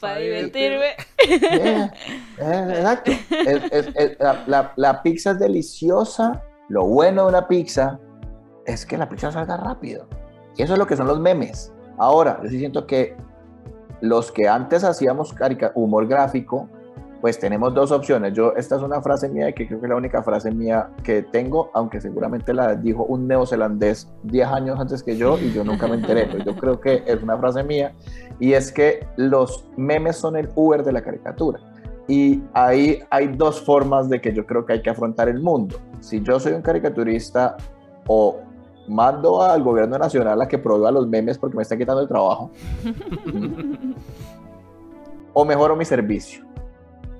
para 0.00 0.18
divertirme. 0.18 0.96
Eh, 1.24 1.90
exacto. 2.38 3.12
la, 4.48 4.72
la, 4.74 5.02
pizza 5.02 5.30
es 5.30 5.38
deliciosa. 5.38 6.42
Lo 6.68 6.84
bueno 6.86 7.22
de 7.22 7.28
una 7.28 7.46
pizza 7.46 8.00
es 8.66 8.84
que 8.84 8.98
la 8.98 9.08
pizza 9.08 9.30
salga 9.30 9.56
rápido. 9.56 10.08
Y 10.56 10.62
eso 10.62 10.72
es 10.72 10.78
lo 10.80 10.86
que 10.86 10.96
son 10.96 11.06
los 11.06 11.20
memes. 11.20 11.72
Ahora, 11.98 12.40
yo 12.42 12.48
sí 12.48 12.58
siento 12.58 12.86
que 12.86 13.16
los 14.00 14.32
que 14.32 14.48
antes 14.48 14.82
hacíamos 14.82 15.32
humor 15.74 16.08
gráfico, 16.08 16.68
pues 17.22 17.38
tenemos 17.38 17.72
dos 17.72 17.92
opciones. 17.92 18.34
Yo, 18.34 18.52
esta 18.56 18.74
es 18.74 18.82
una 18.82 19.00
frase 19.00 19.28
mía 19.28 19.52
que 19.52 19.68
creo 19.68 19.78
que 19.78 19.86
es 19.86 19.90
la 19.90 19.96
única 19.96 20.24
frase 20.24 20.50
mía 20.50 20.90
que 21.04 21.22
tengo, 21.22 21.70
aunque 21.72 22.00
seguramente 22.00 22.52
la 22.52 22.74
dijo 22.74 23.04
un 23.04 23.28
neozelandés 23.28 24.12
10 24.24 24.48
años 24.48 24.80
antes 24.80 25.04
que 25.04 25.16
yo 25.16 25.38
y 25.38 25.52
yo 25.52 25.62
nunca 25.62 25.86
me 25.86 25.94
enteré, 25.94 26.26
pero 26.26 26.44
yo 26.44 26.56
creo 26.56 26.80
que 26.80 27.04
es 27.06 27.22
una 27.22 27.38
frase 27.38 27.62
mía 27.62 27.92
y 28.40 28.54
es 28.54 28.72
que 28.72 29.06
los 29.14 29.68
memes 29.76 30.16
son 30.16 30.36
el 30.36 30.48
Uber 30.56 30.82
de 30.82 30.90
la 30.90 31.00
caricatura. 31.00 31.60
Y 32.08 32.42
ahí 32.54 32.98
hay 33.08 33.28
dos 33.28 33.62
formas 33.62 34.08
de 34.08 34.20
que 34.20 34.34
yo 34.34 34.44
creo 34.44 34.66
que 34.66 34.72
hay 34.72 34.82
que 34.82 34.90
afrontar 34.90 35.28
el 35.28 35.40
mundo. 35.40 35.76
Si 36.00 36.20
yo 36.20 36.40
soy 36.40 36.54
un 36.54 36.62
caricaturista 36.62 37.56
o 38.08 38.40
mando 38.88 39.40
al 39.40 39.62
gobierno 39.62 39.96
nacional 39.96 40.42
a 40.42 40.48
que 40.48 40.58
prohíba 40.58 40.90
los 40.90 41.06
memes 41.06 41.38
porque 41.38 41.56
me 41.56 41.62
está 41.62 41.78
quitando 41.78 42.02
el 42.02 42.08
trabajo, 42.08 42.50
o 45.32 45.44
mejoro 45.44 45.76
mi 45.76 45.84
servicio 45.84 46.51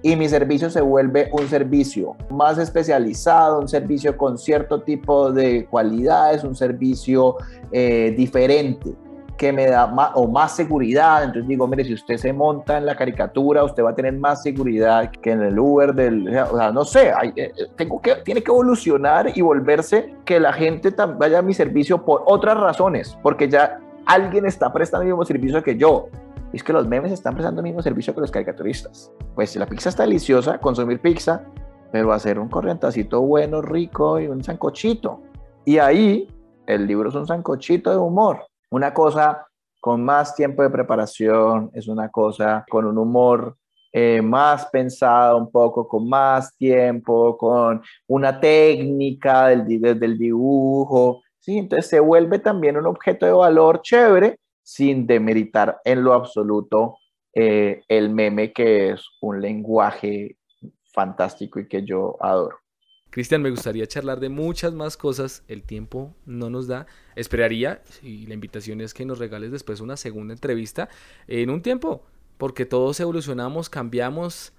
y 0.03 0.17
mi 0.17 0.29
servicio 0.29 0.69
se 0.69 0.81
vuelve 0.81 1.31
un 1.33 1.49
servicio 1.49 2.17
más 2.31 2.59
especializado, 2.59 3.61
un 3.61 3.69
servicio 3.69 4.17
con 4.17 4.37
cierto 4.37 4.83
tipo 4.83 5.31
de 5.31 5.67
cualidades, 5.67 6.43
un 6.45 6.57
servicio 6.57 7.37
eh, 7.71 8.13
diferente 8.17 8.95
que 9.37 9.53
me 9.53 9.67
da 9.67 9.87
más, 9.87 10.11
o 10.15 10.29
más 10.29 10.55
seguridad. 10.55 11.25
Entonces 11.25 11.49
digo, 11.49 11.67
mire, 11.67 11.85
si 11.85 11.95
usted 11.95 12.17
se 12.17 12.33
monta 12.33 12.79
en 12.79 12.87
la 12.87 12.97
caricatura, 12.97 13.65
usted 13.65 13.83
va 13.83 13.91
a 13.91 13.95
tener 13.95 14.15
más 14.15 14.43
seguridad 14.43 15.11
que 15.11 15.31
en 15.31 15.43
el 15.43 15.59
Uber 15.59 15.95
del, 15.95 16.25
no 16.73 16.85
sé, 16.85 17.13
hay, 17.13 17.33
eh, 17.37 17.53
tengo 17.77 18.01
que, 18.01 18.17
tiene 18.25 18.43
que 18.43 18.51
evolucionar 18.51 19.33
y 19.35 19.41
volverse 19.41 20.15
que 20.25 20.39
la 20.39 20.53
gente 20.53 20.95
vaya 21.19 21.39
a 21.39 21.43
mi 21.43 21.55
servicio 21.55 22.05
por 22.05 22.23
otras 22.27 22.57
razones, 22.57 23.19
porque 23.23 23.49
ya 23.49 23.81
alguien 24.07 24.47
está 24.47 24.73
prestando 24.73 25.03
el 25.03 25.09
mismo 25.09 25.25
servicio 25.25 25.63
que 25.63 25.77
yo 25.77 26.09
es 26.53 26.63
que 26.65 26.73
los 26.73 26.87
memes 26.87 27.13
están 27.13 27.35
prestando 27.35 27.61
el 27.61 27.65
mismo 27.65 27.83
servicio 27.83 28.15
que 28.15 28.21
los 28.21 28.31
caricaturistas. 28.31 29.11
Pues 29.35 29.51
si 29.51 29.59
la 29.59 29.67
pizza 29.67 29.89
está 29.89 30.03
deliciosa, 30.05 30.59
consumir 30.59 31.01
pizza, 31.01 31.45
pero 31.91 32.13
hacer 32.13 32.39
un 32.39 32.49
corrientacito 32.49 33.21
bueno, 33.21 33.63
rico 33.63 34.21
y 34.21 34.27
un 34.27 34.43
sancochito. 34.43 35.21
Y 35.65 35.79
ahí 35.79 36.29
el 36.67 36.87
libro 36.87 37.09
es 37.09 37.15
un 37.15 37.27
sancochito 37.27 37.91
de 37.91 37.99
humor. 37.99 38.47
Una 38.71 38.93
cosa 38.93 39.47
con 39.81 40.05
más 40.05 40.35
tiempo 40.35 40.63
de 40.63 40.71
preparación, 40.71 41.71
es 41.75 41.89
una 41.89 42.09
cosa 42.09 42.65
con 42.71 42.87
un 42.87 42.99
humor 42.99 43.57
eh, 43.93 44.23
más 44.23 44.67
pensado 44.67 45.37
un 45.37 45.51
poco, 45.51 45.87
con 45.87 46.09
más 46.09 46.57
tiempo, 46.57 47.37
con 47.37 47.83
una 48.07 48.41
técnica 48.41 49.49
del, 49.49 49.81
del 49.99 50.17
dibujo. 50.17 51.23
¿sí? 51.41 51.59
Entonces 51.59 51.91
se 51.91 52.01
vuelve 52.01 52.39
también 52.39 52.77
un 52.77 52.87
objeto 52.87 53.27
de 53.27 53.33
valor 53.33 53.83
chévere 53.83 54.39
sin 54.63 55.07
demeritar 55.07 55.81
en 55.85 56.05
lo 56.05 56.15
absoluto 56.15 56.97
eh, 57.35 57.83
el 57.89 58.11
meme 58.11 58.53
que 58.53 58.91
es 58.91 59.05
un 59.21 59.41
lenguaje 59.41 60.37
fantástico 60.93 61.59
y 61.61 61.69
que 61.69 61.85
yo 61.85 62.17
adoro. 62.21 62.59
Cristian, 63.11 63.43
me 63.43 63.51
gustaría 63.51 63.87
charlar 63.87 64.21
de 64.21 64.31
muchas 64.31 64.73
más 64.73 64.97
cosas, 64.97 65.43
el 65.47 65.65
tiempo 65.65 66.15
no 66.25 66.49
nos 66.49 66.67
da. 66.67 66.87
Esperaría, 67.15 67.83
y 68.03 68.27
la 68.27 68.33
invitación 68.33 68.81
es 68.81 68.95
que 68.95 69.05
nos 69.05 69.19
regales 69.19 69.51
después 69.53 69.81
una 69.81 69.99
segunda 69.99 70.33
entrevista 70.33 70.89
en 71.29 71.51
un 71.51 71.61
tiempo, 71.61 72.03
porque 72.39 72.65
todos 72.65 72.99
evolucionamos, 73.01 73.69
cambiamos. 73.69 74.55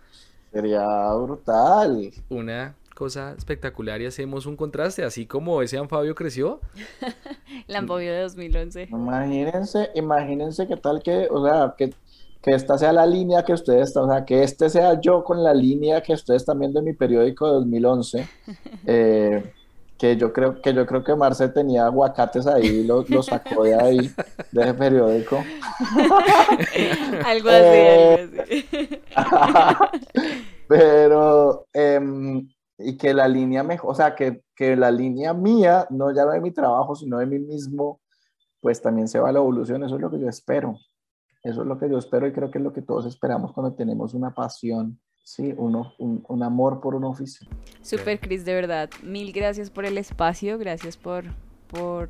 Sería 0.51 1.13
brutal. 1.15 2.11
Una 2.29 2.75
cosa 2.93 3.33
espectacular 3.37 4.01
y 4.01 4.05
hacemos 4.05 4.45
un 4.45 4.55
contraste, 4.55 5.03
así 5.03 5.25
como 5.25 5.61
ese 5.61 5.77
Anfabio 5.77 6.15
creció. 6.15 6.59
el 7.67 7.75
Anfabio 7.75 8.11
de 8.11 8.21
2011. 8.21 8.87
Imagínense, 8.91 9.89
imagínense 9.95 10.67
qué 10.67 10.77
tal 10.77 11.01
que, 11.01 11.27
o 11.29 11.45
sea, 11.45 11.75
que, 11.77 11.93
que 12.41 12.51
esta 12.51 12.77
sea 12.77 12.93
la 12.93 13.05
línea 13.05 13.43
que 13.43 13.53
ustedes 13.53 13.89
están, 13.89 14.03
o 14.03 14.13
sea, 14.13 14.25
que 14.25 14.43
este 14.43 14.69
sea 14.69 14.99
yo 15.01 15.23
con 15.23 15.43
la 15.43 15.53
línea 15.53 16.01
que 16.01 16.13
ustedes 16.13 16.41
están 16.41 16.59
viendo 16.59 16.79
en 16.79 16.85
mi 16.85 16.93
periódico 16.93 17.47
de 17.47 17.53
2011. 17.53 18.27
Eh, 18.85 19.53
que 19.97 20.17
yo 20.17 20.33
creo 20.33 20.61
que 20.61 20.73
yo 20.73 20.85
creo 20.85 21.01
que 21.01 21.15
Marce 21.15 21.47
tenía 21.47 21.85
aguacates 21.85 22.45
ahí, 22.45 22.83
lo, 22.83 23.05
lo 23.07 23.23
sacó 23.23 23.63
de 23.63 23.73
ahí, 23.73 24.11
de 24.51 24.61
ese 24.61 24.73
periódico. 24.73 25.37
algo 27.25 27.49
así, 27.49 27.79
algo 28.19 28.41
así. 28.41 28.65
Pero 30.67 31.67
eh, 31.73 32.01
y 32.83 32.97
que 32.97 33.13
la 33.13 33.27
línea 33.27 33.63
mejor, 33.63 33.91
o 33.91 33.95
sea, 33.95 34.15
que, 34.15 34.43
que, 34.55 34.75
la 34.75 34.91
línea 34.91 35.33
mía, 35.33 35.87
no 35.89 36.13
ya 36.13 36.25
no 36.25 36.31
de 36.31 36.41
mi 36.41 36.51
trabajo, 36.51 36.95
sino 36.95 37.17
de 37.19 37.25
mí 37.25 37.39
mismo, 37.39 38.01
pues 38.61 38.81
también 38.81 39.07
se 39.07 39.19
va 39.19 39.29
a 39.29 39.31
la 39.31 39.39
evolución. 39.39 39.83
Eso 39.83 39.95
es 39.95 40.01
lo 40.01 40.09
que 40.09 40.19
yo 40.19 40.29
espero. 40.29 40.77
Eso 41.43 41.61
es 41.61 41.67
lo 41.67 41.77
que 41.77 41.89
yo 41.89 41.97
espero 41.97 42.25
y 42.25 42.31
creo 42.31 42.49
que 42.49 42.57
es 42.57 42.63
lo 42.63 42.71
que 42.71 42.81
todos 42.81 43.05
esperamos 43.05 43.51
cuando 43.51 43.73
tenemos 43.73 44.13
una 44.13 44.33
pasión, 44.33 44.99
sí, 45.23 45.53
uno, 45.57 45.93
un, 45.99 46.23
un 46.29 46.43
amor 46.43 46.79
por 46.79 46.95
un 46.95 47.03
oficio. 47.03 47.47
Super, 47.81 48.19
Cris, 48.19 48.45
de 48.45 48.53
verdad. 48.53 48.89
Mil 49.03 49.33
gracias 49.33 49.69
por 49.69 49.85
el 49.85 49.97
espacio, 49.97 50.57
gracias 50.57 50.95
por, 50.95 51.25
por 51.67 52.09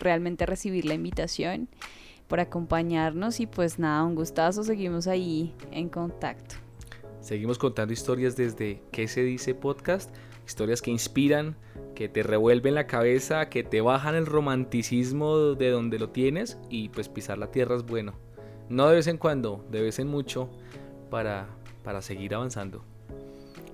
realmente 0.00 0.46
recibir 0.46 0.84
la 0.84 0.94
invitación, 0.94 1.68
por 2.26 2.40
acompañarnos 2.40 3.38
y 3.38 3.46
pues 3.46 3.78
nada, 3.78 4.02
un 4.02 4.16
gustazo, 4.16 4.64
seguimos 4.64 5.06
ahí 5.06 5.54
en 5.70 5.88
contacto. 5.88 6.65
Seguimos 7.20 7.58
contando 7.58 7.92
historias 7.92 8.36
desde 8.36 8.82
¿Qué 8.92 9.08
se 9.08 9.22
dice 9.22 9.54
podcast? 9.54 10.14
Historias 10.46 10.80
que 10.80 10.90
inspiran, 10.90 11.56
que 11.94 12.08
te 12.08 12.22
revuelven 12.22 12.74
la 12.74 12.86
cabeza, 12.86 13.48
que 13.48 13.64
te 13.64 13.80
bajan 13.80 14.14
el 14.14 14.26
romanticismo 14.26 15.54
de 15.54 15.70
donde 15.70 15.98
lo 15.98 16.10
tienes 16.10 16.58
y 16.68 16.88
pues 16.90 17.08
pisar 17.08 17.38
la 17.38 17.50
tierra 17.50 17.74
es 17.74 17.84
bueno. 17.84 18.12
No 18.68 18.88
de 18.88 18.96
vez 18.96 19.06
en 19.06 19.18
cuando, 19.18 19.64
de 19.70 19.82
vez 19.82 19.98
en 19.98 20.08
mucho 20.08 20.48
para, 21.10 21.48
para 21.82 22.02
seguir 22.02 22.34
avanzando. 22.34 22.82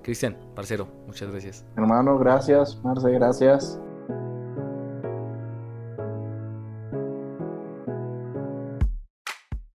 Cristian, 0.01 0.37
parcero, 0.55 0.87
muchas 1.07 1.31
gracias. 1.31 1.65
Hermano, 1.77 2.17
gracias. 2.17 2.79
Marce, 2.83 3.09
gracias. 3.11 3.79